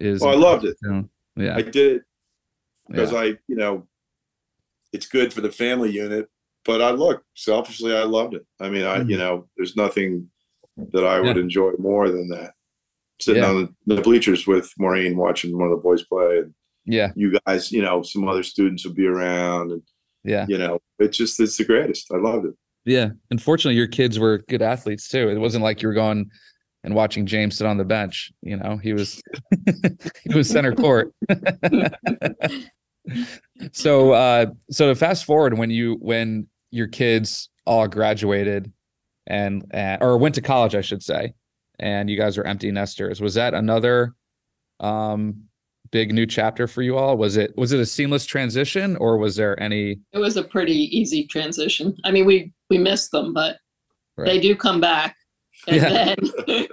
is. 0.00 0.22
oh, 0.22 0.28
I 0.28 0.34
loved 0.34 0.64
it. 0.64 0.76
Yeah, 1.36 1.56
I 1.56 1.62
did 1.62 1.96
it 1.96 2.02
because 2.88 3.12
yeah. 3.12 3.18
I, 3.18 3.24
you 3.46 3.56
know, 3.56 3.86
it's 4.92 5.06
good 5.06 5.32
for 5.32 5.40
the 5.40 5.50
family 5.50 5.90
unit. 5.90 6.28
But 6.64 6.82
I 6.82 6.90
look 6.90 7.22
selfishly, 7.34 7.96
I 7.96 8.02
loved 8.02 8.34
it. 8.34 8.44
I 8.60 8.68
mean, 8.68 8.84
I, 8.84 8.98
mm-hmm. 8.98 9.10
you 9.10 9.18
know, 9.18 9.46
there's 9.56 9.76
nothing 9.76 10.28
that 10.92 11.06
I 11.06 11.20
would 11.20 11.36
yeah. 11.36 11.42
enjoy 11.42 11.72
more 11.78 12.10
than 12.10 12.28
that. 12.30 12.54
Sitting 13.20 13.44
yeah. 13.44 13.50
on 13.50 13.74
the, 13.86 13.94
the 13.94 14.02
bleachers 14.02 14.48
with 14.48 14.70
Maureen, 14.76 15.16
watching 15.16 15.56
one 15.56 15.70
of 15.70 15.70
the 15.70 15.82
boys 15.82 16.02
play, 16.02 16.38
and 16.38 16.54
yeah, 16.84 17.12
you 17.14 17.38
guys, 17.46 17.70
you 17.72 17.82
know, 17.82 18.02
some 18.02 18.28
other 18.28 18.42
students 18.42 18.84
would 18.84 18.96
be 18.96 19.06
around, 19.06 19.70
and 19.70 19.82
yeah, 20.24 20.44
you 20.48 20.58
know, 20.58 20.80
it's 20.98 21.16
just 21.16 21.40
it's 21.40 21.56
the 21.56 21.64
greatest. 21.64 22.12
I 22.12 22.18
loved 22.18 22.46
it. 22.46 22.54
Yeah, 22.86 23.10
unfortunately, 23.32 23.76
your 23.76 23.88
kids 23.88 24.18
were 24.18 24.38
good 24.48 24.62
athletes 24.62 25.08
too. 25.08 25.28
It 25.28 25.38
wasn't 25.38 25.64
like 25.64 25.82
you 25.82 25.88
were 25.88 25.94
going 25.94 26.30
and 26.84 26.94
watching 26.94 27.26
James 27.26 27.58
sit 27.58 27.66
on 27.66 27.78
the 27.78 27.84
bench. 27.84 28.32
You 28.42 28.56
know, 28.56 28.76
he 28.76 28.92
was 28.92 29.20
he 30.24 30.34
was 30.34 30.48
center 30.48 30.72
court. 30.72 31.12
so 33.72 34.12
uh 34.12 34.46
so 34.70 34.88
to 34.88 34.94
fast 34.94 35.24
forward 35.24 35.58
when 35.58 35.68
you 35.70 35.96
when 36.00 36.46
your 36.70 36.86
kids 36.86 37.50
all 37.66 37.88
graduated 37.88 38.72
and, 39.26 39.66
and 39.72 40.00
or 40.00 40.16
went 40.16 40.36
to 40.36 40.40
college, 40.40 40.76
I 40.76 40.80
should 40.80 41.02
say, 41.02 41.34
and 41.80 42.08
you 42.08 42.16
guys 42.16 42.38
are 42.38 42.44
empty 42.44 42.70
nesters. 42.70 43.20
Was 43.20 43.34
that 43.34 43.52
another 43.52 44.14
um 44.78 45.48
big 45.90 46.12
new 46.12 46.26
chapter 46.26 46.66
for 46.66 46.82
you 46.82 46.96
all? 46.96 47.16
Was 47.16 47.36
it 47.36 47.56
was 47.56 47.72
it 47.72 47.80
a 47.80 47.86
seamless 47.86 48.26
transition 48.26 48.96
or 48.96 49.18
was 49.18 49.36
there 49.36 49.60
any 49.62 50.00
It 50.12 50.18
was 50.18 50.36
a 50.36 50.44
pretty 50.44 50.96
easy 50.96 51.26
transition. 51.26 51.96
I 52.04 52.10
mean, 52.10 52.24
we 52.24 52.52
we 52.70 52.78
missed 52.78 53.10
them, 53.10 53.32
but 53.32 53.58
right. 54.16 54.26
they 54.26 54.40
do 54.40 54.54
come 54.56 54.80
back. 54.80 55.16
And 55.68 55.76
yeah. 55.76 55.88
then 55.88 56.16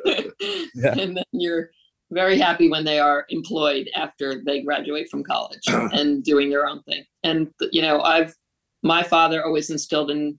yeah. 0.75 0.95
and 0.99 1.17
then 1.17 1.23
you're 1.31 1.69
very 2.11 2.37
happy 2.37 2.69
when 2.69 2.83
they 2.83 2.99
are 2.99 3.25
employed 3.29 3.89
after 3.95 4.43
they 4.45 4.61
graduate 4.61 5.09
from 5.09 5.23
college 5.23 5.61
and 5.67 6.23
doing 6.23 6.49
their 6.49 6.67
own 6.67 6.83
thing. 6.83 7.03
And 7.23 7.49
you 7.71 7.81
know, 7.81 8.01
I've 8.01 8.35
my 8.83 9.03
father 9.03 9.43
always 9.43 9.69
instilled 9.69 10.11
in 10.11 10.37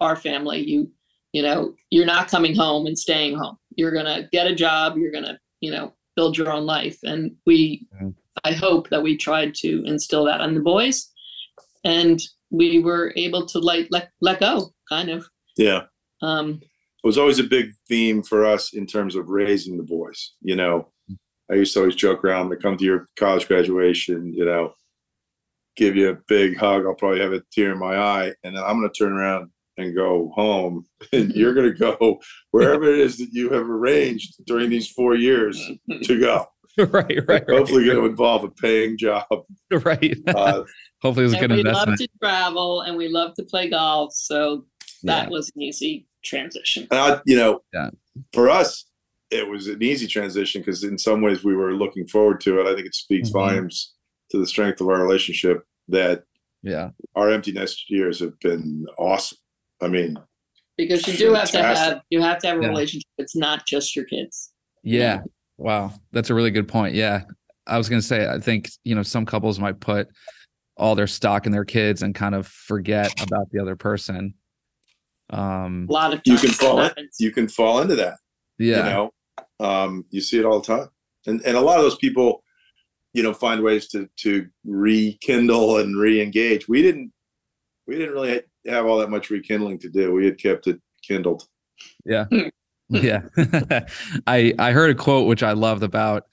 our 0.00 0.16
family, 0.16 0.68
you 0.68 0.90
you 1.32 1.42
know, 1.42 1.74
you're 1.90 2.06
not 2.06 2.28
coming 2.28 2.54
home 2.54 2.86
and 2.86 2.96
staying 2.96 3.36
home. 3.36 3.56
You're 3.76 3.92
gonna 3.92 4.28
get 4.30 4.46
a 4.46 4.54
job. 4.54 4.96
You're 4.96 5.12
gonna 5.12 5.38
you 5.60 5.70
know 5.70 5.94
build 6.16 6.36
your 6.36 6.50
own 6.52 6.66
life. 6.66 6.98
And 7.02 7.32
we, 7.46 7.86
mm-hmm. 7.94 8.10
I 8.44 8.52
hope 8.52 8.90
that 8.90 9.02
we 9.02 9.16
tried 9.16 9.54
to 9.56 9.84
instill 9.84 10.24
that 10.24 10.40
on 10.40 10.54
the 10.54 10.60
boys, 10.60 11.10
and 11.84 12.20
we 12.50 12.78
were 12.78 13.12
able 13.16 13.46
to 13.46 13.58
like 13.58 13.88
let 13.90 14.10
let 14.20 14.40
go, 14.40 14.72
kind 14.88 15.10
of. 15.10 15.28
Yeah. 15.56 15.82
Um, 16.22 16.60
it 16.62 17.06
was 17.06 17.18
always 17.18 17.38
a 17.38 17.44
big 17.44 17.70
theme 17.88 18.22
for 18.22 18.46
us 18.46 18.72
in 18.72 18.86
terms 18.86 19.14
of 19.14 19.28
raising 19.28 19.76
the 19.76 19.82
boys. 19.82 20.32
You 20.40 20.56
know, 20.56 20.88
I 21.50 21.54
used 21.54 21.74
to 21.74 21.80
always 21.80 21.96
joke 21.96 22.24
around 22.24 22.50
to 22.50 22.56
come 22.56 22.76
to 22.76 22.84
your 22.84 23.06
college 23.16 23.46
graduation, 23.46 24.32
you 24.32 24.44
know, 24.44 24.74
give 25.76 25.96
you 25.96 26.10
a 26.10 26.18
big 26.28 26.56
hug. 26.56 26.86
I'll 26.86 26.94
probably 26.94 27.20
have 27.20 27.32
a 27.32 27.42
tear 27.52 27.72
in 27.72 27.78
my 27.78 27.96
eye, 27.96 28.32
and 28.42 28.56
then 28.56 28.62
I'm 28.64 28.78
going 28.78 28.90
to 28.90 28.98
turn 28.98 29.12
around 29.12 29.50
and 29.76 29.94
go 29.94 30.30
home, 30.34 30.86
and 31.12 31.32
you're 31.32 31.54
going 31.54 31.72
to 31.72 31.78
go 31.78 32.20
wherever 32.50 32.84
it 32.84 32.98
is 32.98 33.18
that 33.18 33.30
you 33.32 33.50
have 33.50 33.68
arranged 33.68 34.34
during 34.46 34.70
these 34.70 34.88
four 34.88 35.14
years 35.14 35.60
to 36.04 36.20
go. 36.20 36.46
right, 36.78 37.20
right. 37.28 37.48
Hopefully, 37.48 37.86
right. 37.86 37.94
going 37.94 38.04
to 38.04 38.06
involve 38.06 38.44
a 38.44 38.50
paying 38.50 38.96
job. 38.98 39.24
Right. 39.70 40.16
Uh, 40.28 40.62
Hopefully, 41.02 41.26
it's 41.26 41.34
gonna 41.34 41.48
be 41.48 41.60
a 41.60 41.62
good 41.62 41.64
we 41.64 41.70
investment. 41.70 41.88
love 41.88 41.98
to 41.98 42.08
travel 42.20 42.80
and 42.82 42.96
we 42.96 43.08
love 43.08 43.34
to 43.34 43.42
play 43.42 43.68
golf, 43.68 44.12
so 44.12 44.66
that 45.02 45.24
yeah. 45.24 45.30
was 45.30 45.50
an 45.56 45.62
easy 45.62 46.06
transition. 46.24 46.86
And 46.92 47.00
I, 47.00 47.20
you 47.26 47.36
know, 47.36 47.60
yeah. 47.72 47.90
for 48.32 48.48
us, 48.48 48.86
it 49.30 49.48
was 49.48 49.66
an 49.66 49.82
easy 49.82 50.06
transition 50.06 50.60
because 50.60 50.84
in 50.84 50.96
some 50.96 51.22
ways 51.22 51.42
we 51.42 51.56
were 51.56 51.74
looking 51.74 52.06
forward 52.06 52.40
to 52.42 52.60
it. 52.60 52.66
I 52.66 52.74
think 52.74 52.86
it 52.86 52.94
speaks 52.94 53.28
mm-hmm. 53.28 53.38
volumes 53.38 53.94
to 54.30 54.38
the 54.38 54.46
strength 54.46 54.80
of 54.80 54.88
our 54.88 55.02
relationship 55.02 55.64
that 55.88 56.22
yeah 56.62 56.90
our 57.14 57.30
empty 57.30 57.52
nest 57.52 57.90
years 57.90 58.20
have 58.20 58.38
been 58.40 58.86
awesome. 58.96 59.38
I 59.82 59.88
mean, 59.88 60.16
because 60.76 61.06
you 61.06 61.16
do 61.16 61.32
fantastic. 61.32 61.60
have 61.60 61.74
to 61.74 61.80
have 61.80 62.02
you 62.10 62.20
have 62.20 62.38
to 62.40 62.46
have 62.48 62.58
a 62.58 62.62
yeah. 62.62 62.68
relationship. 62.68 63.08
It's 63.18 63.36
not 63.36 63.66
just 63.66 63.94
your 63.94 64.04
kids. 64.04 64.52
Yeah. 64.82 65.22
Wow, 65.56 65.92
that's 66.12 66.30
a 66.30 66.34
really 66.34 66.50
good 66.50 66.66
point. 66.66 66.94
Yeah, 66.94 67.22
I 67.66 67.78
was 67.78 67.88
gonna 67.88 68.02
say 68.02 68.26
I 68.26 68.38
think 68.38 68.70
you 68.84 68.94
know 68.94 69.02
some 69.02 69.24
couples 69.24 69.58
might 69.58 69.80
put 69.80 70.08
all 70.76 70.94
their 70.94 71.06
stock 71.06 71.46
in 71.46 71.52
their 71.52 71.64
kids 71.64 72.02
and 72.02 72.14
kind 72.14 72.34
of 72.34 72.46
forget 72.46 73.12
about 73.22 73.50
the 73.50 73.60
other 73.60 73.76
person. 73.76 74.34
Um, 75.30 75.86
a 75.88 75.92
lot 75.92 76.12
of 76.12 76.20
you 76.24 76.36
can 76.36 76.50
fall 76.50 76.90
you 77.18 77.30
can 77.30 77.48
fall 77.48 77.80
into 77.80 77.94
that. 77.96 78.18
Yeah, 78.58 78.76
you 78.76 78.82
know, 78.82 79.10
um, 79.60 80.04
you 80.10 80.20
see 80.20 80.38
it 80.38 80.44
all 80.44 80.60
the 80.60 80.66
time, 80.66 80.88
and 81.26 81.40
and 81.42 81.56
a 81.56 81.60
lot 81.60 81.78
of 81.78 81.84
those 81.84 81.96
people, 81.96 82.42
you 83.12 83.22
know, 83.22 83.32
find 83.32 83.62
ways 83.62 83.88
to 83.88 84.08
to 84.18 84.46
rekindle 84.64 85.78
and 85.78 85.96
re-engage. 85.96 86.68
We 86.68 86.82
didn't 86.82 87.12
we 87.86 87.96
didn't 87.96 88.14
really 88.14 88.42
have 88.66 88.86
all 88.86 88.98
that 88.98 89.10
much 89.10 89.30
rekindling 89.30 89.78
to 89.80 89.88
do. 89.88 90.12
We 90.12 90.24
had 90.24 90.38
kept 90.38 90.66
it 90.66 90.80
kindled. 91.02 91.46
Yeah. 92.04 92.26
yeah. 92.88 93.22
I 94.26 94.54
I 94.58 94.72
heard 94.72 94.90
a 94.90 94.94
quote 94.94 95.26
which 95.26 95.42
I 95.42 95.52
loved 95.52 95.82
about 95.82 96.26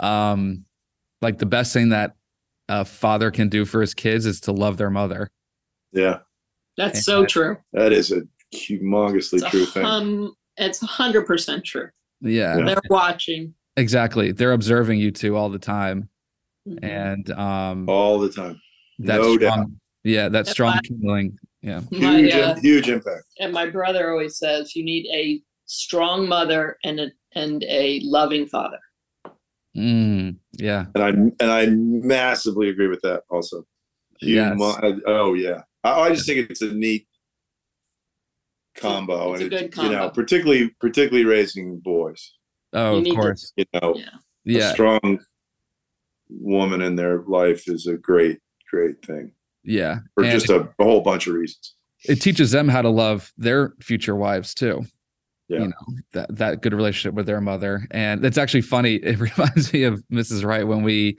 um 0.00 0.64
like 1.22 1.38
the 1.38 1.46
best 1.46 1.72
thing 1.72 1.90
that 1.90 2.14
a 2.68 2.84
father 2.84 3.30
can 3.30 3.48
do 3.48 3.64
for 3.64 3.80
his 3.80 3.94
kids 3.94 4.26
is 4.26 4.40
to 4.42 4.52
love 4.52 4.76
their 4.76 4.90
mother. 4.90 5.30
Yeah. 5.92 6.20
That's 6.76 6.98
and 6.98 7.04
so 7.04 7.26
true. 7.26 7.56
That 7.72 7.92
is 7.92 8.10
a 8.10 8.22
humongously 8.54 9.42
it's 9.42 9.50
true 9.50 9.62
a, 9.62 9.66
thing. 9.66 9.84
Um 9.84 10.34
it's 10.56 10.82
100% 10.82 11.64
true. 11.64 11.88
Yeah. 12.20 12.56
They're 12.56 12.76
watching. 12.88 13.54
Exactly. 13.76 14.32
They're 14.32 14.52
observing 14.52 15.00
you 15.00 15.10
two 15.10 15.36
all 15.36 15.48
the 15.48 15.58
time. 15.58 16.08
Mm-hmm. 16.68 16.84
And 16.84 17.30
um 17.32 17.88
all 17.88 18.18
the 18.18 18.30
time. 18.30 18.60
That's 18.98 19.22
no 19.22 19.36
strong, 19.36 19.60
doubt. 19.60 19.70
Yeah, 20.04 20.28
that 20.28 20.46
strong 20.46 20.78
kindling. 20.84 21.38
Yeah. 21.64 21.80
Huge, 21.90 22.34
uh, 22.34 22.54
huge 22.56 22.88
impact. 22.90 23.24
And 23.40 23.50
my 23.52 23.70
brother 23.70 24.10
always 24.10 24.36
says 24.36 24.76
you 24.76 24.84
need 24.84 25.06
a 25.10 25.40
strong 25.64 26.28
mother 26.28 26.76
and 26.84 27.00
a 27.00 27.10
and 27.34 27.64
a 27.64 28.00
loving 28.04 28.46
father. 28.46 28.78
Mm, 29.74 30.36
yeah. 30.52 30.84
And 30.94 31.02
I 31.02 31.08
and 31.08 31.50
I 31.50 31.66
massively 31.66 32.68
agree 32.68 32.88
with 32.88 33.00
that 33.00 33.22
also. 33.30 33.64
Yes. 34.20 34.56
oh 35.06 35.32
yeah. 35.32 35.62
I, 35.82 36.02
I 36.02 36.10
just 36.10 36.26
think 36.26 36.50
it's 36.50 36.60
a 36.60 36.72
neat 36.72 37.06
combo 38.76 39.34
it's 39.34 39.42
and 39.42 39.52
a 39.52 39.60
good 39.60 39.72
combo. 39.72 39.90
you 39.90 39.96
know 39.96 40.10
particularly 40.10 40.68
particularly 40.80 41.24
raising 41.24 41.78
boys 41.78 42.32
oh 42.72 42.98
you 42.98 43.12
of 43.12 43.16
course 43.16 43.52
to, 43.56 43.64
you 43.72 43.80
know 43.80 43.94
yeah. 43.96 44.08
yeah. 44.44 44.72
strong 44.72 45.20
woman 46.28 46.82
in 46.82 46.96
their 46.96 47.22
life 47.28 47.68
is 47.68 47.86
a 47.86 47.94
great 47.94 48.40
great 48.68 48.96
thing 49.06 49.30
yeah 49.64 49.98
for 50.14 50.24
and 50.24 50.32
just 50.32 50.50
a, 50.50 50.68
a, 50.78 50.84
whole 50.84 51.00
bunch 51.00 51.26
of 51.26 51.34
reasons 51.34 51.74
it 52.04 52.20
teaches 52.20 52.50
them 52.50 52.68
how 52.68 52.82
to 52.82 52.90
love 52.90 53.32
their 53.36 53.72
future 53.80 54.14
wives 54.14 54.54
too 54.54 54.84
yeah. 55.48 55.60
you 55.60 55.68
know 55.68 55.96
that 56.12 56.36
that 56.36 56.60
good 56.60 56.74
relationship 56.74 57.14
with 57.14 57.26
their 57.26 57.40
mother 57.40 57.86
and 57.90 58.24
it's 58.24 58.38
actually 58.38 58.60
funny 58.60 58.94
it 59.02 59.18
reminds 59.18 59.72
me 59.72 59.84
of 59.84 60.02
mrs 60.12 60.44
wright 60.44 60.66
when 60.66 60.82
we 60.82 61.18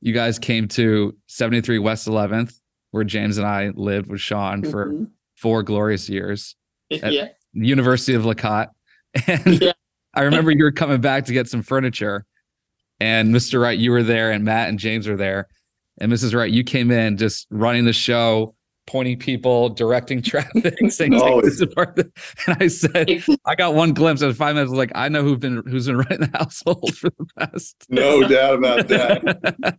you 0.00 0.12
guys 0.12 0.38
came 0.38 0.68
to 0.68 1.16
73 1.26 1.78
west 1.78 2.06
11th 2.06 2.54
where 2.90 3.04
james 3.04 3.38
and 3.38 3.46
i 3.46 3.70
lived 3.74 4.08
with 4.08 4.20
sean 4.20 4.62
mm-hmm. 4.62 4.70
for 4.70 5.06
four 5.36 5.62
glorious 5.62 6.08
years 6.08 6.56
at 6.90 7.12
yeah. 7.12 7.28
University 7.52 8.14
of 8.14 8.24
Lacotte. 8.24 8.70
And 9.26 9.60
yeah. 9.60 9.72
I 10.14 10.22
remember 10.22 10.50
you 10.50 10.64
were 10.64 10.72
coming 10.72 11.00
back 11.00 11.24
to 11.26 11.32
get 11.32 11.48
some 11.48 11.62
furniture. 11.62 12.26
And 13.00 13.34
Mr. 13.34 13.60
Wright, 13.60 13.78
you 13.78 13.90
were 13.90 14.02
there, 14.02 14.30
and 14.32 14.44
Matt 14.44 14.68
and 14.68 14.78
James 14.78 15.08
were 15.08 15.16
there. 15.16 15.48
And 16.00 16.12
Mrs. 16.12 16.34
Wright, 16.34 16.50
you 16.50 16.64
came 16.64 16.90
in 16.90 17.16
just 17.16 17.46
running 17.50 17.84
the 17.84 17.92
show, 17.92 18.54
pointing 18.86 19.18
people, 19.18 19.68
directing 19.68 20.22
traffic, 20.22 20.76
saying, 20.90 21.14
Always. 21.14 21.60
and 21.76 22.12
I 22.46 22.68
said, 22.68 23.24
I 23.44 23.54
got 23.54 23.74
one 23.74 23.92
glimpse 23.92 24.22
of 24.22 24.36
five 24.36 24.54
minutes. 24.54 24.72
like, 24.72 24.92
I 24.94 25.08
know 25.08 25.22
who's 25.22 25.38
been 25.38 25.62
who's 25.66 25.86
been 25.86 25.98
running 25.98 26.20
the 26.20 26.38
household 26.38 26.96
for 26.96 27.10
the 27.10 27.26
past. 27.38 27.86
No 27.88 28.26
doubt 28.26 28.54
about 28.54 28.88
that. 28.88 29.76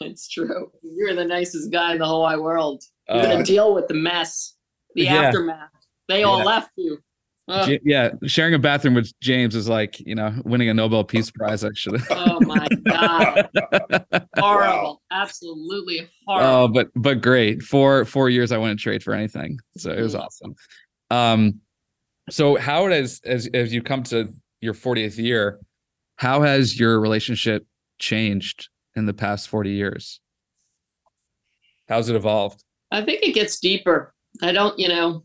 it's 0.00 0.28
true. 0.28 0.70
You're 0.82 1.14
the 1.14 1.24
nicest 1.24 1.70
guy 1.70 1.92
in 1.92 1.98
the 1.98 2.06
whole 2.06 2.22
wide 2.22 2.38
world. 2.38 2.82
You're 3.08 3.18
uh, 3.18 3.22
gonna 3.22 3.44
deal 3.44 3.74
with 3.74 3.88
the 3.88 3.94
mess, 3.94 4.54
the 4.94 5.04
yeah. 5.04 5.22
aftermath. 5.22 5.70
They 6.08 6.24
all 6.24 6.38
yeah. 6.38 6.44
left 6.44 6.70
you. 6.76 6.98
Uh, 7.50 7.76
yeah, 7.82 8.10
sharing 8.26 8.54
a 8.54 8.58
bathroom 8.58 8.94
with 8.94 9.12
James 9.20 9.54
is 9.54 9.68
like 9.68 9.98
you 10.00 10.14
know 10.14 10.34
winning 10.44 10.68
a 10.68 10.74
Nobel 10.74 11.04
Peace 11.04 11.30
Prize. 11.30 11.64
Actually. 11.64 12.00
oh 12.10 12.40
my 12.40 12.66
god, 12.86 13.48
horrible! 14.38 15.02
Absolutely 15.10 16.08
horrible. 16.26 16.48
Oh, 16.48 16.68
but 16.68 16.90
but 16.94 17.20
great. 17.20 17.62
Four 17.62 18.04
four 18.04 18.30
years 18.30 18.52
I 18.52 18.58
wouldn't 18.58 18.80
trade 18.80 19.02
for 19.02 19.14
anything. 19.14 19.58
So 19.76 19.90
it 19.90 20.00
was 20.00 20.14
mm. 20.14 20.20
awesome. 20.20 20.54
Um, 21.10 21.60
so 22.30 22.56
how 22.56 22.86
has 22.88 23.20
as 23.24 23.48
as 23.52 23.74
you 23.74 23.82
come 23.82 24.02
to 24.04 24.32
your 24.60 24.74
40th 24.74 25.18
year, 25.18 25.58
how 26.16 26.42
has 26.42 26.78
your 26.78 27.00
relationship 27.00 27.66
changed 27.98 28.68
in 28.94 29.06
the 29.06 29.14
past 29.14 29.48
40 29.48 29.70
years? 29.70 30.20
How's 31.88 32.08
it 32.08 32.16
evolved? 32.16 32.62
I 32.90 33.02
think 33.02 33.22
it 33.22 33.34
gets 33.34 33.58
deeper. 33.58 34.14
I 34.42 34.52
don't, 34.52 34.78
you 34.78 34.88
know, 34.88 35.24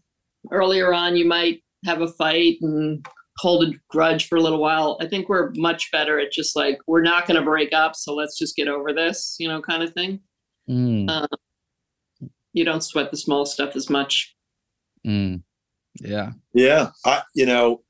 earlier 0.51 0.93
on 0.93 1.15
you 1.15 1.25
might 1.25 1.63
have 1.85 2.01
a 2.01 2.07
fight 2.07 2.57
and 2.61 3.05
hold 3.37 3.63
a 3.63 3.71
grudge 3.89 4.27
for 4.27 4.37
a 4.37 4.41
little 4.41 4.59
while. 4.59 4.97
I 5.01 5.07
think 5.07 5.27
we're 5.29 5.51
much 5.55 5.91
better 5.91 6.19
at 6.19 6.31
just 6.31 6.55
like 6.55 6.79
we're 6.87 7.01
not 7.01 7.27
going 7.27 7.39
to 7.39 7.45
break 7.45 7.73
up, 7.73 7.95
so 7.95 8.13
let's 8.15 8.37
just 8.37 8.55
get 8.55 8.67
over 8.67 8.93
this, 8.93 9.35
you 9.39 9.47
know, 9.47 9.61
kind 9.61 9.83
of 9.83 9.93
thing. 9.93 10.21
Mm, 10.69 11.09
Uh, 11.09 11.27
You 12.53 12.63
don't 12.65 12.81
sweat 12.83 13.11
the 13.11 13.17
small 13.17 13.45
stuff 13.45 13.75
as 13.75 13.89
much. 13.89 14.35
mm. 15.05 15.41
Yeah. 16.01 16.31
Yeah, 16.53 16.91
I 17.05 17.23
you 17.35 17.45
know, 17.45 17.83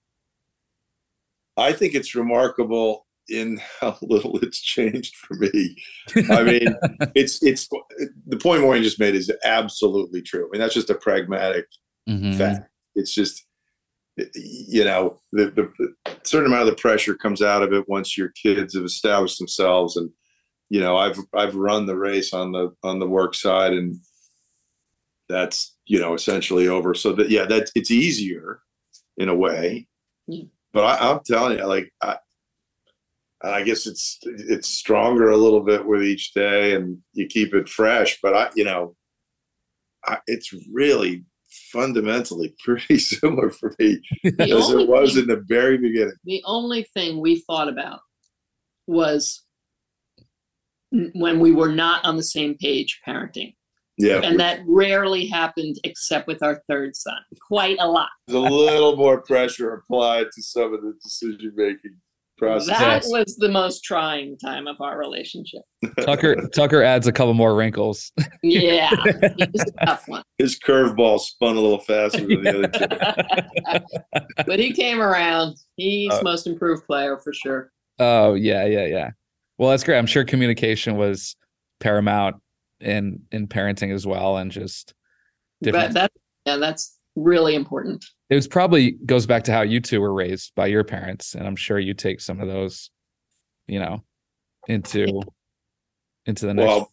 I 1.58 1.72
think 1.74 1.96
it's 1.96 2.16
remarkable 2.16 3.06
in 3.30 3.60
how 3.80 3.98
little 4.02 4.38
it's 4.40 4.62
changed 4.62 5.16
for 5.16 5.36
me. 5.36 5.76
I 6.30 6.44
mean, 6.44 6.76
it's 7.16 7.42
it's 7.44 7.68
the 8.28 8.38
point 8.38 8.62
Maureen 8.62 8.84
just 8.84 9.00
made 9.00 9.16
is 9.16 9.32
absolutely 9.44 10.22
true. 10.22 10.48
I 10.48 10.50
mean, 10.52 10.62
that's 10.62 10.74
just 10.74 10.90
a 10.90 10.96
pragmatic 10.96 11.66
Mhm. 12.10 12.36
fact. 12.38 12.70
It's 12.96 13.14
just 13.14 13.46
you 14.34 14.84
know 14.84 15.20
the, 15.34 15.52
the 15.52 16.16
certain 16.24 16.48
amount 16.48 16.68
of 16.68 16.76
the 16.76 16.82
pressure 16.82 17.16
comes 17.16 17.42
out 17.42 17.64
of 17.64 17.74
it 17.74 17.88
once 17.90 18.18
your 18.18 18.30
kids 18.30 18.74
have 18.76 18.86
established 18.86 19.38
themselves 19.40 19.98
and 19.98 20.10
you 20.70 20.80
know 20.80 20.96
I've 20.98 21.20
I've 21.34 21.56
run 21.56 21.86
the 21.86 21.98
race 21.98 22.34
on 22.34 22.52
the 22.52 22.74
on 22.84 23.00
the 23.00 23.08
work 23.08 23.36
side 23.36 23.74
and 23.74 23.98
that's 25.28 25.76
you 25.86 26.00
know 26.00 26.14
essentially 26.14 26.68
over 26.68 26.94
so 26.94 27.14
that 27.14 27.30
yeah 27.30 27.46
that 27.46 27.70
it's 27.76 27.92
easier 27.92 28.62
in 29.18 29.28
a 29.30 29.36
way 29.36 29.88
Yeah. 30.28 30.44
but 30.72 30.84
I, 30.86 31.12
I'm 31.12 31.20
telling 31.26 31.58
you 31.58 31.66
like 31.66 31.92
I 32.02 32.18
I 33.44 33.64
guess 33.64 33.86
it's 33.86 34.20
it's 34.24 34.70
stronger 34.70 35.30
a 35.30 35.38
little 35.38 35.62
bit 35.62 35.86
with 35.86 36.04
each 36.04 36.34
day 36.34 36.74
and 36.76 37.00
you 37.14 37.28
keep 37.28 37.54
it 37.54 37.68
fresh 37.68 38.20
but 38.22 38.34
I 38.36 38.50
you 38.56 38.64
know 38.64 38.96
I, 40.06 40.20
it's 40.28 40.54
really 40.72 41.26
fundamentally 41.72 42.56
pretty 42.64 42.98
similar 43.00 43.50
for 43.50 43.76
me 43.80 44.00
The 44.24 44.36
as 44.58 44.70
it 44.72 44.88
was 44.88 45.14
thing- 45.14 45.24
in 45.24 45.28
the 45.30 45.44
very 45.48 45.78
beginning. 45.78 46.14
the 46.24 46.42
only 46.46 46.84
thing 46.94 47.20
we 47.22 47.40
thought 47.42 47.68
about 47.70 48.00
was 48.88 49.44
when 50.92 51.40
we 51.40 51.52
were 51.52 51.72
not 51.72 52.06
on 52.06 52.16
the 52.18 52.24
same 52.24 52.56
page 52.56 53.02
parenting. 53.08 53.56
Yeah, 53.98 54.20
And 54.24 54.38
that 54.42 54.60
rarely 54.68 55.26
happened 55.26 55.78
except 55.86 56.28
with 56.28 56.44
our 56.44 56.62
third 56.68 56.96
son. 56.98 57.18
Quite 57.48 57.78
a 57.80 57.88
lot. 57.90 58.10
there's 58.28 58.38
a 58.38 58.42
little 58.54 58.98
more 58.98 59.22
pressure 59.22 59.74
applied 59.74 60.28
to 60.36 60.42
some 60.44 60.74
of 60.74 60.82
the 60.82 60.94
decision 61.02 61.54
making 61.56 61.96
process. 62.38 62.78
That 62.78 63.04
was 63.08 63.36
the 63.38 63.50
most 63.50 63.84
trying 63.84 64.38
time 64.38 64.68
of 64.68 64.80
our 64.82 64.98
relationship. 64.98 65.62
Tucker 66.02 66.36
Tucker 66.54 66.82
adds 66.84 67.08
a 67.08 67.12
couple 67.12 67.34
more 67.34 67.56
wrinkles. 67.56 68.12
Yeah, 68.44 68.90
a 69.06 69.50
tough 69.86 70.08
one. 70.08 70.24
His 70.38 70.60
curveball 70.60 71.20
spun 71.20 71.56
a 71.58 71.62
little 71.62 71.80
faster 71.80 72.20
than 72.22 72.44
the 72.44 72.66
other 72.66 73.80
two. 73.80 74.26
But 74.46 74.60
he 74.60 74.72
came 74.74 75.02
around. 75.02 75.56
He's 75.76 76.12
Uh, 76.12 76.22
most 76.24 76.48
improved 76.48 76.86
player 76.86 77.18
for 77.18 77.34
sure. 77.34 77.72
Oh 78.00 78.34
yeah, 78.34 78.66
yeah, 78.66 78.86
yeah. 78.86 79.10
Well, 79.58 79.70
that's 79.70 79.84
great. 79.84 79.98
I'm 79.98 80.06
sure 80.08 80.24
communication 80.26 80.98
was 80.98 81.36
paramount 81.80 82.36
in 82.82 83.22
in 83.32 83.48
parenting 83.48 83.94
as 83.94 84.06
well, 84.06 84.38
and 84.38 84.52
just 84.52 84.94
But 85.62 85.72
different. 85.72 85.94
that 85.94 86.12
yeah, 86.46 86.58
that's 86.58 86.98
really 87.16 87.56
important. 87.56 88.04
It 88.30 88.36
was 88.36 88.48
probably 88.48 88.92
goes 89.06 89.26
back 89.26 89.44
to 89.46 89.52
how 89.52 89.62
you 89.62 89.80
two 89.80 90.02
were 90.02 90.14
raised 90.14 90.54
by 90.56 90.68
your 90.68 90.84
parents, 90.84 91.36
and 91.36 91.46
I'm 91.48 91.56
sure 91.56 91.80
you 91.80 91.94
take 91.94 92.22
some 92.22 92.40
of 92.40 92.48
those, 92.48 92.90
you 93.68 93.80
know, 93.80 94.04
into 94.68 95.22
into 96.26 96.46
the 96.48 96.54
next. 96.54 96.68
Well, 96.68 96.92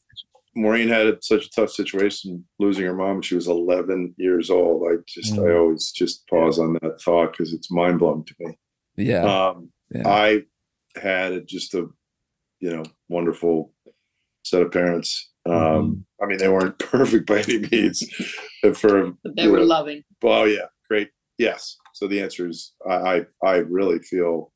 Maureen 0.54 0.88
had 0.88 1.24
such 1.24 1.46
a 1.46 1.50
tough 1.50 1.70
situation 1.70 2.44
losing 2.58 2.84
her 2.84 2.94
mom. 2.94 3.22
She 3.22 3.34
was 3.34 3.48
11 3.48 4.14
years 4.18 4.50
old. 4.50 4.86
I 4.86 4.96
just, 5.08 5.32
I 5.38 5.42
Mm. 5.42 5.58
always 5.60 5.90
just 5.92 6.26
pause 6.28 6.58
on 6.58 6.74
that 6.82 7.00
thought 7.00 7.32
because 7.32 7.54
it's 7.54 7.70
mind 7.70 7.98
blowing 7.98 8.24
to 8.24 8.34
me. 8.40 8.58
yeah, 8.96 9.48
Um, 9.48 9.70
yeah. 9.90 10.06
I 10.06 10.42
had 11.00 11.46
just 11.48 11.72
a, 11.72 11.88
you 12.60 12.70
know, 12.70 12.82
wonderful 13.08 13.72
set 14.44 14.60
of 14.60 14.70
parents. 14.72 15.30
Um, 15.46 15.54
Mm-hmm. 15.54 15.94
I 16.22 16.26
mean, 16.26 16.38
they 16.38 16.48
weren't 16.50 16.78
perfect 16.90 17.26
by 17.26 17.40
any 17.40 17.60
means. 17.60 18.04
but 18.62 18.76
for 18.76 19.12
But 19.24 19.34
they 19.36 19.48
were 19.48 19.60
Yeah. 19.60 19.64
loving. 19.64 20.04
well, 20.20 20.46
yeah, 20.46 20.66
great, 20.66 20.71
yes. 21.42 21.76
So 21.94 22.06
the 22.08 22.20
answer 22.22 22.48
is, 22.48 22.72
I, 22.88 22.94
I, 22.94 23.26
I 23.44 23.56
really 23.56 23.98
feel 23.98 24.52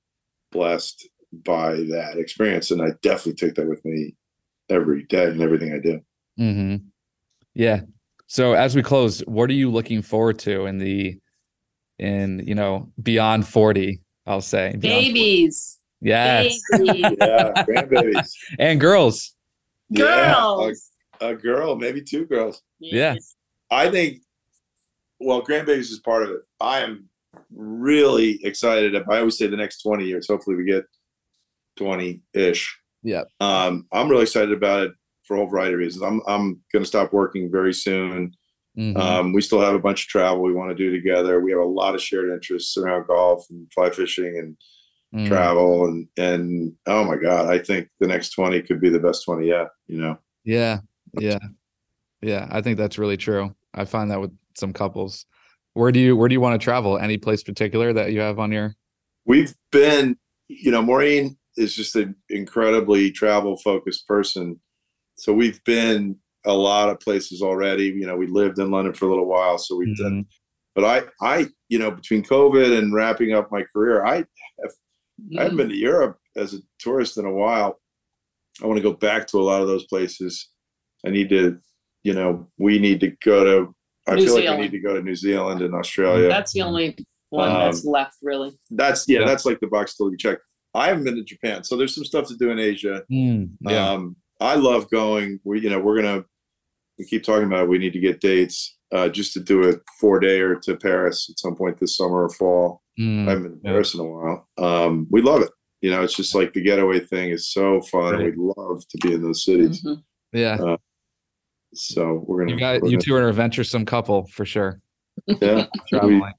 blessed 0.53 1.09
by 1.45 1.73
that 1.75 2.15
experience, 2.17 2.71
and 2.71 2.81
I 2.81 2.91
definitely 3.03 3.35
take 3.35 3.55
that 3.57 3.69
with 3.69 3.85
me 3.85 4.15
every 4.71 5.03
day 5.05 5.25
and 5.27 5.43
everything 5.43 5.73
I 5.75 5.79
do. 5.79 6.01
Mm-hmm. 6.41 6.77
Yeah. 7.55 7.81
So 8.27 8.55
as 8.55 8.75
we 8.75 8.83
close, 8.83 9.21
what 9.27 9.51
are 9.51 9.55
you 9.55 9.71
looking 9.71 10.03
forward 10.03 10.39
to 10.41 10.67
in 10.67 10.79
the 10.79 11.19
in 11.99 12.43
you 12.47 12.55
know 12.55 12.91
beyond 13.03 13.47
40, 13.47 14.01
I'll 14.27 14.41
say. 14.41 14.75
beyond 14.79 14.83
40. 14.83 15.13
Babies. 15.13 15.79
Yes. 16.01 16.61
Babies. 16.73 17.17
Yeah, 17.21 17.65
grandbabies. 17.65 18.31
And 18.59 18.81
girls. 18.81 19.35
Yeah, 19.89 20.35
Girls. 20.35 20.91
a, 21.21 21.29
a 21.29 21.35
girl, 21.37 21.77
maybe 21.77 22.03
two 22.03 22.27
girls. 22.27 22.63
Yeah. 22.81 23.15
I 23.71 23.89
think, 23.91 24.21
well, 25.21 25.43
grandbabies 25.43 25.91
is 25.91 26.01
part 26.05 26.23
of 26.23 26.31
it. 26.31 26.41
I 26.61 26.81
am 26.81 27.09
really 27.55 28.39
excited. 28.45 28.95
I 28.97 29.19
always 29.19 29.39
say 29.39 29.47
the 29.47 29.57
next 29.57 29.83
20 29.83 30.05
years, 30.05 30.27
hopefully 30.29 30.57
we 30.57 30.65
get 30.65 30.85
20 31.77 32.21
ish. 32.35 32.77
Yeah. 33.03 33.25
Um, 33.41 33.87
I'm 33.93 34.09
really 34.09 34.23
excited 34.23 34.53
about 34.53 34.85
it 34.85 34.93
for 35.25 35.37
a 35.37 35.41
whole 35.41 35.49
variety 35.49 35.75
of 35.75 35.81
reasons. 35.81 36.03
I'm, 36.03 36.21
I'm 36.27 36.61
going 36.73 36.83
to 36.83 36.87
stop 36.87 37.13
working 37.13 37.51
very 37.51 37.75
soon. 37.75 38.33
Mhm. 38.79 38.97
Um, 38.97 39.33
we 39.33 39.41
still 39.41 39.61
have 39.61 39.75
a 39.75 39.79
bunch 39.79 40.03
of 40.05 40.09
travel 40.09 40.43
we 40.43 40.53
want 40.53 40.71
to 40.71 40.75
do 40.75 40.91
together. 40.93 41.41
We 41.41 41.51
have 41.53 41.61
a 41.61 41.65
lot 41.65 41.95
of 41.95 42.03
shared 42.03 42.31
interests 42.31 42.77
around 42.77 43.07
golf 43.07 43.47
and 43.51 43.71
fly 43.73 43.91
fishing 43.91 44.39
and 44.39 44.57
Mm. 45.15 45.29
travel. 45.29 45.87
And, 45.87 46.09
and 46.19 46.73
oh 46.87 47.05
my 47.05 47.17
God, 47.17 47.47
I 47.49 47.59
think 47.61 47.89
the 48.01 48.09
next 48.09 48.31
20 48.31 48.61
could 48.63 48.81
be 48.81 48.91
the 48.91 48.99
best 48.99 49.25
20 49.25 49.47
yet, 49.47 49.69
you 49.87 49.99
know? 50.01 50.19
Yeah. 50.45 50.81
Yeah. 51.19 51.39
Yeah. 52.21 52.49
I 52.51 52.61
think 52.61 52.77
that's 52.77 52.99
really 52.99 53.17
true. 53.17 53.55
I 53.73 53.85
find 53.85 54.11
that 54.11 54.21
with 54.21 54.37
some 54.57 54.73
couples. 54.73 55.27
Where 55.75 55.93
do 55.93 56.01
you 56.01 56.17
where 56.17 56.29
do 56.29 56.33
you 56.35 56.41
want 56.41 56.59
to 56.61 56.65
travel? 56.65 56.99
Any 56.99 57.19
place 57.19 57.43
particular 57.43 57.93
that 57.93 58.13
you 58.13 58.21
have 58.21 58.39
on 58.39 58.53
your 58.53 58.75
we've 59.27 59.55
been 59.73 60.17
you 60.49 60.71
know 60.71 60.81
maureen 60.81 61.37
is 61.57 61.75
just 61.75 61.97
an 61.97 62.15
incredibly 62.31 63.11
travel 63.11 63.57
focused 63.57 64.07
person 64.07 64.59
so 65.17 65.33
we've 65.33 65.63
been 65.65 66.17
a 66.45 66.53
lot 66.53 66.89
of 66.89 67.01
places 67.01 67.43
already 67.43 67.87
you 67.87 68.07
know 68.07 68.17
we 68.17 68.29
lived 68.29 68.59
in 68.61 68.71
london 68.71 68.95
for 68.95 69.07
a 69.07 69.09
little 69.09 69.27
while 69.27 69.59
so 69.59 69.75
we've 69.77 69.97
done 69.97 70.23
Mhm. 70.23 70.27
but 70.77 70.85
i 70.85 71.03
i 71.21 71.47
you 71.69 71.79
know 71.81 71.91
between 71.91 72.23
covid 72.23 72.79
and 72.79 72.95
wrapping 72.95 73.33
up 73.33 73.51
my 73.51 73.65
career 73.65 74.07
i 74.07 74.17
have 74.19 74.73
i 75.37 75.43
haven't 75.43 75.57
been 75.57 75.69
to 75.71 75.75
europe 75.77 76.19
as 76.37 76.55
a 76.55 76.59
tourist 76.79 77.19
in 77.19 77.25
a 77.25 77.33
while 77.33 77.81
i 78.63 78.67
want 78.67 78.77
to 78.77 78.83
go 78.83 78.93
back 78.93 79.27
to 79.27 79.39
a 79.41 79.43
lot 79.43 79.61
of 79.61 79.67
those 79.67 79.87
places 79.87 80.51
i 81.05 81.11
need 81.11 81.29
to 81.31 81.59
you 82.05 82.15
know 82.15 82.47
we 82.59 82.79
need 82.79 83.01
to 83.01 83.11
go 83.25 83.43
to 83.45 83.75
i 84.09 84.15
New 84.15 84.25
feel 84.25 84.35
like 84.35 84.43
Zealand. 84.43 84.61
we 84.61 84.65
need 84.67 84.73
to 84.73 84.81
go 84.81 84.95
to 84.95 85.03
new 85.03 85.15
zealand 85.17 85.63
and 85.63 85.75
australia 85.75 86.29
That's 86.29 86.53
the 86.53 86.63
only 86.63 86.97
one 87.31 87.53
that's 87.53 87.85
left, 87.85 88.17
really. 88.23 88.53
that's 88.71 89.05
yeah, 89.09 89.21
Yeah. 89.21 89.27
that's 89.27 89.45
like 89.45 89.59
the 89.61 89.67
box 89.67 89.93
still 89.93 90.11
you 90.11 90.17
check. 90.17 90.39
I 90.75 90.89
haven't 90.89 91.05
been 91.05 91.17
to 91.17 91.25
Japan, 91.25 91.65
so 91.65 91.77
there's 91.77 91.95
some 91.95 92.05
stuff 92.05 92.29
to 92.29 92.37
do 92.37 92.51
in 92.51 92.59
Asia. 92.59 93.03
Mm, 93.11 93.51
yeah. 93.63 93.91
Um, 93.91 94.15
I 94.41 94.55
love 94.57 94.89
going. 94.91 95.41
We 95.43 95.61
you 95.61 95.71
know 95.71 95.81
we're 95.81 96.01
gonna 96.01 96.25
we 96.99 97.05
keep 97.07 97.25
talking 97.25 97.47
about 97.47 97.65
it. 97.65 97.69
we 97.69 97.79
need 97.79 97.95
to 97.95 97.99
get 97.99 98.21
dates 98.21 98.77
uh, 98.93 99.09
just 99.09 99.33
to 99.35 99.41
do 99.41 99.69
a 99.69 99.73
four 100.01 100.21
day 100.21 100.39
or 100.41 100.55
to 100.57 100.77
Paris 100.77 101.29
at 101.31 101.39
some 101.39 101.57
point 101.57 101.81
this 101.81 101.97
summer 101.97 102.25
or 102.25 102.29
fall. 102.31 102.83
Mm, 103.01 103.27
I 103.27 103.31
haven't 103.31 103.43
been 103.45 103.53
to 103.55 103.61
yeah. 103.65 103.71
Paris 103.73 103.95
in 103.95 104.01
a 104.01 104.05
while. 104.05 104.49
Um, 104.59 105.07
we 105.11 105.21
love 105.23 105.41
it. 105.43 105.51
You 105.81 105.91
know, 105.91 106.03
it's 106.03 106.15
just 106.15 106.35
like 106.35 106.53
the 106.53 106.61
getaway 106.63 107.01
thing 107.01 107.31
is 107.31 107.49
so 107.51 107.81
fun. 107.81 108.15
Right. 108.15 108.33
We 108.37 108.53
love 108.57 108.87
to 108.89 108.99
be 108.99 109.15
in 109.15 109.23
those 109.23 109.45
cities. 109.45 109.83
Mhm. 109.83 110.03
yeah. 110.33 110.77
So 111.77 112.25
we're 112.27 112.41
gonna 112.41 112.53
You 112.53 112.59
got 112.59 112.83
we're 112.83 112.89
you 112.91 112.97
gonna- 112.97 113.03
two 113.03 113.15
are 113.15 113.23
an 113.23 113.29
adventuresome 113.29 113.85
couple 113.87 114.27
for 114.27 114.45
sure. 114.45 114.81
yeah. 115.27 115.67
Traveling. 115.89 116.33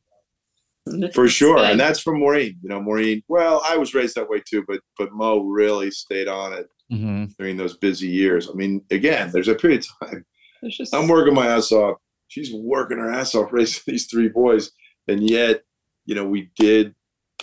for 1.14 1.28
sure 1.28 1.58
and 1.58 1.78
that's 1.78 2.00
from 2.00 2.18
maureen 2.20 2.58
you 2.64 2.70
know 2.70 2.82
maureen 2.82 3.22
well 3.28 3.62
i 3.68 3.76
was 3.76 3.94
raised 3.94 4.16
that 4.16 4.30
way 4.30 4.42
too 4.48 4.64
but 4.70 4.80
but 4.98 5.12
mo 5.12 5.40
really 5.42 5.92
stayed 5.92 6.30
on 6.30 6.54
it 6.54 6.70
hmm 6.90 7.26
during 7.38 7.58
those 7.58 7.76
busy 7.76 8.08
years 8.08 8.50
i 8.50 8.54
mean 8.54 8.82
again 8.90 9.30
there's 9.34 9.50
a 9.50 9.56
period 9.56 9.86
of 10.02 10.08
time 10.10 10.26
just 10.70 10.96
i'm 10.96 11.10
working 11.10 11.34
my 11.34 11.46
ass 11.46 11.74
off 11.74 11.98
she's 12.30 12.54
working 12.54 13.00
her 13.00 13.12
ass 13.12 13.36
off 13.36 13.50
raising 13.52 13.84
these 13.86 14.06
three 14.06 14.30
boys 14.30 14.72
and 15.10 15.30
yet 15.30 15.62
you 16.06 16.16
know 16.16 16.26
we 16.26 16.50
did 16.56 16.96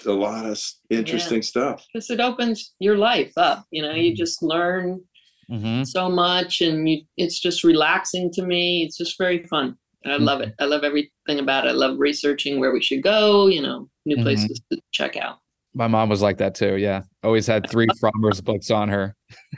a 0.07 0.11
lot 0.11 0.47
of 0.47 0.53
s- 0.53 0.81
interesting 0.89 1.43
stuff 1.43 1.85
because 1.93 2.09
it 2.09 2.21
opens 2.21 2.73
your 2.79 2.97
life 2.97 3.33
up. 3.37 3.67
You 3.71 3.83
know, 3.83 3.93
you 3.93 4.11
Mm-hmm. 4.13 4.17
just 4.17 4.43
learn 4.43 5.01
hmm 5.49 5.83
so 5.85 6.09
much, 6.09 6.61
and 6.61 6.89
you, 6.89 7.03
it's 7.17 7.39
just 7.41 7.65
relaxing 7.65 8.31
to 8.33 8.43
me. 8.43 8.85
It's 8.85 8.97
just 8.97 9.19
very 9.19 9.43
fun. 9.45 9.77
I 10.07 10.17
love 10.17 10.41
Mm-hmm. 10.41 10.49
it. 10.51 10.55
I 10.61 10.65
love 10.67 10.85
everything 10.85 11.39
about 11.39 11.65
it. 11.67 11.71
I 11.71 11.73
love 11.73 11.99
researching 11.99 12.61
where 12.61 12.73
we 12.73 12.83
should 12.83 13.03
go. 13.03 13.47
You 13.47 13.63
know, 13.63 13.89
new 14.05 14.17
Mhm. 14.17 14.23
places 14.23 14.61
to 14.71 14.79
check 14.93 15.17
out. 15.17 15.39
My 15.75 15.87
mom 15.89 16.09
was 16.09 16.23
like 16.23 16.39
that 16.39 16.55
too. 16.55 16.77
Yeah. 16.77 17.03
Always 17.23 17.47
had 17.47 17.69
three 17.69 17.89
Frommer's 18.01 18.41
books 18.41 18.71
on 18.71 18.89
her. 18.91 19.17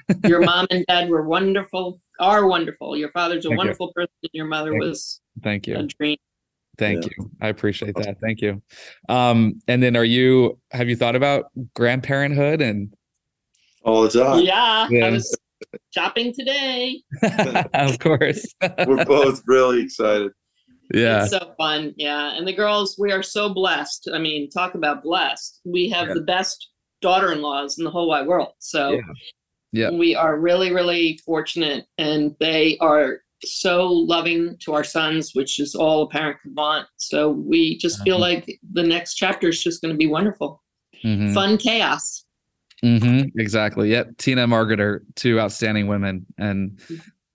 Your 0.25 0.41
mom 0.43 0.67
and 0.71 0.85
dad 0.89 1.09
were 1.11 1.23
wonderful. 1.27 2.01
are 2.19 2.47
wonderful. 2.47 2.97
Your 2.97 3.11
father's 3.11 3.45
a 3.45 3.49
Thank 3.49 3.53
you. 3.53 3.57
wonderful 3.59 3.93
person. 3.93 4.13
and 4.23 4.31
Your 4.33 4.47
mother 4.47 4.71
Thank 4.71 4.83
you. 4.83 4.89
was 4.89 5.21
Thank 5.43 5.67
a 5.67 5.71
you. 5.73 5.89
dream. 5.99 6.17
Thank 6.79 7.05
Yeah. 7.05 7.11
you. 7.19 7.31
I 7.43 7.49
appreciate 7.49 7.95
that. 7.97 8.19
Thank 8.21 8.41
you. 8.41 8.63
Um, 9.11 9.61
and 9.69 9.83
then 9.83 9.97
are 9.97 10.05
you 10.05 10.59
have 10.71 10.89
you 10.89 10.97
thought 10.97 11.17
about 11.17 11.51
grandparenthood 11.75 12.63
and 12.63 12.95
all 13.83 14.03
the 14.03 14.09
time. 14.11 14.43
Yeah, 14.45 14.89
Yeah. 14.91 15.07
I 15.07 15.11
was 15.11 15.37
shopping 15.95 16.33
today. 16.37 17.03
of 17.75 17.99
course. 17.99 18.45
We're 18.87 19.05
both 19.05 19.43
really 19.47 19.83
excited. 19.83 20.33
yeah. 20.95 21.23
It's 21.23 21.31
so 21.33 21.55
fun. 21.59 21.95
Yeah. 21.97 22.37
And 22.37 22.47
the 22.47 22.53
girls, 22.53 22.97
we 22.99 23.13
are 23.13 23.23
so 23.23 23.53
blessed. 23.53 24.09
I 24.13 24.19
mean, 24.19 24.49
talk 24.51 24.75
about 24.75 25.03
blessed. 25.03 25.61
We 25.65 25.89
have 25.91 26.09
Yeah. 26.09 26.15
the 26.15 26.21
best 26.23 26.69
daughter 27.03 27.33
in 27.33 27.43
laws 27.43 27.79
in 27.79 27.85
the 27.85 27.91
whole 27.91 28.09
wide 28.09 28.27
world. 28.27 28.53
So 28.59 28.91
Yeah. 28.93 29.01
Yeah. 29.73 29.91
we 29.91 30.15
are 30.15 30.39
really, 30.39 30.73
really 30.73 31.19
fortunate. 31.25 31.87
And 31.99 32.35
they 32.41 32.79
are 32.79 33.21
so 33.45 33.87
loving 33.87 34.57
to 34.61 34.73
our 34.73 34.85
sons, 34.85 35.33
which 35.35 35.59
is 35.61 35.75
all 35.75 36.03
a 36.03 36.09
parent 36.09 36.39
could 36.43 36.57
want. 36.57 36.87
So 36.97 37.31
we 37.31 37.77
just 37.79 38.03
feel 38.03 38.17
Mhm. 38.17 38.21
like 38.21 38.59
the 38.73 38.83
next 38.83 39.15
chapter 39.17 39.49
is 39.49 39.63
just 39.63 39.83
going 39.83 39.93
to 39.93 39.99
be 39.99 40.07
wonderful. 40.07 40.63
Mhm. 41.05 41.35
Fun 41.35 41.59
chaos. 41.59 42.25
Mm-hmm. 42.87 43.39
Exactly. 43.41 43.91
Yep. 43.91 44.17
Tina 44.19 44.43
and 44.43 44.51
Margaret 44.51 44.81
are 44.81 45.03
two 45.15 45.41
outstanding 45.41 45.87
women 45.89 46.27
and 46.39 46.79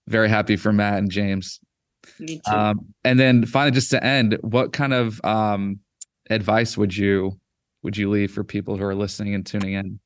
very 0.08 0.28
happy 0.28 0.56
for 0.56 0.72
Matt 0.72 0.98
and 0.98 1.10
James. 1.10 1.60
Me 2.18 2.40
too. 2.46 2.52
Um, 2.52 2.94
and 3.04 3.18
then 3.20 3.44
finally, 3.46 3.70
just 3.72 3.90
to 3.90 4.02
end, 4.04 4.38
what 4.42 4.72
kind 4.72 4.92
of 4.94 5.22
um, 5.24 5.80
advice 6.30 6.76
would 6.76 6.96
you 6.96 7.38
would 7.82 7.96
you 7.96 8.08
leave 8.10 8.32
for 8.32 8.44
people 8.44 8.76
who 8.76 8.84
are 8.84 8.94
listening 8.94 9.34
and 9.34 9.44
tuning 9.44 9.74
in? 9.74 9.98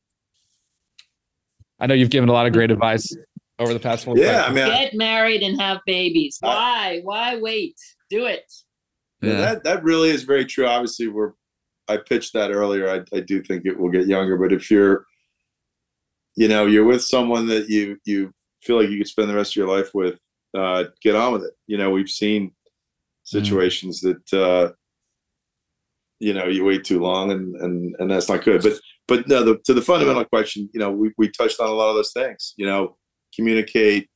I 1.78 1.86
know 1.86 1.94
you've 1.94 2.10
given 2.10 2.28
a 2.28 2.32
lot 2.32 2.46
of 2.46 2.52
great 2.52 2.70
advice 2.70 3.14
over 3.58 3.72
the 3.74 3.80
past 3.80 4.04
four. 4.04 4.16
Yeah, 4.16 4.44
I 4.46 4.52
mean, 4.52 4.64
I- 4.64 4.84
Get 4.84 4.94
married 4.94 5.42
and 5.42 5.60
have 5.60 5.78
babies. 5.86 6.38
I- 6.42 6.46
Why? 6.46 7.00
Why 7.04 7.36
wait? 7.36 7.76
Do 8.10 8.26
it. 8.26 8.50
Yeah, 9.22 9.30
yeah. 9.32 9.40
that 9.40 9.64
that 9.64 9.82
really 9.84 10.10
is 10.10 10.22
very 10.22 10.44
true. 10.44 10.66
Obviously, 10.66 11.08
we're 11.08 11.32
I 11.88 11.96
pitched 11.98 12.32
that 12.32 12.50
earlier. 12.50 12.88
I, 12.90 13.16
I 13.16 13.20
do 13.20 13.42
think 13.42 13.64
it 13.64 13.78
will 13.78 13.90
get 13.90 14.06
younger, 14.08 14.36
but 14.36 14.52
if 14.52 14.70
you're, 14.72 15.06
you 16.36 16.48
know, 16.48 16.66
you're 16.66 16.84
with 16.84 17.02
someone 17.02 17.46
that 17.48 17.68
you 17.68 17.98
you 18.04 18.32
feel 18.62 18.78
like 18.80 18.90
you 18.90 18.98
could 18.98 19.08
spend 19.08 19.28
the 19.28 19.34
rest 19.34 19.52
of 19.52 19.56
your 19.56 19.68
life 19.68 19.90
with, 19.94 20.18
uh, 20.56 20.84
get 21.02 21.14
on 21.14 21.32
with 21.32 21.44
it. 21.44 21.54
You 21.66 21.78
know, 21.78 21.90
we've 21.90 22.08
seen 22.10 22.52
situations 23.24 24.00
that 24.00 24.32
uh, 24.32 24.72
you 26.20 26.32
know 26.34 26.46
you 26.46 26.64
wait 26.64 26.84
too 26.84 27.00
long, 27.00 27.30
and 27.32 27.56
and 27.56 27.96
and 27.98 28.10
that's 28.10 28.28
not 28.28 28.44
good. 28.44 28.62
But 28.62 28.74
but 29.08 29.28
no, 29.28 29.42
the, 29.44 29.58
to 29.64 29.74
the 29.74 29.82
fundamental 29.82 30.24
question, 30.24 30.68
you 30.72 30.80
know, 30.80 30.90
we 30.90 31.12
we 31.18 31.30
touched 31.30 31.60
on 31.60 31.68
a 31.68 31.72
lot 31.72 31.90
of 31.90 31.96
those 31.96 32.12
things. 32.12 32.54
You 32.56 32.66
know, 32.66 32.96
communicate, 33.34 34.08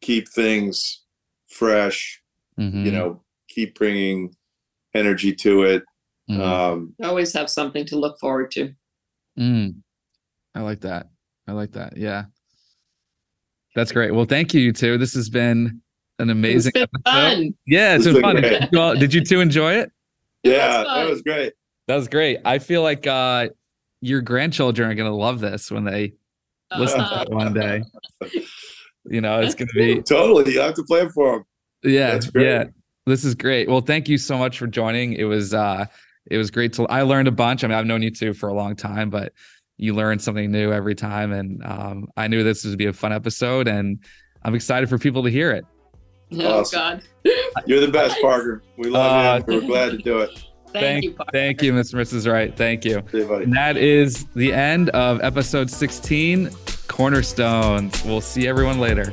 keep 0.00 0.28
things 0.28 1.02
fresh 1.48 2.20
Mhm. 2.58 2.84
you 2.86 2.92
know 2.92 3.22
keep 3.48 3.76
bringing 3.76 4.34
energy 4.94 5.32
to 5.34 5.62
it 5.64 5.82
Mhm. 6.30 6.40
um 6.40 6.94
Always 7.02 7.32
have 7.32 7.50
something 7.50 7.84
to 7.86 7.96
look 7.98 8.18
forward 8.20 8.50
to. 8.52 8.72
Mm. 9.38 9.82
I 10.54 10.60
like 10.60 10.80
that. 10.82 11.08
I 11.48 11.52
like 11.52 11.72
that. 11.72 11.96
Yeah. 11.96 12.24
That's 13.74 13.92
great. 13.92 14.12
Well, 14.14 14.24
thank 14.24 14.54
you, 14.54 14.60
you 14.60 14.72
two. 14.72 14.98
This 14.98 15.14
has 15.14 15.28
been 15.28 15.80
an 16.18 16.30
amazing 16.30 16.72
it's 16.74 16.86
been 16.92 17.00
episode. 17.04 17.36
fun. 17.36 17.54
Yeah, 17.66 17.96
it's 17.96 18.06
It's 18.06 18.14
been 18.14 18.22
been 18.22 18.22
fun. 18.22 18.40
great. 18.40 18.60
Did 18.60 18.68
you, 18.72 18.80
all- 18.80 18.94
did 18.94 19.14
you 19.14 19.24
two 19.24 19.40
enjoy 19.40 19.74
it? 19.74 19.90
It 20.44 20.50
was 20.50 20.56
yeah 20.58 20.84
that 20.84 21.08
was 21.08 21.22
great 21.22 21.52
That 21.88 21.96
was 21.96 22.06
great. 22.08 22.38
I 22.44 22.58
feel 22.58 22.82
like 22.82 23.06
uh 23.06 23.48
your 24.00 24.20
grandchildren 24.20 24.90
are 24.90 24.94
gonna 24.94 25.14
love 25.16 25.40
this 25.40 25.70
when 25.70 25.84
they 25.84 26.12
listen 26.78 26.98
to 26.98 27.04
Uh-huh. 27.04 27.22
it 27.28 27.30
one 27.34 27.52
day. 27.54 27.82
You 29.06 29.20
know, 29.20 29.40
it's 29.40 29.54
gonna 29.54 29.70
be 29.74 30.00
totally 30.00 30.50
you 30.54 30.60
have 30.60 30.72
to 30.74 30.82
plan 30.84 31.10
for 31.10 31.32
them 31.34 31.44
yeah, 31.82 32.12
That's 32.12 32.30
great. 32.30 32.46
yeah. 32.46 32.64
This 33.04 33.22
is 33.22 33.34
great. 33.34 33.68
Well, 33.68 33.82
thank 33.82 34.08
you 34.08 34.16
so 34.16 34.38
much 34.38 34.56
for 34.58 34.66
joining. 34.66 35.12
It 35.12 35.24
was 35.24 35.52
uh 35.52 35.84
it 36.30 36.38
was 36.38 36.50
great 36.50 36.72
to 36.74 36.86
I 36.86 37.02
learned 37.02 37.28
a 37.28 37.32
bunch. 37.32 37.64
I 37.64 37.66
mean, 37.68 37.76
I've 37.76 37.84
known 37.84 38.00
you 38.00 38.10
two 38.10 38.32
for 38.32 38.48
a 38.48 38.54
long 38.54 38.76
time, 38.76 39.10
but 39.10 39.34
you 39.76 39.94
learn 39.94 40.18
something 40.18 40.50
new 40.50 40.72
every 40.72 40.94
time. 40.94 41.32
And 41.32 41.64
um 41.64 42.08
I 42.16 42.28
knew 42.28 42.42
this 42.44 42.64
would 42.64 42.78
be 42.78 42.86
a 42.86 42.92
fun 42.92 43.12
episode 43.12 43.68
and 43.68 43.98
I'm 44.42 44.54
excited 44.54 44.88
for 44.88 44.98
people 44.98 45.22
to 45.24 45.30
hear 45.30 45.50
it. 45.52 45.64
Oh 46.34 46.60
Awesome. 46.60 46.78
God. 46.78 47.02
you're 47.66 47.80
the 47.80 47.88
best 47.92 48.20
parker 48.20 48.62
we 48.78 48.88
love 48.90 49.42
Uh, 49.48 49.52
you 49.52 49.60
we're 49.60 49.66
glad 49.66 49.90
to 49.92 49.98
do 49.98 50.18
it 50.18 50.30
Thank, 50.72 50.84
Thank- 50.84 51.04
you. 51.04 51.12
Parker. 51.12 51.30
Thank 51.32 51.62
you, 51.62 51.72
Mr. 51.72 51.92
and 51.94 52.02
Mrs. 52.02 52.30
Wright. 52.32 52.56
Thank 52.56 52.84
you. 52.84 53.00
See 53.12 53.18
you, 53.18 53.26
buddy. 53.28 53.44
And 53.44 53.52
that 53.52 53.76
is 53.76 54.24
the 54.34 54.52
end 54.52 54.90
of 54.90 55.20
episode 55.22 55.70
16 55.70 56.50
Cornerstones. 56.88 58.04
We'll 58.04 58.20
see 58.20 58.48
everyone 58.48 58.80
later. 58.80 59.12